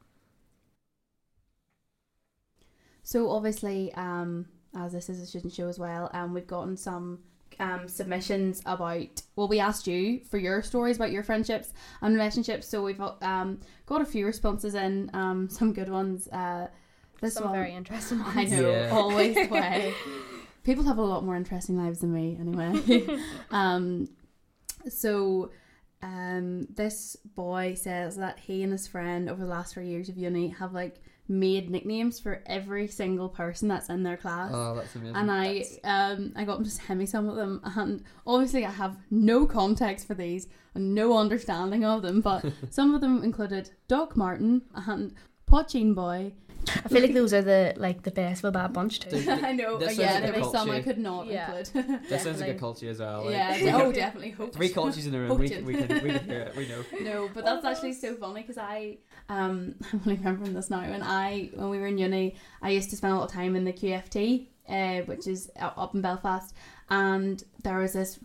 So 3.03 3.29
obviously, 3.29 3.93
um, 3.93 4.47
as 4.75 4.91
this 4.93 5.09
is 5.09 5.21
a 5.21 5.25
student 5.25 5.53
show 5.53 5.67
as 5.67 5.79
well, 5.79 6.09
um, 6.13 6.33
we've 6.33 6.47
gotten 6.47 6.75
some 6.75 7.19
um, 7.59 7.87
submissions 7.87 8.61
about. 8.65 9.21
Well, 9.35 9.47
we 9.47 9.59
asked 9.59 9.87
you 9.87 10.19
for 10.29 10.37
your 10.37 10.61
stories 10.61 10.97
about 10.97 11.11
your 11.11 11.23
friendships 11.23 11.73
and 12.01 12.13
relationships. 12.15 12.67
So 12.67 12.83
we've 12.83 12.99
um, 13.21 13.59
got 13.85 14.01
a 14.01 14.05
few 14.05 14.25
responses 14.25 14.75
in, 14.75 15.09
um, 15.13 15.49
some 15.49 15.73
good 15.73 15.89
ones. 15.89 16.27
Uh, 16.27 16.67
this 17.21 17.33
Some 17.35 17.45
one, 17.45 17.53
very 17.53 17.73
interesting 17.73 18.19
ones. 18.19 18.35
I 18.37 18.43
know, 18.43 18.69
Yeah. 18.69 18.89
always 18.91 19.35
the 19.35 19.47
way. 19.47 19.93
People 20.67 20.83
have 20.83 20.97
a 20.97 21.01
lot 21.01 21.23
more 21.23 21.37
interesting 21.37 21.77
lives 21.77 21.99
than 21.99 22.13
me, 22.13 22.37
anyway. 22.37 23.07
um, 23.51 24.09
so, 24.89 25.49
um, 26.03 26.67
this 26.75 27.15
boy 27.35 27.73
says 27.73 28.17
that 28.17 28.37
he 28.37 28.63
and 28.63 28.73
his 28.73 28.85
friend 28.85 29.29
over 29.29 29.39
the 29.41 29.47
last 29.49 29.73
three 29.73 29.87
years 29.87 30.09
of 30.09 30.17
uni 30.17 30.49
have 30.49 30.73
like 30.73 31.01
made 31.29 31.69
nicknames 31.69 32.19
for 32.19 32.43
every 32.47 32.85
single 32.89 33.29
person 33.29 33.69
that's 33.69 33.87
in 33.87 34.03
their 34.03 34.17
class. 34.17 34.51
Oh, 34.53 34.75
that's 34.75 34.93
amazing. 34.93 35.15
and 35.15 35.31
I 35.31 35.45
That's- 35.59 35.79
um 35.85 36.33
I 36.35 36.43
got 36.43 36.57
him 36.57 36.65
to 36.65 36.69
send 36.69 36.99
me 36.99 37.05
some 37.05 37.29
of 37.29 37.37
them 37.37 37.61
and 37.63 38.03
obviously 38.25 38.65
I 38.65 38.71
have 38.71 38.97
no 39.09 39.45
context 39.45 40.05
for 40.05 40.15
these 40.15 40.47
and 40.75 40.93
no 40.93 41.17
understanding 41.17 41.85
of 41.85 42.01
them 42.01 42.19
but 42.21 42.45
some 42.69 42.93
of 42.93 42.99
them 43.01 43.23
included 43.23 43.71
Doc 43.87 44.17
Martin 44.17 44.63
and 44.75 45.13
Pochine 45.49 45.95
Boy. 45.95 46.33
I 46.69 46.87
feel 46.89 47.01
like 47.01 47.13
those 47.13 47.33
are 47.33 47.41
the 47.41 47.73
like 47.77 48.03
the 48.03 48.11
best 48.11 48.43
of 48.43 48.49
a 48.49 48.51
bad 48.51 48.73
bunch 48.73 48.99
too. 48.99 49.09
Th- 49.09 49.27
I 49.43 49.51
know 49.53 49.77
this 49.77 49.97
yeah 49.97 50.11
sounds 50.13 50.21
there 50.23 50.33
like 50.33 50.41
was 50.41 50.51
some 50.51 50.69
I 50.69 50.81
could 50.81 50.97
not 50.97 51.27
Yeah. 51.27 51.55
include. 51.57 52.01
this 52.09 52.23
sounds 52.23 52.39
like 52.39 52.49
a 52.49 52.53
definitely. 52.53 52.87
culchie 52.87 52.89
as 52.89 52.99
well. 52.99 53.25
Like, 53.25 53.33
yeah, 53.33 53.51
we 53.63 53.69
oh 53.71 53.79
got 53.85 53.93
definitely 53.95 54.31
hope 54.31 54.53
three 54.53 54.69
culchies 54.69 55.05
in 55.05 55.11
the 55.11 55.19
room. 55.19 55.37
We, 55.39 55.47
Poaching. 55.49 55.65
we 55.65 55.73
can 55.75 56.03
we 56.03 56.09
can 56.11 56.25
hear 56.25 56.39
it. 56.41 56.55
We 56.55 56.67
know. 56.67 56.83
No, 57.01 57.29
but 57.33 57.45
that's 57.45 57.65
actually 57.65 57.93
so 57.93 58.15
funny 58.15 58.41
because 58.41 58.57
I 58.57 58.97
um 59.29 59.75
I'm 59.93 60.01
only 60.05 60.15
remembering 60.17 60.53
this 60.53 60.69
now. 60.69 60.81
When 60.81 61.03
I 61.03 61.49
when 61.53 61.69
we 61.69 61.79
were 61.79 61.87
in 61.87 61.97
uni, 61.97 62.35
I 62.61 62.69
used 62.71 62.89
to 62.91 62.95
spend 62.95 63.13
a 63.13 63.17
lot 63.17 63.25
of 63.25 63.31
time 63.31 63.55
in 63.55 63.63
the 63.65 63.73
QFT, 63.73 64.47
uh, 64.69 65.01
which 65.05 65.27
is 65.27 65.49
up 65.59 65.93
in 65.95 66.01
Belfast, 66.01 66.53
and 66.89 67.43
there 67.63 67.77
was 67.79 67.93
this 67.93 68.19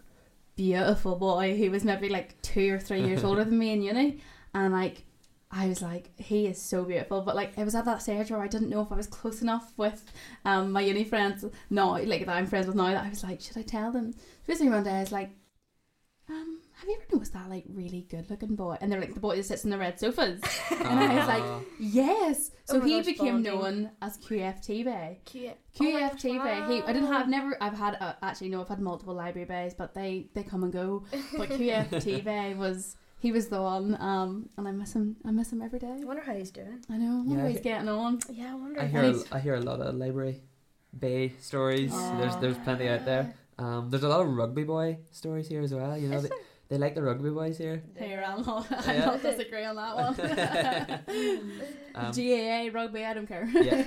beautiful 0.57 1.16
boy 1.16 1.57
who 1.57 1.70
was 1.70 1.85
maybe 1.85 2.09
like 2.09 2.40
two 2.42 2.74
or 2.74 2.78
three 2.78 3.02
years 3.02 3.24
older 3.24 3.44
than 3.44 3.59
me 3.59 3.72
in 3.72 3.83
uni, 3.83 4.20
and 4.55 4.72
like. 4.72 5.05
I 5.55 5.69
was 5.69 5.83
like, 5.83 6.19
he 6.19 6.47
is 6.47 6.61
so 6.61 6.83
beautiful, 6.85 7.21
but 7.21 7.37
like 7.37 7.53
it 7.59 7.65
was 7.65 7.75
at 7.75 7.85
that 7.85 8.01
stage 8.01 8.31
where 8.31 8.41
I 8.41 8.49
didn't 8.49 8.71
know 8.71 8.81
if 8.81 8.91
I 8.91 8.97
was 8.97 9.07
close 9.07 9.43
enough 9.43 9.73
with 9.77 10.03
um 10.47 10.73
my 10.73 10.81
uni 10.81 11.05
friends 11.05 11.45
No, 11.69 11.91
like 11.91 12.25
that 12.27 12.37
I'm 12.37 12.47
friends 12.47 12.67
with 12.67 12.77
now, 12.77 12.87
that 12.88 13.05
I 13.05 13.11
was 13.11 13.23
like, 13.23 13.41
should 13.43 13.59
I 13.59 13.62
tell 13.62 13.93
them? 13.93 14.15
Basically 14.47 14.71
one 14.71 14.83
day 14.85 14.93
I 14.97 15.01
was 15.01 15.12
like, 15.12 15.31
um, 16.31 16.61
have 16.77 16.88
you 16.88 16.95
ever 16.97 17.05
noticed 17.12 17.33
that 17.35 17.51
like 17.51 17.65
really 17.69 18.07
good 18.09 18.31
looking 18.31 18.55
boy? 18.57 18.77
And 18.81 18.91
they're 18.91 19.01
like 19.01 19.12
the 19.12 19.21
boy 19.21 19.37
that 19.37 19.45
sits 19.45 19.65
in 19.65 19.71
the 19.71 19.77
red 19.79 20.01
sofas. 20.01 20.41
And 20.71 20.88
I 20.99 21.17
was 21.19 21.29
like, 21.29 21.43
Ah. 21.43 21.61
Yes. 21.79 22.51
So 22.65 22.79
Oh 22.79 22.81
he 22.81 22.97
gosh, 22.97 23.07
became 23.07 23.43
bonding. 23.43 23.53
known 23.53 23.91
as 24.01 24.17
QFT 24.19 24.85
Bay. 24.85 25.21
Cute. 25.27 25.57
QFT 25.79 26.43
Bay. 26.43 26.75
He, 26.77 26.83
I 26.83 26.93
didn't 26.95 27.09
have 27.12 27.29
never. 27.29 27.57
I've 27.61 27.77
had 27.77 27.99
uh, 28.01 28.15
actually 28.23 28.49
no. 28.49 28.62
I've 28.62 28.69
had 28.69 28.81
multiple 28.81 29.15
library 29.15 29.47
bays, 29.47 29.75
but 29.75 29.93
they 29.95 30.29
they 30.35 30.43
come 30.45 30.62
and 30.65 30.73
go. 30.73 31.05
But 31.37 31.51
QFT 31.59 32.25
Bay 32.25 32.55
was 32.55 32.97
he 33.22 33.30
was 33.32 33.46
the 33.48 33.61
one. 33.62 33.96
Um, 34.00 34.48
and 34.56 34.66
I 34.68 34.72
miss 34.72 34.92
him. 34.94 35.16
I 35.24 35.30
miss 35.30 35.52
him 35.52 35.62
every 35.62 35.78
day. 35.78 35.94
I 36.02 36.04
wonder 36.04 36.22
how 36.22 36.35
he's 36.35 36.50
doing. 36.50 36.80
I 36.90 36.96
know. 36.98 37.12
I 37.12 37.16
wonder 37.16 37.35
Yeah, 37.35 37.40
how 37.42 37.46
he's 37.48 37.56
he- 37.58 37.62
getting 37.70 37.88
on. 37.88 38.18
Yeah, 38.30 38.52
I 38.52 38.54
wonder. 38.56 38.80
I 38.80 38.87
hear 38.87 39.02
he's- 39.04 39.24
I 39.32 39.38
hear 39.38 39.54
a 39.54 39.61
lot 39.61 39.80
of 39.80 39.94
library 39.94 40.42
bay 41.04 41.32
stories. 41.40 41.92
There's 42.18 42.37
there's 42.42 42.58
plenty 42.58 42.88
out 42.88 43.04
there. 43.04 43.35
Um, 43.58 43.90
there's 43.90 44.02
a 44.02 44.08
lot 44.08 44.20
of 44.22 44.28
rugby 44.40 44.64
boy 44.64 44.98
stories 45.12 45.46
here 45.48 45.62
as 45.62 45.72
well. 45.72 45.96
You 45.96 46.08
know, 46.08 46.20
they, 46.20 46.30
they 46.68 46.78
like 46.78 46.94
the 46.94 47.02
rugby 47.02 47.30
boys 47.30 47.56
here. 47.58 47.82
Here, 47.96 48.24
I'll 48.26 48.42
not, 48.44 48.66
I'll 48.88 48.94
Yeah. 48.94 49.04
not 49.06 49.22
disagree 49.22 49.64
on 49.64 49.76
that 49.76 49.94
one. 49.96 51.00
Um, 51.94 52.11
GAA 52.12 52.70
rugby, 52.72 53.04
I 53.04 53.12
don't 53.12 53.26
care. 53.26 53.46
yeah. 53.52 53.85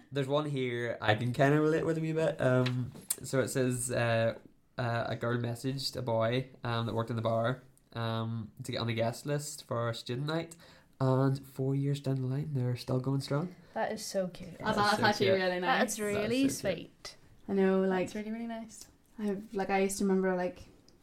There's 0.12 0.26
one 0.26 0.46
here 0.48 0.96
I 1.02 1.14
can 1.14 1.34
kind 1.34 1.52
of 1.54 1.60
relate 1.60 1.84
with 1.84 1.98
a 1.98 2.00
wee 2.00 2.12
bit. 2.14 2.40
Um, 2.40 2.92
so 3.22 3.40
it 3.40 3.48
says 3.48 3.90
uh, 3.90 4.34
uh, 4.78 5.04
a 5.06 5.16
girl 5.16 5.36
messaged 5.36 5.96
a 5.96 6.02
boy 6.02 6.46
um, 6.64 6.86
that 6.86 6.94
worked 6.94 7.10
in 7.10 7.16
the 7.16 7.22
bar 7.22 7.62
um, 7.94 8.50
to 8.64 8.72
get 8.72 8.80
on 8.80 8.86
the 8.86 8.94
guest 8.94 9.26
list 9.26 9.64
for 9.66 9.78
our 9.78 9.92
student 9.94 10.26
night, 10.26 10.56
and 11.00 11.38
four 11.54 11.74
years 11.74 12.00
down 12.00 12.16
the 12.16 12.26
line, 12.26 12.50
they're 12.52 12.76
still 12.76 13.00
going 13.00 13.20
strong. 13.20 13.54
That 13.74 13.92
is 13.92 14.04
so 14.04 14.28
cute. 14.28 14.50
That's, 14.58 14.76
That's 14.76 14.90
that's 14.90 15.00
so 15.00 15.06
actually 15.06 15.26
cute. 15.26 15.38
really 15.38 15.60
nice. 15.60 15.78
That's 15.80 16.00
really 16.00 16.48
so 16.48 16.54
sweet. 16.60 17.16
I 17.48 17.52
know, 17.52 17.80
like 17.80 18.06
That's 18.06 18.14
really 18.16 18.30
really 18.32 18.46
nice. 18.46 18.86
I 19.18 19.24
have, 19.24 19.42
like 19.52 19.70
I 19.70 19.78
used 19.80 19.98
to 19.98 20.04
remember 20.04 20.34
like 20.36 20.60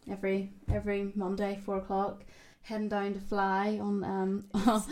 every 0.10 0.52
every 0.72 1.12
Monday 1.16 1.60
four 1.66 1.78
o'clock 1.78 2.24
heading 2.62 2.90
down 2.90 3.14
to 3.14 3.20
fly 3.20 3.80
on 3.82 4.04
um 4.04 4.44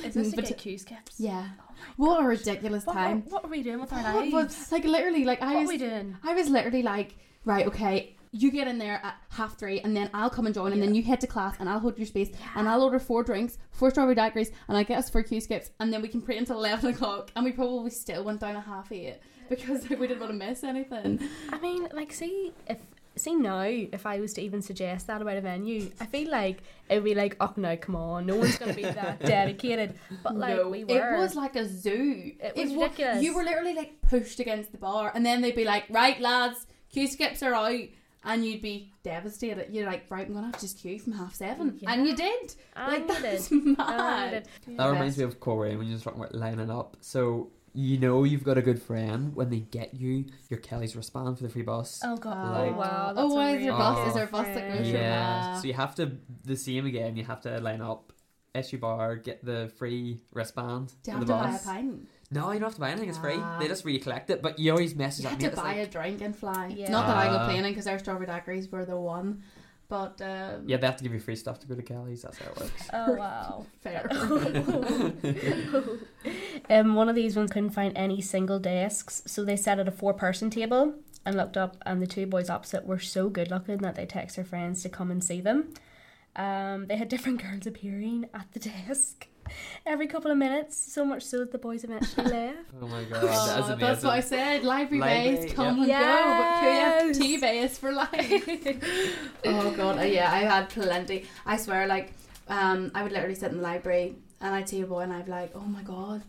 Is 0.04 0.14
this 0.14 0.32
to 0.32 0.42
get 0.42 0.58
Q 0.58 0.78
skips? 0.78 1.20
yeah 1.20 1.50
Oh 1.60 1.74
my 1.74 1.86
what 1.98 2.24
a 2.24 2.28
ridiculous 2.28 2.84
time 2.86 3.24
what, 3.24 3.32
what 3.32 3.46
are 3.46 3.50
we 3.50 3.64
doing 3.64 3.82
with 3.82 3.92
our 3.92 4.02
What 4.14 4.26
was- 4.26 4.34
lives? 4.34 4.72
like 4.72 4.84
literally 4.86 5.26
like 5.26 5.42
I 5.42 5.56
what 5.56 5.62
was 5.62 5.70
are 5.70 5.74
we 5.74 5.78
doing? 5.78 6.18
I 6.24 6.34
was 6.34 6.50
literally 6.50 6.84
like 6.84 7.16
right 7.44 7.68
okay 7.68 8.15
you 8.36 8.52
get 8.52 8.68
in 8.68 8.78
there 8.78 9.00
at 9.04 9.16
half 9.30 9.58
three 9.58 9.80
and 9.80 9.96
then 9.96 10.10
I'll 10.14 10.30
come 10.30 10.46
and 10.46 10.54
join 10.54 10.74
and 10.74 10.82
then 10.82 10.94
you 10.94 11.02
head 11.04 11.22
to 11.22 11.28
class 11.28 11.56
and 11.60 11.70
I'll 11.70 11.80
hold 11.80 11.98
your 11.98 12.06
space 12.06 12.30
and 12.56 12.68
I'll 12.68 12.84
order 12.84 13.00
four 13.00 13.24
drinks 13.24 13.58
four 13.72 13.92
strawberry 13.92 14.16
daiquiris 14.16 14.52
and 14.68 14.78
I 14.78 14.84
get 14.84 14.98
us 14.98 15.10
four 15.10 15.24
Q 15.24 15.40
skips 15.40 15.72
and 15.80 15.92
then 15.92 16.02
we 16.02 16.10
can 16.10 16.22
pray 16.22 16.38
until 16.38 16.58
eleven 16.58 16.94
o'clock 16.94 17.32
and 17.36 17.46
we 17.46 17.52
probably 17.52 17.92
still 17.92 18.24
went 18.24 18.42
down 18.42 18.58
at 18.58 18.64
half 18.66 18.92
eight 18.92 19.20
because 19.50 19.90
like, 19.90 20.00
we 20.02 20.08
didn't 20.08 20.20
want 20.20 20.32
to 20.34 20.38
miss 20.38 20.64
anything 20.64 21.20
I 21.52 21.60
mean, 21.60 21.88
like, 21.94 22.12
see 22.12 22.52
if 22.68 22.80
see 23.18 23.36
now 23.36 23.62
if 23.62 24.06
I 24.06 24.20
was 24.20 24.34
to 24.34 24.42
even 24.42 24.62
suggest 24.62 25.08
that 25.08 25.22
about 25.22 25.38
a 25.38 25.42
venue, 25.42 25.90
I 26.02 26.06
feel 26.06 26.30
like 26.30 26.62
it 26.90 26.96
would 26.96 27.06
be 27.06 27.16
like, 27.16 27.38
oh 27.40 27.54
no, 27.56 27.78
come 27.78 27.96
on, 27.96 28.26
no 28.26 28.36
one's 28.36 28.58
gonna 28.58 28.74
be 28.74 28.84
that 28.84 29.20
dedicated. 29.26 29.96
But 30.24 30.36
like 30.36 30.58
no, 30.58 30.70
we 30.70 30.84
were. 30.84 31.16
it 31.16 31.18
was 31.18 31.36
like 31.36 31.56
a 31.56 31.66
zoo. 31.66 32.34
It 32.40 32.56
was 32.56 32.74
wa- 32.74 32.84
ridiculous. 32.84 33.24
You 33.24 33.34
were 33.36 33.44
literally 33.44 33.74
like 33.76 34.02
pushed 34.02 34.40
against 34.40 34.72
the 34.72 34.78
bar, 34.78 35.12
and 35.16 35.26
then 35.26 35.42
they'd 35.42 35.56
be 35.56 35.64
like, 35.64 35.86
"Right, 35.90 36.20
lads, 36.20 36.68
queue 36.90 37.08
skips 37.08 37.42
are 37.42 37.54
out," 37.54 37.88
and 38.26 38.44
you'd 38.46 38.62
be 38.62 38.92
devastated. 39.04 39.68
You're 39.74 39.86
like, 39.86 40.06
"Right, 40.10 40.28
I'm 40.28 40.34
gonna 40.34 40.48
have 40.48 40.56
to 40.56 40.62
just 40.62 40.80
queue 40.80 41.00
from 41.00 41.14
half 41.14 41.36
seven. 41.36 41.78
Yeah. 41.80 41.92
and 41.94 42.06
you 42.08 42.16
did. 42.16 42.56
And 42.76 42.92
like 42.92 43.08
we 43.08 43.22
that's 43.22 43.52
And 43.52 43.78
mad. 43.78 44.48
did. 44.66 44.78
That 44.78 44.88
reminds 44.90 45.18
me 45.18 45.24
of 45.24 45.40
Coleraine 45.40 45.78
when 45.78 45.88
you're 45.88 46.00
talking 46.00 46.20
about 46.20 46.36
lining 46.36 46.70
up. 46.70 46.98
So 47.02 47.52
you 47.78 47.98
know 47.98 48.24
you've 48.24 48.44
got 48.46 48.58
a 48.58 48.62
good 48.62 48.82
friend 48.82 49.36
when 49.36 49.50
they 49.50 49.60
get 49.60 49.94
you 49.94 50.26
your 50.50 50.60
Kelly's 50.60 50.96
wristband 50.96 51.38
for 51.38 51.44
the 51.44 51.50
free 51.50 51.62
bus. 51.62 52.00
Oh 52.04 52.16
god! 52.18 52.52
Like- 52.62 52.74
oh 52.74 52.78
wow! 52.78 53.08
oh, 53.12 53.14
that's 53.16 53.34
a 53.34 53.36
why 53.36 53.50
is 53.50 53.54
really 53.56 53.66
there 53.66 53.78
bus? 53.78 53.98
good 53.98 54.08
Is 54.08 54.14
there 54.14 54.24
a 54.24 54.28
bus 54.28 54.48
that 54.48 54.68
goes 54.70 54.88
from 54.88 54.96
yeah. 54.96 55.60
So 55.60 55.68
you 55.68 55.74
have 55.74 55.96
to 55.96 56.12
the 56.44 56.56
same 56.56 56.86
again. 56.86 57.16
You 57.18 57.26
have 57.26 57.42
to 57.42 57.60
line 57.60 57.82
up, 57.82 58.14
issue 58.54 58.78
bar, 58.78 59.18
get 59.18 59.44
the 59.44 59.72
free 59.78 60.22
wristband 60.32 60.94
Do 61.04 61.12
you 61.12 61.18
for 61.18 61.20
have 61.20 61.28
the 61.28 61.34
to 61.34 61.40
buy 61.40 61.56
a 61.56 61.60
pint? 61.60 62.08
No, 62.36 62.52
you 62.52 62.60
don't 62.60 62.68
have 62.68 62.76
to 62.76 62.82
buy 62.82 62.92
anything. 62.92 63.10
It's 63.10 63.18
free. 63.18 63.36
Ah. 63.38 63.58
They 63.60 63.68
just 63.68 63.86
recollect 63.86 64.30
it, 64.30 64.42
but 64.42 64.60
you 64.60 64.72
always 64.72 64.96
message 64.96 65.24
You 65.24 65.30
up 65.30 65.32
have 65.32 65.40
me. 65.42 65.46
to 65.48 65.52
it's 65.54 65.62
buy 65.62 65.78
like- 65.78 65.88
a 65.88 65.92
drink 65.92 66.22
and 66.22 66.36
fly. 66.36 66.68
Yeah. 66.76 66.92
Not 66.92 67.08
that 67.08 67.18
I 67.18 67.28
go 67.28 67.38
Ah. 67.38 67.46
planning 67.46 67.72
because 67.72 67.88
our 67.88 67.98
strawberry 67.98 68.28
daiquiris 68.28 68.72
were 68.72 68.86
the 68.86 69.00
one, 69.00 69.42
but 69.88 70.22
um, 70.22 70.64
Yeah, 70.68 70.78
they 70.78 70.86
have 70.88 70.98
to 70.98 71.04
give 71.04 71.14
you 71.14 71.20
free 71.20 71.36
stuff 71.36 71.60
to 71.62 71.68
go 71.68 71.76
to 71.76 71.82
Kelly's. 71.82 72.22
That's 72.24 72.38
how 72.38 72.52
it 72.52 72.60
works. 72.60 72.90
Oh 72.94 73.14
wow! 73.14 73.66
fair. 73.82 74.08
um, 76.70 76.96
one 76.96 77.10
of 77.10 77.16
these 77.16 77.36
ones 77.36 77.52
couldn't 77.52 77.72
find 77.72 77.96
any 77.98 78.22
single 78.22 78.60
desks, 78.60 79.24
so 79.26 79.44
they 79.46 79.56
sat 79.56 79.80
at 79.80 79.88
a 79.88 79.92
four-person 79.92 80.50
table 80.50 80.96
and 81.26 81.36
looked 81.38 81.58
up, 81.58 81.78
and 81.86 82.02
the 82.02 82.08
two 82.08 82.26
boys 82.28 82.50
opposite 82.50 82.86
were 82.86 83.00
so 83.00 83.30
good 83.30 83.50
looking 83.50 83.78
that 83.78 83.96
they 83.96 84.06
text 84.06 84.36
their 84.36 84.46
friends 84.46 84.82
to 84.84 84.90
come 84.90 85.10
and 85.12 85.24
see 85.24 85.42
them. 85.42 85.74
Um, 86.36 86.88
they 86.88 86.98
had 86.98 87.08
different 87.10 87.42
girls 87.44 87.66
appearing 87.66 88.28
at 88.34 88.52
the 88.52 88.60
desk 88.60 89.28
every 89.86 90.08
couple 90.08 90.32
of 90.32 90.38
minutes, 90.38 90.76
so 90.78 91.04
much 91.06 91.24
so 91.24 91.40
that 91.40 91.52
the 91.52 91.58
boys 91.58 91.84
eventually 91.84 92.26
left. 92.30 92.58
Oh 92.82 92.88
my 92.88 93.04
god, 93.04 93.24
Oh, 93.24 93.28
that 93.68 93.74
is 93.74 93.80
that's 93.80 94.04
what 94.04 94.14
I 94.14 94.20
said. 94.20 94.64
Library, 94.64 95.00
Library, 95.02 95.36
based, 95.38 95.56
come 95.56 95.80
and 95.80 95.88
Yes. 95.88 97.14
go, 97.16 97.16
but 97.16 97.16
QFT 97.16 97.42
based 97.42 97.80
for 97.82 97.92
life. 97.92 99.14
oh 99.46 99.72
god, 99.72 100.00
uh, 100.00 100.04
yeah, 100.04 100.32
I 100.32 100.40
had 100.40 100.70
plenty. 100.70 101.26
I 101.46 101.58
swear, 101.58 101.88
like, 101.88 102.14
um, 102.48 102.92
I 102.96 103.04
would 103.04 103.12
literally 103.12 103.36
sit 103.36 103.52
in 103.52 103.58
the 103.58 103.64
library 103.64 104.16
and 104.42 104.54
I'd 104.56 104.68
see 104.70 104.82
a 104.82 104.86
boy 104.88 105.00
and 105.02 105.14
I'd 105.14 105.26
be 105.26 105.32
like, 105.32 105.52
oh 105.56 105.60
my 105.62 105.82
god, 105.84 106.22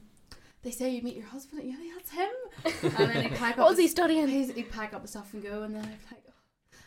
they 0.63 0.71
say 0.71 0.91
you 0.91 1.03
meet 1.03 1.17
your 1.17 1.27
husband 1.27 1.61
at 1.61 1.67
uni. 1.67 1.91
That's 1.95 2.11
him. 2.11 2.93
And 2.99 3.11
then 3.11 3.23
he'd 3.23 3.35
pack 3.39 3.53
up. 3.53 3.59
What 3.59 3.69
was 3.71 3.77
he 3.79 3.85
his- 3.85 3.93
studying? 3.93 4.29
He's, 4.29 4.53
he'd 4.53 4.71
pack 4.71 4.95
up 4.95 5.03
his 5.03 5.11
stuff 5.11 5.33
and 5.35 5.43
go, 5.43 5.63
and 5.63 5.75
then 5.75 5.83
I'd 5.85 5.91
be 5.91 6.07
like, 6.13 6.23
oh. 6.26 6.26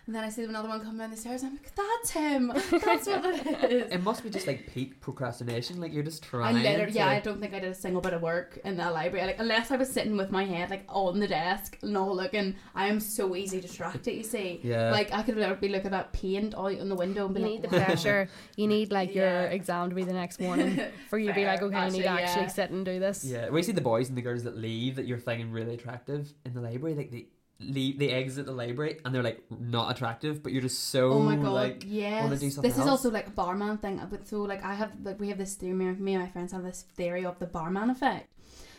And 0.09 0.15
then 0.15 0.23
I 0.23 0.29
see 0.29 0.43
another 0.43 0.67
one 0.67 0.81
come 0.81 0.97
down 0.97 1.11
the 1.11 1.17
stairs. 1.17 1.43
I'm 1.43 1.51
like, 1.51 1.69
that's 1.75 2.09
him. 2.09 2.47
That's 2.71 3.05
what 3.05 3.25
it 3.45 3.71
is. 3.71 3.91
It 3.91 4.01
must 4.01 4.23
be 4.23 4.31
just 4.31 4.47
like 4.47 4.65
peak 4.65 4.99
procrastination. 5.01 5.79
Like 5.79 5.93
you're 5.93 6.01
just 6.01 6.25
I 6.25 6.27
trying. 6.27 6.63
literally, 6.63 6.93
to... 6.93 6.97
yeah, 6.97 7.09
I 7.09 7.19
don't 7.19 7.39
think 7.39 7.53
I 7.53 7.59
did 7.59 7.69
a 7.69 7.75
single 7.75 8.01
bit 8.01 8.13
of 8.13 8.23
work 8.23 8.57
in 8.65 8.75
that 8.77 8.91
library. 8.91 9.27
Like, 9.27 9.39
unless 9.39 9.69
I 9.69 9.75
was 9.75 9.87
sitting 9.87 10.17
with 10.17 10.31
my 10.31 10.45
head 10.45 10.71
like 10.71 10.83
on 10.89 11.19
the 11.19 11.27
desk, 11.27 11.77
not 11.83 12.15
looking. 12.15 12.55
I 12.73 12.87
am 12.87 12.99
so 12.99 13.35
easy 13.35 13.61
distracted. 13.61 14.15
You 14.15 14.23
see, 14.23 14.61
Yeah. 14.63 14.89
like 14.89 15.13
I 15.13 15.21
could 15.21 15.35
be 15.61 15.69
looking 15.69 15.93
at 15.93 16.11
paint 16.11 16.55
out 16.55 16.79
on 16.79 16.89
the 16.89 16.95
window 16.95 17.27
and 17.27 17.35
be 17.35 17.41
You 17.41 17.45
like, 17.45 17.61
need 17.61 17.61
the 17.61 17.67
pressure. 17.67 18.29
You 18.55 18.65
need 18.65 18.91
like 18.99 19.13
your 19.13 19.25
Yeah. 19.27 19.43
exam 19.43 19.89
to 19.89 19.95
be 19.95 20.05
the 20.05 20.13
next 20.13 20.39
morning 20.39 20.81
for 21.11 21.19
you 21.19 21.27
to 21.27 21.35
be 21.35 21.45
like, 21.45 21.59
Fair, 21.59 21.67
okay, 21.67 21.77
I 21.77 21.89
need 21.89 22.01
to 22.01 22.07
actually, 22.07 22.23
actually 22.23 22.41
yeah. 22.41 22.47
sit 22.47 22.71
and 22.71 22.83
do 22.83 22.99
this. 22.99 23.23
Yeah, 23.25 23.49
we 23.49 23.61
see 23.61 23.73
the 23.73 23.81
boys 23.81 24.09
and 24.09 24.17
the 24.17 24.23
girls 24.23 24.41
that 24.45 24.57
leave 24.57 24.95
that 24.95 25.05
you're 25.05 25.19
finding 25.19 25.51
really 25.51 25.75
attractive 25.75 26.33
in 26.47 26.55
the 26.55 26.61
library. 26.61 26.95
Like 26.95 27.11
they 27.11 27.27
leave, 27.59 27.99
they 27.99 28.09
exit 28.09 28.45
the 28.45 28.51
library 28.51 28.99
and 29.03 29.13
they're 29.13 29.23
like 29.23 29.43
not 29.49 29.91
attractive, 29.91 30.41
but 30.41 30.51
you're 30.51 30.61
just 30.61 30.85
so 30.85 31.11
Oh 31.11 31.19
my 31.19 31.35
god! 31.35 31.53
like 31.53 31.83
yes, 31.85 32.29
this 32.39 32.57
is 32.57 32.79
else. 32.79 32.87
also 32.89 33.09
like 33.11 33.27
a 33.27 33.31
barman 33.31 33.77
thing. 33.77 34.01
But 34.09 34.27
so 34.27 34.41
like 34.41 34.63
I 34.63 34.73
have 34.73 34.91
like 35.03 35.19
we 35.19 35.29
have 35.29 35.37
this 35.37 35.55
theory. 35.55 35.73
Me 35.73 35.85
me 35.91 36.13
and 36.15 36.23
my 36.23 36.29
friends 36.29 36.51
have 36.53 36.63
this 36.63 36.83
theory 36.95 37.25
of 37.25 37.39
the 37.39 37.45
barman 37.47 37.89
effect. 37.89 38.29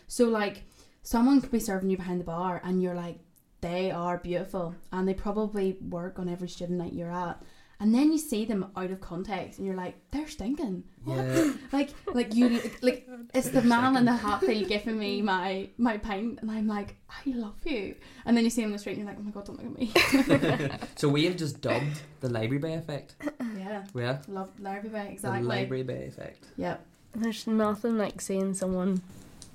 So 0.07 0.29
like 0.29 0.65
someone 1.03 1.41
could 1.41 1.51
be 1.51 1.61
serving 1.61 1.91
you 1.91 1.97
behind 1.97 2.21
the 2.21 2.25
bar, 2.25 2.61
and 2.65 2.83
you're 2.83 2.95
like, 2.95 3.19
they 3.61 3.91
are 3.91 4.19
beautiful, 4.19 4.75
and 4.93 5.07
they 5.07 5.15
probably 5.15 5.77
work 5.81 6.19
on 6.19 6.29
every 6.29 6.49
student 6.49 6.79
night 6.79 6.93
you're 6.93 7.11
at. 7.11 7.43
And 7.81 7.95
then 7.95 8.13
you 8.13 8.19
see 8.19 8.45
them 8.45 8.71
out 8.77 8.91
of 8.91 9.01
context, 9.01 9.59
and 9.59 9.67
you're 9.67 9.77
like, 9.77 9.95
they're 10.11 10.29
stinking. 10.29 10.85
What? 11.05 11.17
yeah. 11.17 11.53
Like, 11.73 11.91
like 12.13 12.35
you, 12.35 12.61
like 12.83 13.09
it's 13.33 13.49
the 13.49 13.63
man 13.63 13.97
in 13.97 14.05
the 14.05 14.13
Hatfield 14.13 14.69
giving 14.69 14.99
me 14.99 15.23
my 15.23 15.71
my 15.79 15.97
pint, 15.97 16.41
and 16.43 16.51
I'm 16.51 16.67
like, 16.67 16.97
I 17.09 17.31
love 17.31 17.55
you. 17.65 17.95
And 18.27 18.37
then 18.37 18.45
you 18.45 18.51
see 18.51 18.63
him 18.63 18.67
in 18.69 18.73
the 18.73 18.79
street, 18.79 18.99
and 18.99 19.01
you're 19.01 19.09
like, 19.09 19.19
oh 19.19 19.23
my 19.23 19.31
god, 19.31 19.47
don't 19.47 20.29
look 20.29 20.61
at 20.61 20.61
me. 20.61 20.79
so 20.97 21.09
we 21.09 21.25
have 21.25 21.37
just 21.37 21.61
dubbed 21.63 22.03
the 22.21 22.29
library 22.29 22.59
bay 22.59 22.75
effect. 22.75 23.15
yeah, 23.57 23.85
Yeah, 23.95 24.19
love 24.29 24.51
Larry 24.61 24.89
Bay 24.91 25.09
exactly 25.13 25.41
the 25.41 25.49
library 25.49 25.83
bay 25.83 26.07
effect. 26.07 26.45
Yep. 26.59 26.85
There's 27.15 27.47
nothing 27.47 27.97
like 27.97 28.21
seeing 28.21 28.53
someone 28.53 29.01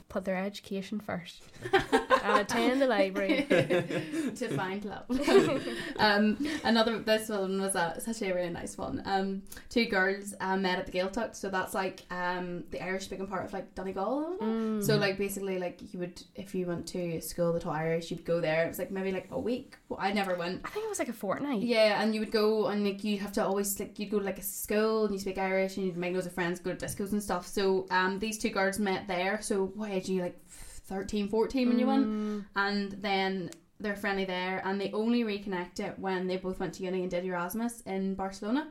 put 0.09 0.23
their 0.25 0.37
education 0.37 0.99
first 0.99 1.43
and 2.25 2.41
attend 2.41 2.81
the 2.81 2.87
library. 2.87 3.45
to 4.35 4.49
find 4.49 4.85
love. 4.85 5.05
um, 5.97 6.37
another 6.63 6.99
this 6.99 7.29
one 7.29 7.61
was 7.61 7.75
a, 7.75 7.99
such 7.99 8.21
a 8.21 8.33
really 8.33 8.49
nice 8.49 8.77
one. 8.77 9.01
Um, 9.05 9.43
two 9.69 9.85
girls 9.85 10.33
um, 10.39 10.63
met 10.63 10.79
at 10.79 10.85
the 10.85 10.91
Gaeltacht, 10.91 11.35
so 11.35 11.49
that's 11.49 11.73
like 11.73 12.03
um, 12.11 12.63
the 12.71 12.81
Irish 12.81 13.05
speaking 13.05 13.27
part 13.27 13.45
of 13.45 13.53
like 13.53 13.73
Donegal. 13.75 14.37
Mm. 14.41 14.83
So 14.83 14.97
like 14.97 15.17
basically 15.17 15.59
like 15.59 15.79
you 15.93 15.99
would 15.99 16.21
if 16.35 16.55
you 16.55 16.65
went 16.67 16.87
to 16.87 17.21
school 17.21 17.53
that 17.53 17.61
taught 17.63 17.75
Irish, 17.75 18.11
you'd 18.11 18.25
go 18.25 18.41
there. 18.41 18.65
It 18.65 18.69
was 18.69 18.79
like 18.79 18.91
maybe 18.91 19.11
like 19.11 19.27
a 19.31 19.39
week. 19.39 19.77
Well, 19.89 19.99
I 20.01 20.11
never 20.11 20.35
went. 20.35 20.61
I 20.65 20.69
think 20.69 20.85
it 20.85 20.89
was 20.89 20.99
like 20.99 21.09
a 21.09 21.13
fortnight. 21.13 21.61
Yeah, 21.61 22.01
and 22.01 22.13
you 22.13 22.19
would 22.19 22.31
go 22.31 22.67
and 22.67 22.83
like 22.83 23.03
you 23.03 23.19
have 23.19 23.31
to 23.33 23.45
always 23.45 23.79
like 23.79 23.97
you'd 23.99 24.11
go 24.11 24.19
to 24.19 24.25
like 24.25 24.39
a 24.39 24.43
school 24.43 25.05
and 25.05 25.13
you 25.13 25.19
speak 25.19 25.37
Irish 25.37 25.77
and 25.77 25.85
you'd 25.85 25.97
make 25.97 26.13
loads 26.13 26.25
of 26.25 26.33
friends, 26.33 26.59
go 26.59 26.73
to 26.73 26.85
discos 26.85 27.11
and 27.11 27.21
stuff. 27.21 27.47
So 27.47 27.87
um, 27.91 28.19
these 28.19 28.37
two 28.37 28.49
girls 28.49 28.79
met 28.79 29.07
there. 29.07 29.41
So 29.41 29.71
why 29.75 29.93
are 29.93 29.97
you 29.97 30.21
like 30.21 30.39
13, 30.87 31.29
14 31.29 31.67
when 31.67 31.79
you 31.79 31.87
went? 31.87 32.05
Mm. 32.07 32.45
and 32.55 32.91
then 33.01 33.49
they're 33.79 33.95
friendly 33.95 34.25
there 34.25 34.61
and 34.65 34.79
they 34.79 34.91
only 34.91 35.23
reconnected 35.23 35.93
when 35.97 36.27
they 36.27 36.37
both 36.37 36.59
went 36.59 36.73
to 36.75 36.83
uni 36.83 37.01
and 37.01 37.11
did 37.11 37.25
Erasmus 37.25 37.81
in 37.81 38.15
Barcelona 38.15 38.69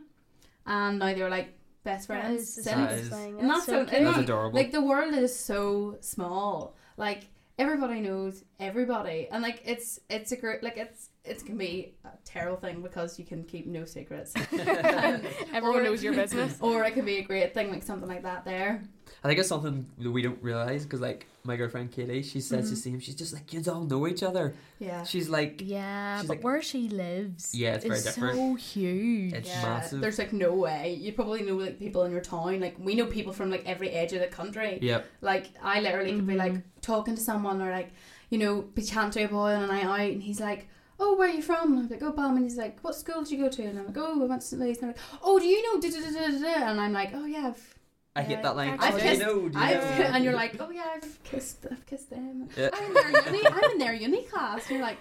and 0.66 0.98
now 0.98 1.12
they're 1.14 1.28
like 1.28 1.58
best 1.82 2.06
friends 2.06 2.42
is 2.42 2.54
since 2.54 2.66
That 2.66 2.92
is- 2.92 3.08
thing. 3.10 3.38
And 3.40 3.50
That's 3.50 3.66
that's 3.66 3.66
so 3.66 3.84
so- 3.84 3.90
cute. 3.90 4.04
That's 4.04 4.18
adorable. 4.18 4.56
like 4.58 4.72
the 4.72 4.80
world 4.80 5.12
is 5.14 5.34
so 5.38 5.96
small 6.00 6.74
like 6.96 7.26
everybody 7.58 8.00
knows 8.00 8.42
everybody 8.58 9.28
and 9.30 9.42
like 9.42 9.60
it's 9.64 10.00
it's 10.08 10.32
a 10.32 10.36
great 10.36 10.62
like 10.62 10.76
it's 10.76 11.10
it 11.24 11.44
can 11.44 11.56
be 11.56 11.94
a 12.04 12.08
terrible 12.24 12.56
thing 12.56 12.80
because 12.82 13.18
you 13.18 13.24
can 13.24 13.44
keep 13.44 13.66
no 13.66 13.84
secrets 13.84 14.32
Everyone 14.52 15.80
Or- 15.80 15.82
knows 15.82 16.02
your 16.02 16.14
business. 16.14 16.56
or 16.60 16.84
it 16.84 16.94
can 16.94 17.04
be 17.04 17.18
a 17.18 17.22
great 17.22 17.54
thing 17.54 17.70
like 17.70 17.82
something 17.82 18.08
like 18.08 18.22
that 18.22 18.44
there 18.44 18.82
I 19.24 19.28
think 19.28 19.40
it's 19.40 19.48
something 19.48 19.86
that 19.98 20.10
we 20.10 20.20
don't 20.20 20.42
realize 20.42 20.84
because 20.84 21.00
like 21.00 21.26
my 21.44 21.56
girlfriend 21.56 21.90
Katie, 21.92 22.22
she 22.22 22.40
says 22.42 22.70
the 22.70 22.76
Mhm. 22.90 22.94
him, 22.94 23.00
She's 23.00 23.14
just 23.14 23.32
like 23.32 23.50
you 23.54 23.62
all 23.72 23.84
know 23.84 24.06
each 24.06 24.22
other. 24.22 24.54
yeah 24.78 25.02
She's 25.04 25.30
like 25.30 25.62
Yeah, 25.64 26.18
She's 26.20 26.28
but 26.28 26.36
like- 26.36 26.44
where 26.44 26.60
she 26.62 26.88
lives 26.90 27.54
Yeah, 27.54 27.74
it's 27.76 27.84
very 27.86 27.96
is 27.98 28.04
different. 28.04 28.36
so 28.36 28.54
huge. 28.54 29.32
It's 29.32 29.48
yeah, 29.48 29.62
massive. 29.62 30.00
there's 30.02 30.18
like 30.18 30.32
no 30.34 30.52
way 30.52 30.94
you 31.00 31.12
probably 31.14 31.42
know 31.42 31.54
like 31.56 31.78
people 31.78 32.04
in 32.04 32.12
your 32.12 32.20
town 32.20 32.60
like 32.60 32.76
we 32.78 32.94
know 32.94 33.06
people 33.06 33.32
from 33.32 33.50
like 33.50 33.62
every 33.66 33.88
edge 33.90 34.12
of 34.12 34.20
the 34.20 34.26
country 34.26 34.78
yep. 34.82 35.06
Like 35.22 35.46
I 35.62 35.80
literally 35.80 36.12
could 36.14 36.26
be 36.26 36.34
like 36.36 36.56
talking 36.82 37.14
to 37.14 37.20
someone 37.22 37.62
or 37.62 37.70
like, 37.70 37.92
you 38.30 38.38
know, 38.38 38.62
be 38.74 38.82
chatting 38.82 39.10
to 39.12 39.22
a 39.24 39.28
boy 39.28 39.52
on 39.54 39.62
a 39.64 39.66
night 39.68 39.84
out 39.84 40.00
and 40.00 40.22
he's 40.22 40.40
like, 40.40 40.68
Oh, 41.00 41.16
where 41.16 41.28
are 41.28 41.32
you 41.32 41.42
from? 41.42 41.72
And 41.72 41.78
I'm 41.80 41.88
like, 41.88 42.02
Oh 42.02 42.12
Bam 42.12 42.36
and 42.36 42.44
he's 42.44 42.56
like, 42.58 42.78
What 42.82 42.94
school 42.94 43.22
did 43.22 43.32
you 43.32 43.38
go 43.38 43.48
to? 43.48 43.62
And 43.64 43.78
I'm 43.78 43.86
like, 43.86 43.96
Oh, 43.98 44.22
I 44.22 44.26
went 44.26 44.42
to 44.42 44.46
St. 44.46 44.60
Louis 44.60 44.76
and 44.78 44.84
I'm 44.84 44.88
like, 44.90 44.98
Oh, 45.22 45.38
do 45.38 45.46
you 45.46 45.62
know 45.62 45.80
da, 45.80 45.88
da, 45.90 46.00
da, 46.00 46.10
da, 46.10 46.26
da, 46.30 46.38
da?" 46.60 46.70
and 46.70 46.80
I'm 46.80 46.92
like, 46.92 47.10
Oh 47.14 47.24
yeah, 47.24 47.48
I've, 47.48 47.73
I 48.16 48.20
Yeah, 48.20 48.26
hate 48.28 48.42
that 48.42 48.56
line. 48.56 48.76
I've 48.78 48.94
Oh, 48.94 48.98
kissed- 48.98 49.20
you 49.20 49.26
know? 49.26 49.48
Do 49.48 49.58
you 49.58 49.64
I've 49.64 49.98
know? 49.98 50.04
and 50.06 50.24
you're 50.24 50.34
like, 50.34 50.56
Oh 50.60 50.70
yeah, 50.70 50.84
I've 50.94 51.22
kissed 51.24 51.66
I've 51.70 51.84
kissed 51.86 52.10
them. 52.10 52.48
Yeah. 52.56 52.70
I'm 52.72 52.84
in 52.86 52.94
their 52.94 53.24
uni 53.34 53.46
I'm 53.46 53.70
in 53.72 53.78
their 53.78 53.94
uni 53.94 54.22
class 54.24 54.62
and 54.68 54.76
you're 54.78 54.86
like, 54.86 54.98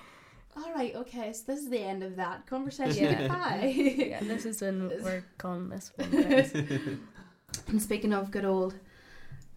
Alright, 0.58 0.96
okay, 0.96 1.32
so 1.34 1.44
this 1.48 1.60
is 1.62 1.70
the 1.70 1.80
end 1.80 2.04
of 2.04 2.16
that 2.16 2.46
conversation. 2.48 3.04
Yeah. 3.06 3.28
Bye. 3.28 3.74
Yeah, 3.76 4.20
this 4.22 4.46
is 4.46 4.62
when 4.62 4.90
we're 5.04 5.24
calling 5.38 5.70
this 5.70 5.92
one. 5.96 7.00
and 7.68 7.82
speaking 7.82 8.14
of 8.14 8.32
good 8.32 8.46
old 8.46 8.74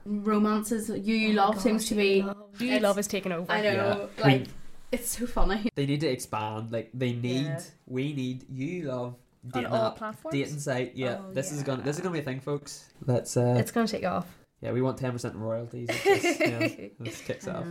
romances, 0.05 0.89
you 0.91 1.31
Oh 1.31 1.35
love 1.35 1.55
gosh, 1.55 1.63
seems 1.65 1.89
to 1.89 1.95
be 1.95 2.23
love- 2.23 2.37
you 2.61 2.69
it's- 2.69 2.83
love 2.83 2.99
is 2.99 3.07
taking 3.07 3.33
over. 3.33 3.51
I 3.51 3.61
know, 3.63 3.73
Yeah. 3.73 4.23
like 4.25 4.41
We- 4.43 4.47
it's 4.93 5.19
so 5.19 5.27
funny. 5.27 5.69
They 5.75 5.85
need 5.87 6.01
to 6.01 6.07
expand. 6.09 6.71
Like 6.73 6.91
they 6.95 7.13
need. 7.13 7.47
Yeah. 7.47 7.61
We 7.87 8.13
need. 8.13 8.45
You 8.51 8.83
love 8.85 9.15
on 9.55 9.63
dating 9.63 9.73
all 9.73 9.87
app, 9.89 9.97
platforms. 9.97 10.33
dating 10.37 10.59
site. 10.59 10.97
Yeah, 10.97 11.19
Oh, 11.27 11.33
this 11.33 11.53
is 11.53 11.63
gonna. 11.63 11.83
This 11.83 11.97
is 11.97 12.03
gonna 12.03 12.13
be 12.13 12.21
a 12.21 12.25
thing, 12.25 12.41
folks. 12.41 12.89
Let's. 13.05 13.37
uh 13.37 13.57
It's 13.59 13.71
gonna 13.71 13.87
take 13.89 14.05
off. 14.05 14.27
Yeah, 14.61 14.73
we 14.73 14.83
want 14.83 14.99
ten 14.99 15.13
percent 15.13 15.35
royalties. 15.37 15.89
If 15.91 16.05
this, 16.05 16.41
yeah, 16.41 16.89
this 16.99 17.21
kicks 17.21 17.47
off. 17.49 17.67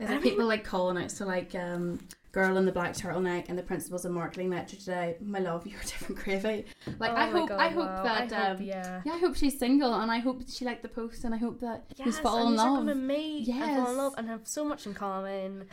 Is 0.00 0.08
I 0.08 0.12
there 0.12 0.20
people 0.20 0.44
like 0.46 0.64
calling 0.64 1.02
out 1.02 1.10
so 1.12 1.24
like 1.24 1.54
um 1.54 2.00
girl 2.32 2.56
in 2.56 2.64
the 2.66 2.72
black 2.72 2.94
turtleneck 2.94 3.44
and 3.48 3.56
the 3.56 3.62
principles 3.62 4.04
of 4.04 4.10
marketing 4.10 4.50
lecture 4.50 4.74
today, 4.76 5.16
my 5.20 5.38
love, 5.38 5.64
you're 5.68 5.78
a 5.80 5.84
different 5.84 6.20
gravy. 6.20 6.64
Like 6.98 7.12
Oh 7.12 7.14
I 7.14 7.26
hope 7.30 7.48
God, 7.50 7.60
I 7.60 7.68
hope 7.68 7.86
wow. 7.86 8.02
that 8.02 8.32
I 8.32 8.36
hope, 8.48 8.58
um 8.58 8.62
yeah. 8.64 9.02
yeah, 9.04 9.12
I 9.12 9.18
hope 9.18 9.36
she's 9.36 9.56
single 9.56 9.94
and 9.94 10.10
I 10.10 10.18
hope 10.18 10.42
she 10.48 10.64
liked 10.64 10.82
the 10.82 10.88
post 10.88 11.22
and 11.22 11.32
I 11.32 11.38
hope 11.38 11.60
that 11.60 11.84
Yes, 11.96 12.06
he's 12.06 12.18
fallen 12.18 12.48
and 12.48 12.54
in 12.54 12.60
you're 12.60 12.70
love. 12.72 12.86
gonna 12.86 12.94
meet 12.96 13.48
and 13.48 13.76
fall 13.76 13.90
in 13.92 13.96
love 13.96 14.14
and 14.18 14.26
have 14.28 14.40
so 14.48 14.64
much 14.64 14.84
in 14.86 14.94
common 14.94 15.66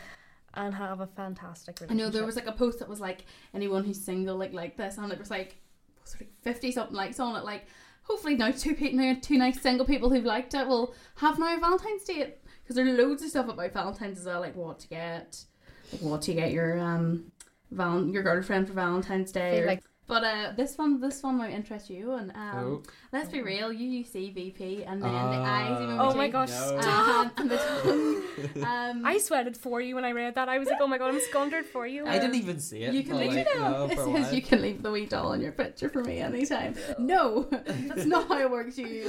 and 0.54 0.74
have 0.74 1.00
a 1.00 1.08
fantastic 1.08 1.80
I 1.90 1.94
know 1.94 2.10
there 2.10 2.26
was 2.26 2.36
like 2.36 2.48
a 2.48 2.52
post 2.52 2.80
that 2.80 2.90
was 2.90 3.00
like 3.00 3.26
anyone 3.54 3.84
who's 3.84 4.00
single 4.00 4.36
like 4.36 4.54
like 4.54 4.78
this 4.78 4.98
and 4.98 5.12
it 5.12 5.20
was 5.20 5.30
like 5.30 5.56
was 6.02 6.16
it 6.16 6.22
like 6.22 6.32
fifty 6.42 6.72
something 6.72 6.96
likes 6.96 7.20
on 7.20 7.36
it 7.36 7.46
like 7.46 7.66
hopefully 8.04 8.36
now 8.36 8.52
two 8.52 8.76
people 8.76 9.00
now 9.00 9.16
two 9.22 9.38
nice 9.38 9.62
single 9.62 9.86
people 9.86 10.10
who've 10.10 10.26
liked 10.26 10.54
it 10.54 10.68
will 10.68 10.94
have 11.16 11.40
now 11.40 11.56
a 11.56 11.60
Valentine's 11.60 12.04
date. 12.04 12.38
Because 12.64 12.76
there 12.76 12.86
are 12.86 12.98
loads 12.98 13.24
of 13.24 13.30
stuff 13.30 13.50
about 13.50 13.74
Valentine's 13.74 14.20
as 14.20 14.26
well 14.26 14.40
like 14.40 14.56
what 14.56 14.80
to 14.80 14.88
get 14.88 15.44
like 15.92 16.02
what 16.02 16.22
to 16.24 16.34
get 16.34 16.52
your 16.52 16.80
um 16.80 17.32
val- 17.72 18.06
your 18.06 18.24
girlfriend 18.24 18.68
for 18.68 18.74
Valentine's 18.74 19.32
Day. 19.32 19.62
Or 19.62 19.66
like 19.68 19.84
but 20.12 20.24
uh, 20.26 20.52
this 20.58 20.78
one, 20.78 21.00
this 21.00 21.24
one 21.24 21.36
might 21.38 21.54
interest 21.60 21.90
you. 21.90 22.12
And 22.20 22.32
um, 22.44 22.58
Oh. 22.60 22.84
let's 23.14 23.30
be 23.36 23.42
real, 23.42 23.70
UUC 23.72 24.34
VP, 24.38 24.84
and 24.84 25.02
then 25.02 25.10
the 25.10 25.40
Ah. 25.50 25.58
eyes 25.58 25.78
emoji. 25.82 26.00
Oh 26.06 26.14
my 26.22 26.28
gosh, 26.28 26.50
No. 26.50 26.80
uh, 26.84 27.30
and 27.40 27.50
the 27.54 27.58
tongue. 28.54 28.64
Um, 28.72 29.06
I 29.06 29.16
sweated 29.28 29.56
for 29.56 29.80
you 29.80 29.96
when 29.96 30.04
I 30.04 30.12
read 30.12 30.36
that. 30.36 30.50
I 30.50 30.58
was 30.60 30.68
like, 30.68 30.82
oh 30.82 30.88
my 30.94 30.98
god, 30.98 31.10
I'm 31.14 31.22
scondered 31.32 31.66
for 31.66 31.88
you. 31.88 32.06
I 32.06 32.20
didn't 32.20 32.36
even 32.44 32.60
see 32.60 32.84
it. 32.84 32.94
You 32.94 33.04
can 33.08 33.18
leave 33.20 33.32
like, 33.36 33.48
it 33.48 33.58
no, 33.58 33.86
It 33.90 33.98
says 33.98 34.34
you 34.34 34.42
can 34.42 34.62
leave 34.62 34.84
the 34.84 34.92
wee 34.92 35.06
doll 35.06 35.28
on 35.32 35.40
your 35.40 35.54
picture 35.54 35.88
for 35.88 36.04
me 36.04 36.20
anytime. 36.20 36.76
No, 37.00 37.44
that's 37.88 38.06
not 38.06 38.28
how 38.28 38.38
it 38.46 38.52
works. 38.52 38.78
You. 38.78 39.04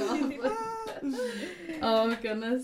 oh 1.81 2.07
my 2.07 2.17
goodness, 2.21 2.63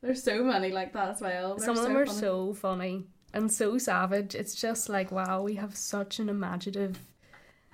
there's 0.00 0.22
so 0.22 0.44
many 0.44 0.70
like 0.70 0.92
that 0.92 1.08
as 1.10 1.20
well. 1.20 1.56
They're 1.56 1.66
Some 1.66 1.76
of 1.76 1.82
them 1.82 1.96
are 1.96 2.06
funny. 2.06 2.18
so 2.20 2.54
funny 2.54 3.06
and 3.34 3.50
so 3.50 3.78
savage. 3.78 4.36
It's 4.36 4.54
just 4.54 4.88
like 4.88 5.10
wow, 5.10 5.42
we 5.42 5.54
have 5.56 5.76
such 5.76 6.20
an 6.20 6.28
imaginative 6.28 6.98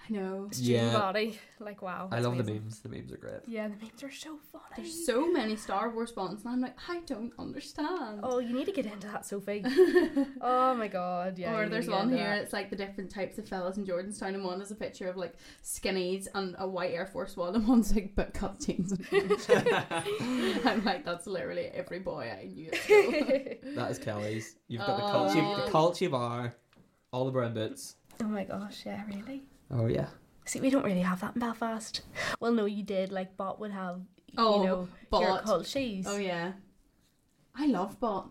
I 0.08 0.12
know. 0.12 0.48
student 0.52 0.82
Yeah. 0.92 0.92
body. 0.98 1.38
Like 1.58 1.82
wow, 1.82 2.08
I 2.10 2.16
that's 2.16 2.26
love 2.26 2.36
the 2.36 2.42
amazing. 2.42 2.62
memes. 2.64 2.80
The 2.80 2.88
memes 2.88 3.12
are 3.12 3.16
great. 3.16 3.40
Yeah, 3.46 3.68
the 3.68 3.76
memes 3.76 4.02
are 4.02 4.10
so 4.10 4.38
funny. 4.52 4.64
There's 4.76 5.06
so 5.06 5.30
many 5.30 5.56
Star 5.56 5.90
Wars 5.90 6.14
ones, 6.14 6.42
and 6.44 6.52
I'm 6.52 6.60
like, 6.60 6.76
I 6.88 7.00
don't 7.06 7.32
understand. 7.38 8.20
Oh, 8.22 8.38
you 8.38 8.54
need 8.54 8.66
to 8.66 8.72
get 8.72 8.86
into 8.86 9.06
that, 9.08 9.24
Sophie. 9.26 9.64
oh 10.40 10.74
my 10.74 10.88
god, 10.88 11.38
yeah. 11.38 11.52
you 11.52 11.56
or 11.58 11.62
need 11.64 11.72
there's 11.72 11.86
to 11.86 11.90
get 11.92 11.96
one 11.96 12.08
into 12.08 12.18
here. 12.18 12.28
that. 12.30 12.42
It's 12.42 12.52
like 12.52 12.70
the 12.70 12.76
different 12.76 13.10
types 13.10 13.38
of 13.38 13.48
fellas 13.48 13.78
in 13.78 13.86
Jordanstown, 13.86 14.34
and 14.34 14.44
one 14.44 14.60
is 14.60 14.70
a 14.70 14.74
picture 14.74 15.08
of 15.08 15.16
like 15.16 15.34
skinnies 15.64 16.28
and 16.34 16.54
a 16.58 16.68
white 16.68 16.92
Air 16.92 17.06
Force 17.06 17.36
One, 17.36 17.54
and 17.54 17.66
one's 17.66 17.94
like 17.94 18.14
butt 18.14 18.34
cut 18.34 18.60
jeans. 18.60 18.92
I'm 20.64 20.84
like, 20.84 21.04
that's 21.04 21.26
literally 21.26 21.66
every 21.74 22.00
boy 22.00 22.30
I 22.38 22.44
knew. 22.46 22.68
at 22.70 22.76
school. 22.82 23.12
That 23.74 23.90
is 23.90 23.98
Kelly's. 23.98 24.56
You've 24.68 24.84
got 24.86 25.00
Oh. 25.00 25.06
the 25.06 25.12
culchie, 25.40 25.56
the 25.56 25.64
oh. 25.64 25.70
culchie 25.70 26.10
bar, 26.10 26.54
all 27.12 27.24
the 27.24 27.30
brown 27.32 27.54
boots. 27.54 27.96
Oh 28.20 28.24
my 28.24 28.44
gosh, 28.44 28.84
yeah, 28.86 29.02
really. 29.06 29.42
Oh 29.70 29.86
yeah. 29.86 30.06
See, 30.44 30.60
we 30.60 30.70
don't 30.70 30.84
really 30.84 31.00
have 31.02 31.20
that 31.22 31.34
in 31.34 31.40
Belfast. 31.40 32.02
Well, 32.40 32.52
no, 32.52 32.66
you 32.66 32.84
did. 32.84 33.10
Like, 33.10 33.36
Bot 33.36 33.58
would 33.58 33.72
have, 33.72 34.00
Oh, 34.38 34.60
you 34.62 34.66
know, 34.68 34.76
your 34.78 34.88
Bot. 35.10 35.44
culchies. 35.44 36.04
oh 36.06 36.16
yeah, 36.18 36.52
I 37.54 37.66
love 37.66 37.98
Bot. 37.98 38.30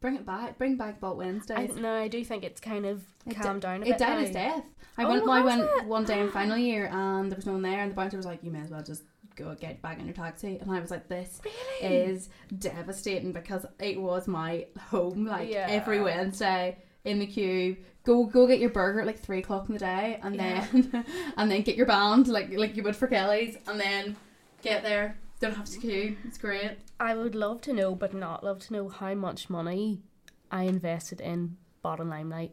Bring 0.00 0.14
it 0.14 0.24
back. 0.24 0.56
Bring 0.58 0.76
back 0.76 1.00
Bot 1.00 1.14
I, 1.14 1.16
Wednesdays. 1.16 1.74
no, 1.74 1.92
I 1.94 2.06
do 2.06 2.24
think 2.24 2.44
it's 2.44 2.60
kind 2.60 2.86
of 2.86 3.02
It 3.26 3.34
calmed 3.36 3.62
down 3.62 3.82
a 3.82 3.86
It 3.86 3.88
bit. 3.90 3.98
died 3.98 4.14
now. 4.14 4.20
its 4.20 4.30
death. 4.30 4.64
I 4.96 5.04
Oh, 5.04 5.08
went. 5.08 5.28
I 5.28 5.40
went 5.42 5.62
it? 5.62 5.84
one 5.86 6.04
day 6.04 6.20
in 6.20 6.30
final 6.40 6.56
year, 6.56 6.86
and 6.92 7.30
there 7.30 7.36
was 7.36 7.46
no 7.46 7.52
one 7.54 7.62
there, 7.62 7.80
and 7.80 7.90
the 7.90 7.96
bouncer 7.96 8.16
was 8.16 8.26
like, 8.26 8.44
"You 8.44 8.52
may 8.52 8.60
as 8.60 8.70
well 8.70 8.82
just 8.82 9.02
go 9.34 9.52
get 9.56 9.82
back 9.82 9.98
in 9.98 10.06
your 10.06 10.14
taxi." 10.14 10.58
And 10.58 10.70
I 10.70 10.78
was 10.78 10.92
like, 10.92 11.08
"This 11.08 11.40
Really? 11.82 11.94
is 11.94 12.28
devastating 12.56 13.32
because 13.32 13.66
it 13.80 14.00
was 14.00 14.28
my 14.28 14.66
home. 14.78 15.26
Like 15.26 15.50
Yeah. 15.50 15.66
every 15.68 16.00
Wednesday 16.00 16.78
in 17.08 17.18
the 17.18 17.26
queue, 17.26 17.76
go 18.04 18.24
go 18.24 18.46
get 18.46 18.58
your 18.60 18.70
burger 18.70 19.00
at 19.00 19.06
like 19.06 19.18
three 19.18 19.38
o'clock 19.38 19.68
in 19.68 19.74
the 19.74 19.78
day, 19.80 20.18
and 20.22 20.34
Yeah. 20.36 20.66
then 20.72 21.04
and 21.36 21.50
then 21.50 21.62
get 21.62 21.76
your 21.76 21.86
band 21.86 22.28
like 22.28 22.50
like 22.56 22.76
you 22.76 22.82
would 22.84 22.96
for 22.96 23.06
Kelly's, 23.08 23.56
and 23.66 23.78
then 23.80 24.16
get 24.62 24.82
there. 24.82 25.16
Don't 25.40 25.54
have 25.54 25.66
to 25.70 25.78
queue. 25.78 26.16
It's 26.24 26.38
great. 26.38 26.78
I 26.98 27.14
would 27.14 27.34
love 27.36 27.60
to 27.62 27.72
know, 27.72 27.94
but 27.94 28.12
not 28.12 28.42
love 28.42 28.58
to 28.66 28.72
know 28.72 28.88
how 28.88 29.14
much 29.14 29.48
money 29.48 30.02
I 30.50 30.64
invested 30.64 31.20
in 31.20 31.56
Bottom 31.80 32.08
Limelight. 32.10 32.52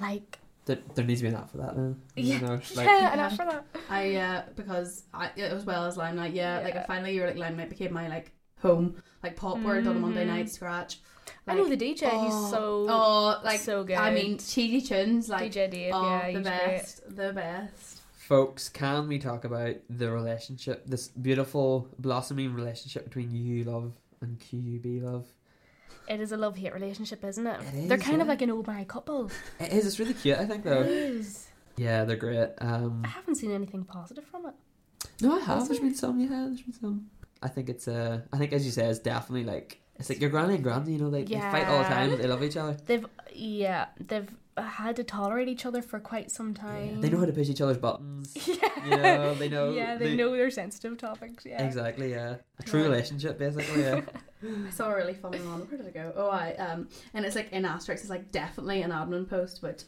Like, 0.00 0.40
There, 0.64 0.78
there 0.96 1.04
needs 1.04 1.20
to 1.20 1.24
be 1.24 1.28
an 1.28 1.36
app 1.36 1.50
for 1.50 1.58
that 1.58 1.76
then. 1.76 2.00
Yeah. 2.16 2.34
You 2.36 2.40
know, 2.40 2.54
like, 2.74 2.86
yeah, 2.86 3.12
and 3.12 3.20
after 3.20 3.44
that, 3.44 3.64
I 3.88 4.16
uh 4.16 4.42
because 4.56 5.04
I 5.14 5.30
as 5.36 5.64
well 5.64 5.84
as 5.86 5.96
Limelight, 5.96 6.32
yeah, 6.32 6.58
like 6.60 6.74
Yeah. 6.74 6.82
a 6.82 6.86
final 6.86 7.08
year 7.08 7.26
like 7.28 7.36
Limelight 7.36 7.68
became 7.68 7.92
my 7.92 8.08
like 8.08 8.32
home, 8.60 8.96
like 9.22 9.36
pop 9.36 9.58
word 9.60 9.86
on 9.86 9.96
a 9.96 10.00
Monday 10.00 10.24
Mhm. 10.24 10.28
night, 10.28 10.50
scratch. 10.50 10.98
I 11.46 11.54
know 11.54 11.68
the 11.68 11.76
DJ. 11.76 12.00
he's 12.02 12.34
oh, 12.34 12.50
so 12.50 12.86
oh 12.88 13.40
like 13.44 13.60
so 13.60 13.84
good. 13.84 13.96
I 13.96 14.10
mean 14.12 14.38
cheesy 14.38 14.80
tunes 14.80 15.28
like 15.28 15.52
DJ 15.52 15.70
Dave. 15.70 15.92
oh 15.94 16.02
yeah, 16.04 16.20
the 16.20 16.26
he's 16.26 16.34
great. 16.42 16.44
best, 16.44 17.16
the 17.16 17.32
best. 17.32 18.00
folks, 18.14 18.68
can 18.68 19.08
we 19.08 19.18
talk 19.18 19.44
about 19.44 19.74
the 19.90 20.10
relationship, 20.10 20.86
this 20.86 21.08
beautiful 21.08 21.88
blossoming 21.98 22.54
relationship 22.54 23.04
between 23.04 23.34
you 23.34 23.64
love 23.64 23.92
and 24.20 24.38
QUB 24.38 25.02
love? 25.02 25.26
It 26.08 26.20
is 26.20 26.32
a 26.32 26.36
love 26.36 26.56
hate 26.56 26.74
relationship, 26.74 27.24
isn't 27.24 27.46
it? 27.46 27.60
It 27.74 27.88
They're 27.88 27.98
is, 27.98 28.04
kind 28.04 28.20
of 28.20 28.28
like 28.28 28.42
an 28.42 28.50
old 28.50 28.66
married 28.66 28.88
couple. 28.88 29.30
It 29.60 29.72
is. 29.72 29.86
It's 29.86 29.98
really 30.00 30.14
cute. 30.14 30.36
I 30.38 30.46
think 30.46 30.64
It 30.66 30.68
though. 30.68 30.82
is. 30.82 31.46
Yeah, 31.76 32.04
they're 32.04 32.16
great. 32.16 32.50
Um, 32.58 33.02
I 33.04 33.08
haven't 33.08 33.36
seen 33.36 33.50
anything 33.52 33.84
positive 33.84 34.24
from 34.24 34.46
it. 34.46 34.54
no, 35.20 35.36
I 35.36 35.40
have. 35.40 35.62
Is 35.62 35.68
There's 35.68 35.80
there? 35.80 35.88
been 35.90 35.96
some. 35.96 36.20
Yeah, 36.20 36.28
there's 36.48 36.62
been 36.62 36.72
some. 36.74 37.10
I 37.42 37.48
think 37.48 37.68
it's. 37.68 37.88
Uh, 37.88 38.20
I 38.32 38.38
think 38.38 38.52
as 38.52 38.64
you 38.64 38.70
say, 38.72 38.86
it's 38.86 38.98
definitely 38.98 39.44
like 39.44 39.80
it's 39.96 40.08
like 40.08 40.20
your 40.20 40.30
granny 40.30 40.54
and 40.54 40.62
granny. 40.64 40.92
You 40.92 40.98
know, 40.98 41.10
they, 41.10 41.22
they 41.24 41.38
fight 41.38 41.66
all 41.66 41.78
the 41.78 41.84
time, 41.88 42.10
but 42.10 42.20
they 42.20 42.28
love 42.28 42.42
each 42.42 42.56
other. 42.56 42.76
They've 42.86 43.06
yeah, 43.34 43.86
they've 43.98 44.28
had 44.56 44.96
to 44.96 45.04
tolerate 45.04 45.48
each 45.48 45.64
other 45.64 45.80
for 45.80 45.98
quite 45.98 46.30
some 46.30 46.52
time. 46.54 47.00
They 47.00 47.08
know 47.08 47.18
how 47.18 47.24
to 47.26 47.32
push 47.32 47.48
each 47.48 47.60
other's 47.60 47.78
buttons. 47.78 48.36
Yeah. 48.84 48.84
You 48.84 48.96
know, 48.96 49.34
they 49.34 49.48
know. 49.48 49.70
yeah, 49.72 49.94
they, 49.94 50.16
know 50.16 50.32
their 50.32 50.50
sensitive 50.50 50.98
topics. 50.98 51.46
Yeah. 51.46 51.64
Exactly. 51.64 52.10
Yeah, 52.10 52.36
a 52.58 52.62
true 52.64 52.80
Yeah. 52.80 52.88
relationship, 52.88 53.38
basically. 53.38 53.82
Yeah. 53.82 54.00
I 54.66 54.70
saw 54.70 54.90
a 54.90 54.96
really 54.96 55.14
funny 55.14 55.38
one. 55.38 55.60
Where 55.60 55.78
did 55.78 55.86
it 55.86 55.94
go? 55.94 56.12
Oh, 56.16 56.28
I 56.28 56.54
um, 56.54 56.88
and 57.14 57.24
it's 57.24 57.36
like 57.36 57.52
in 57.52 57.64
asterisks. 57.64 58.02
It's 58.02 58.10
like 58.10 58.32
definitely 58.32 58.82
an 58.82 58.90
admin 58.90 59.28
post, 59.30 59.62
which 59.62 59.82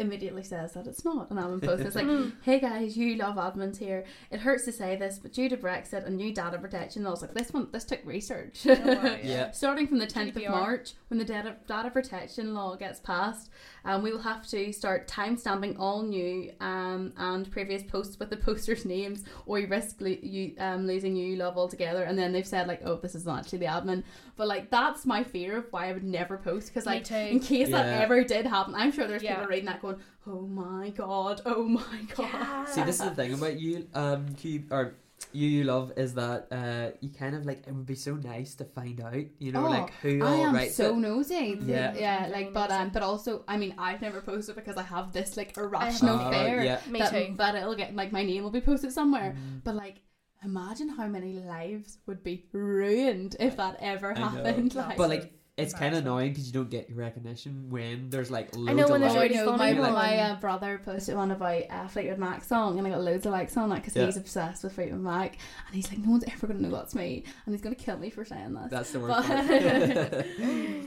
immediately 0.00 0.42
says 0.42 0.72
that 0.72 0.86
it's 0.86 1.04
not 1.04 1.30
an 1.30 1.36
admin 1.36 1.62
post. 1.64 1.82
It's 1.82 1.94
like, 1.94 2.06
Mm. 2.06 2.32
hey 2.42 2.58
guys, 2.58 2.96
you 2.96 3.16
love 3.16 3.36
admins 3.36 3.76
here. 3.78 4.04
It 4.30 4.40
hurts 4.40 4.64
to 4.64 4.72
say 4.72 4.96
this, 4.96 5.18
but 5.18 5.32
due 5.32 5.48
to 5.48 5.56
Brexit 5.56 6.06
and 6.06 6.16
new 6.16 6.32
data 6.32 6.58
protection 6.58 7.02
laws, 7.04 7.22
like 7.22 7.34
this 7.34 7.52
one, 7.52 7.68
this 7.72 7.84
took 7.84 8.00
research. 8.04 8.66
Oh, 8.66 8.74
wow, 8.74 9.16
Yeah. 9.22 9.50
Starting 9.52 9.86
from 9.86 9.98
the 9.98 10.06
10th 10.06 10.36
of 10.36 10.50
March, 10.50 10.94
when 11.08 11.18
the 11.18 11.24
data, 11.24 11.56
data 11.66 11.90
protection 11.90 12.54
law 12.54 12.74
gets 12.76 12.98
passed, 13.00 13.50
um, 13.84 14.02
we 14.02 14.12
will 14.12 14.20
have 14.20 14.46
to 14.48 14.72
start 14.72 15.08
timestamping 15.08 15.76
all 15.78 16.02
new 16.02 16.52
um, 16.60 17.12
and 17.16 17.50
previous 17.50 17.82
posts 17.82 18.18
with 18.18 18.30
the 18.30 18.36
posters' 18.36 18.84
names, 18.84 19.24
or 19.46 19.58
you 19.58 19.66
risk 19.66 19.96
lo- 20.00 20.08
you, 20.22 20.54
um, 20.58 20.86
losing 20.86 21.16
you 21.16 21.36
love 21.36 21.56
altogether. 21.56 22.02
And 22.04 22.18
then 22.18 22.32
they've 22.32 22.46
said, 22.46 22.66
like, 22.68 22.80
oh, 22.84 22.96
this 22.96 23.14
is 23.14 23.26
not 23.26 23.40
actually 23.40 23.60
the 23.60 23.66
admin. 23.66 24.02
But, 24.36 24.48
like, 24.48 24.70
that's 24.70 25.04
my 25.06 25.22
fear 25.24 25.58
of 25.58 25.66
why 25.70 25.88
I 25.88 25.92
would 25.92 26.04
never 26.04 26.36
post, 26.38 26.68
because, 26.68 26.86
Me 26.86 26.94
like, 26.94 27.04
too. 27.04 27.14
in 27.14 27.40
case 27.40 27.70
that 27.70 27.86
ever 28.02 28.24
did 28.24 28.46
happen, 28.46 28.74
I'm 28.74 28.92
sure 28.92 29.06
there's 29.06 29.22
Yeah. 29.22 29.34
people 29.36 29.48
reading 29.48 29.66
that 29.66 29.82
going, 29.82 29.96
oh 30.26 30.42
my 30.42 30.90
god, 30.90 31.40
oh 31.46 31.64
my 31.64 32.02
god. 32.16 32.68
See, 32.68 32.82
this 32.82 33.00
is 33.00 33.08
the 33.08 33.14
thing 33.14 33.32
about 33.34 33.58
you, 33.58 33.86
um, 33.94 34.34
Q 34.34 34.64
or 34.70 34.94
you, 35.32 35.48
you 35.48 35.64
love 35.64 35.92
is 35.96 36.14
that 36.14 36.48
uh, 36.50 36.96
you 37.00 37.10
kind 37.10 37.34
of 37.36 37.46
like 37.46 37.66
it 37.66 37.72
would 37.72 37.86
be 37.86 37.94
so 37.94 38.14
nice 38.14 38.54
to 38.56 38.64
find 38.64 39.00
out, 39.00 39.14
you 39.38 39.52
know, 39.52 39.66
Oh, 39.66 39.70
like 39.70 39.92
who 40.02 40.22
I 40.24 40.26
all 40.26 40.46
am 40.46 40.54
writes 40.54 40.74
so 40.76 40.90
it. 40.94 40.96
nosy. 40.98 41.58
Yeah. 41.64 41.94
yeah, 41.94 42.28
like, 42.32 42.52
but 42.52 42.70
um, 42.70 42.90
but 42.90 43.02
also, 43.02 43.44
I 43.46 43.56
mean, 43.56 43.74
I've 43.78 44.00
never 44.02 44.20
posted 44.20 44.56
because 44.56 44.76
I 44.76 44.82
have 44.82 45.12
this 45.12 45.36
like 45.36 45.56
irrational 45.56 46.18
Uh, 46.18 46.30
fear 46.30 46.62
yeah. 46.62 46.80
Me 46.88 46.98
that, 47.00 47.10
too. 47.12 47.34
that 47.36 47.54
it'll 47.54 47.76
get 47.76 47.94
like 47.94 48.12
my 48.12 48.22
name 48.24 48.42
will 48.42 48.50
be 48.50 48.60
posted 48.60 48.92
somewhere. 48.92 49.36
Mm. 49.38 49.62
But 49.64 49.74
like, 49.76 49.96
imagine 50.44 50.88
how 50.88 51.06
many 51.06 51.34
lives 51.34 51.98
would 52.06 52.22
be 52.22 52.46
ruined 52.52 53.36
if 53.38 53.56
that 53.56 53.76
ever 53.80 54.16
I 54.16 54.18
happened. 54.18 54.74
Like, 54.74 54.96
But 54.96 55.08
like, 55.10 55.32
it's 55.62 55.74
kind 55.74 55.94
of 55.94 56.02
annoying 56.02 56.30
because 56.30 56.46
you 56.46 56.52
don't 56.52 56.70
get 56.70 56.88
your 56.88 56.98
recognition 56.98 57.66
when 57.70 58.10
there's 58.10 58.30
like 58.30 58.54
loads 58.56 58.76
know 58.76 58.84
of 58.84 58.90
when 58.90 59.00
there's 59.00 59.14
Oh, 59.14 59.18
I 59.18 59.20
likes. 59.20 59.34
really 59.34 59.46
know 59.46 59.56
my, 59.56 59.72
one. 59.80 59.92
my 59.92 60.16
uh, 60.18 60.36
brother 60.40 60.80
posted 60.84 61.16
one 61.16 61.30
about 61.30 61.62
uh, 61.70 61.86
Fleetwood 61.88 62.18
Mac 62.18 62.44
song 62.44 62.78
and 62.78 62.86
I 62.86 62.90
got 62.90 63.00
loads 63.02 63.26
of 63.26 63.32
likes 63.32 63.56
on 63.56 63.68
that 63.70 63.76
because 63.76 63.94
Yeah. 63.96 64.06
he's 64.06 64.16
obsessed 64.16 64.64
with 64.64 64.72
Fleetwood 64.74 65.00
Mac 65.00 65.38
and 65.66 65.74
he's 65.76 65.88
like 65.90 65.98
no 65.98 66.10
one's 66.10 66.24
ever 66.24 66.46
gonna 66.46 66.60
know 66.60 66.70
that's 66.70 66.94
me 66.94 67.24
and 67.46 67.54
he's 67.54 67.62
gonna 67.62 67.74
kill 67.74 67.98
me 67.98 68.10
for 68.10 68.24
saying 68.24 68.54
this. 68.54 68.70
That's 68.70 68.90
the 68.92 69.00
worst 69.00 69.28
But- 69.28 70.10
part. 70.10 70.26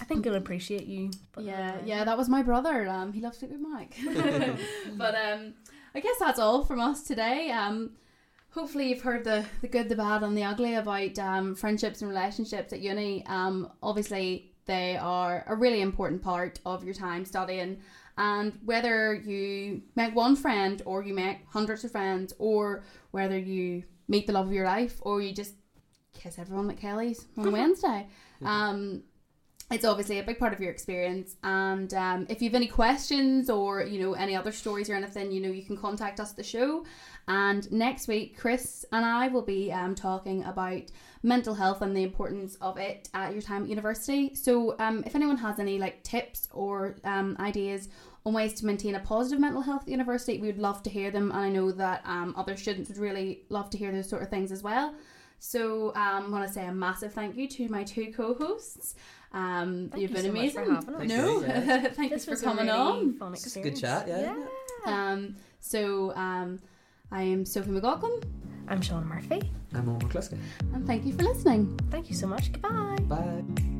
I 0.00 0.04
think 0.04 0.24
he'll 0.24 0.34
appreciate 0.36 0.86
you. 0.86 1.10
Yeah, 1.38 1.76
yeah, 1.84 2.04
that 2.04 2.16
was 2.16 2.28
my 2.28 2.42
brother. 2.42 2.88
Um, 2.88 3.12
he 3.12 3.20
loves 3.20 3.38
Fleetwood 3.38 3.60
Mac. 3.60 3.94
but 4.96 5.14
um, 5.14 5.54
I 5.94 6.00
guess 6.00 6.16
that's 6.18 6.38
all 6.38 6.64
from 6.64 6.80
us 6.80 7.02
today. 7.02 7.50
Um, 7.50 7.90
hopefully 8.52 8.88
you've 8.88 9.02
heard 9.02 9.24
the 9.24 9.44
the 9.60 9.68
good, 9.68 9.88
the 9.88 9.96
bad, 9.96 10.22
and 10.22 10.36
the 10.36 10.44
ugly 10.44 10.74
about 10.74 11.18
um 11.18 11.54
friendships 11.54 12.00
and 12.02 12.10
relationships 12.10 12.72
at 12.72 12.80
uni. 12.80 13.24
Um, 13.26 13.70
obviously 13.82 14.52
they 14.66 14.96
are 14.96 15.44
a 15.48 15.56
really 15.56 15.80
important 15.80 16.22
part 16.22 16.60
of 16.64 16.84
your 16.84 16.94
time 16.94 17.24
studying. 17.24 17.78
And 18.18 18.58
whether 18.64 19.14
you 19.14 19.82
make 19.96 20.14
one 20.14 20.36
friend 20.36 20.82
or 20.84 21.02
you 21.02 21.14
make 21.14 21.38
hundreds 21.48 21.82
of 21.84 21.92
friends, 21.92 22.32
or 22.38 22.84
whether 23.10 23.38
you 23.38 23.84
meet 24.06 24.26
the 24.26 24.34
love 24.34 24.46
of 24.46 24.52
your 24.52 24.66
life, 24.66 24.98
or 25.00 25.22
you 25.22 25.32
just 25.32 25.54
kiss 26.12 26.38
everyone 26.38 26.70
at 26.70 26.76
Kelly's 26.76 27.26
on 27.38 27.50
Wednesday, 27.58 28.06
um, 28.44 29.02
it's 29.72 29.84
obviously 29.86 30.18
a 30.18 30.22
big 30.22 30.38
part 30.38 30.52
of 30.52 30.60
your 30.60 30.70
experience. 30.70 31.36
And 31.42 31.92
um, 31.94 32.26
if 32.28 32.42
you 32.42 32.48
have 32.50 32.54
any 32.54 32.66
questions 32.66 33.48
or 33.48 33.82
you 33.82 34.00
know 34.00 34.12
any 34.12 34.36
other 34.36 34.52
stories 34.52 34.90
or 34.90 34.94
anything 34.94 35.32
you 35.32 35.40
know 35.40 35.50
you 35.50 35.62
can 35.62 35.76
contact 35.76 36.20
us 36.20 36.30
at 36.30 36.36
the 36.36 36.42
show. 36.42 36.84
And 37.28 37.70
next 37.72 38.08
week 38.08 38.36
chris 38.36 38.84
and 38.92 39.04
i 39.04 39.28
will 39.28 39.42
be 39.42 39.72
um, 39.72 39.94
talking 39.94 40.42
about 40.44 40.82
mental 41.22 41.54
health 41.54 41.80
and 41.82 41.96
the 41.96 42.02
importance 42.02 42.56
of 42.60 42.76
it 42.78 43.08
at 43.14 43.32
your 43.32 43.42
time 43.42 43.62
at 43.62 43.68
university. 43.68 44.34
So 44.34 44.76
um, 44.78 45.02
if 45.06 45.14
anyone 45.14 45.36
has 45.38 45.58
any 45.58 45.78
like 45.78 46.02
tips 46.02 46.48
or 46.52 46.96
um, 47.04 47.36
ideas 47.40 47.88
on 48.26 48.34
ways 48.34 48.54
to 48.54 48.66
maintain 48.66 48.94
a 48.96 49.00
positive 49.00 49.40
mental 49.40 49.62
health 49.62 49.82
at 49.82 49.88
university 49.88 50.38
we 50.38 50.48
would 50.48 50.58
love 50.58 50.82
to 50.82 50.90
hear 50.90 51.10
them. 51.10 51.30
And 51.30 51.40
i 51.40 51.48
know 51.48 51.72
that 51.72 52.02
um, 52.04 52.34
other 52.36 52.56
students 52.56 52.88
would 52.90 52.98
really 52.98 53.44
love 53.48 53.70
to 53.70 53.78
hear 53.78 53.92
those 53.92 54.08
sort 54.08 54.22
of 54.22 54.28
things 54.28 54.52
as 54.52 54.62
well. 54.62 54.94
So 55.44 55.88
um, 55.96 56.26
I 56.26 56.28
want 56.28 56.46
to 56.46 56.52
say 56.52 56.66
a 56.66 56.72
massive 56.72 57.12
thank 57.12 57.36
you 57.36 57.48
to 57.48 57.68
my 57.68 57.82
two 57.82 58.12
co-hosts. 58.12 58.94
Um, 59.32 59.88
Thank 59.90 60.02
you've 60.02 60.12
been 60.12 60.24
so 60.24 60.30
amazing. 60.30 60.64
for 60.66 60.72
having 60.74 60.94
us. 60.94 60.98
Thank 60.98 61.08
no, 61.10 61.40
you, 61.40 61.88
thank 61.90 62.12
you 62.12 62.18
for 62.28 62.36
coming 62.36 62.68
a 62.68 62.72
really 62.72 62.84
on. 62.84 63.12
Fun 63.14 63.32
It's 63.32 63.56
a 63.56 63.60
good 63.60 63.76
chat, 63.76 64.06
yeah, 64.06 64.34
yeah. 64.86 65.10
Um, 65.12 65.36
So 65.60 66.14
um, 66.16 66.58
I 67.10 67.22
am 67.22 67.44
Sophie 67.46 67.70
McLaughlin, 67.70 68.20
I'm 68.68 68.80
Shauna 68.80 69.06
Murphy. 69.06 69.40
I'm 69.74 69.88
Owen 69.88 70.00
McCluskey. 70.00 70.38
and 70.74 70.86
thank 70.86 71.06
you 71.06 71.12
for 71.14 71.22
listening. 71.22 71.78
Thank 71.90 72.10
you 72.10 72.14
so 72.16 72.26
much. 72.26 72.52
Goodbye. 72.52 72.96
Bye. 73.08 73.78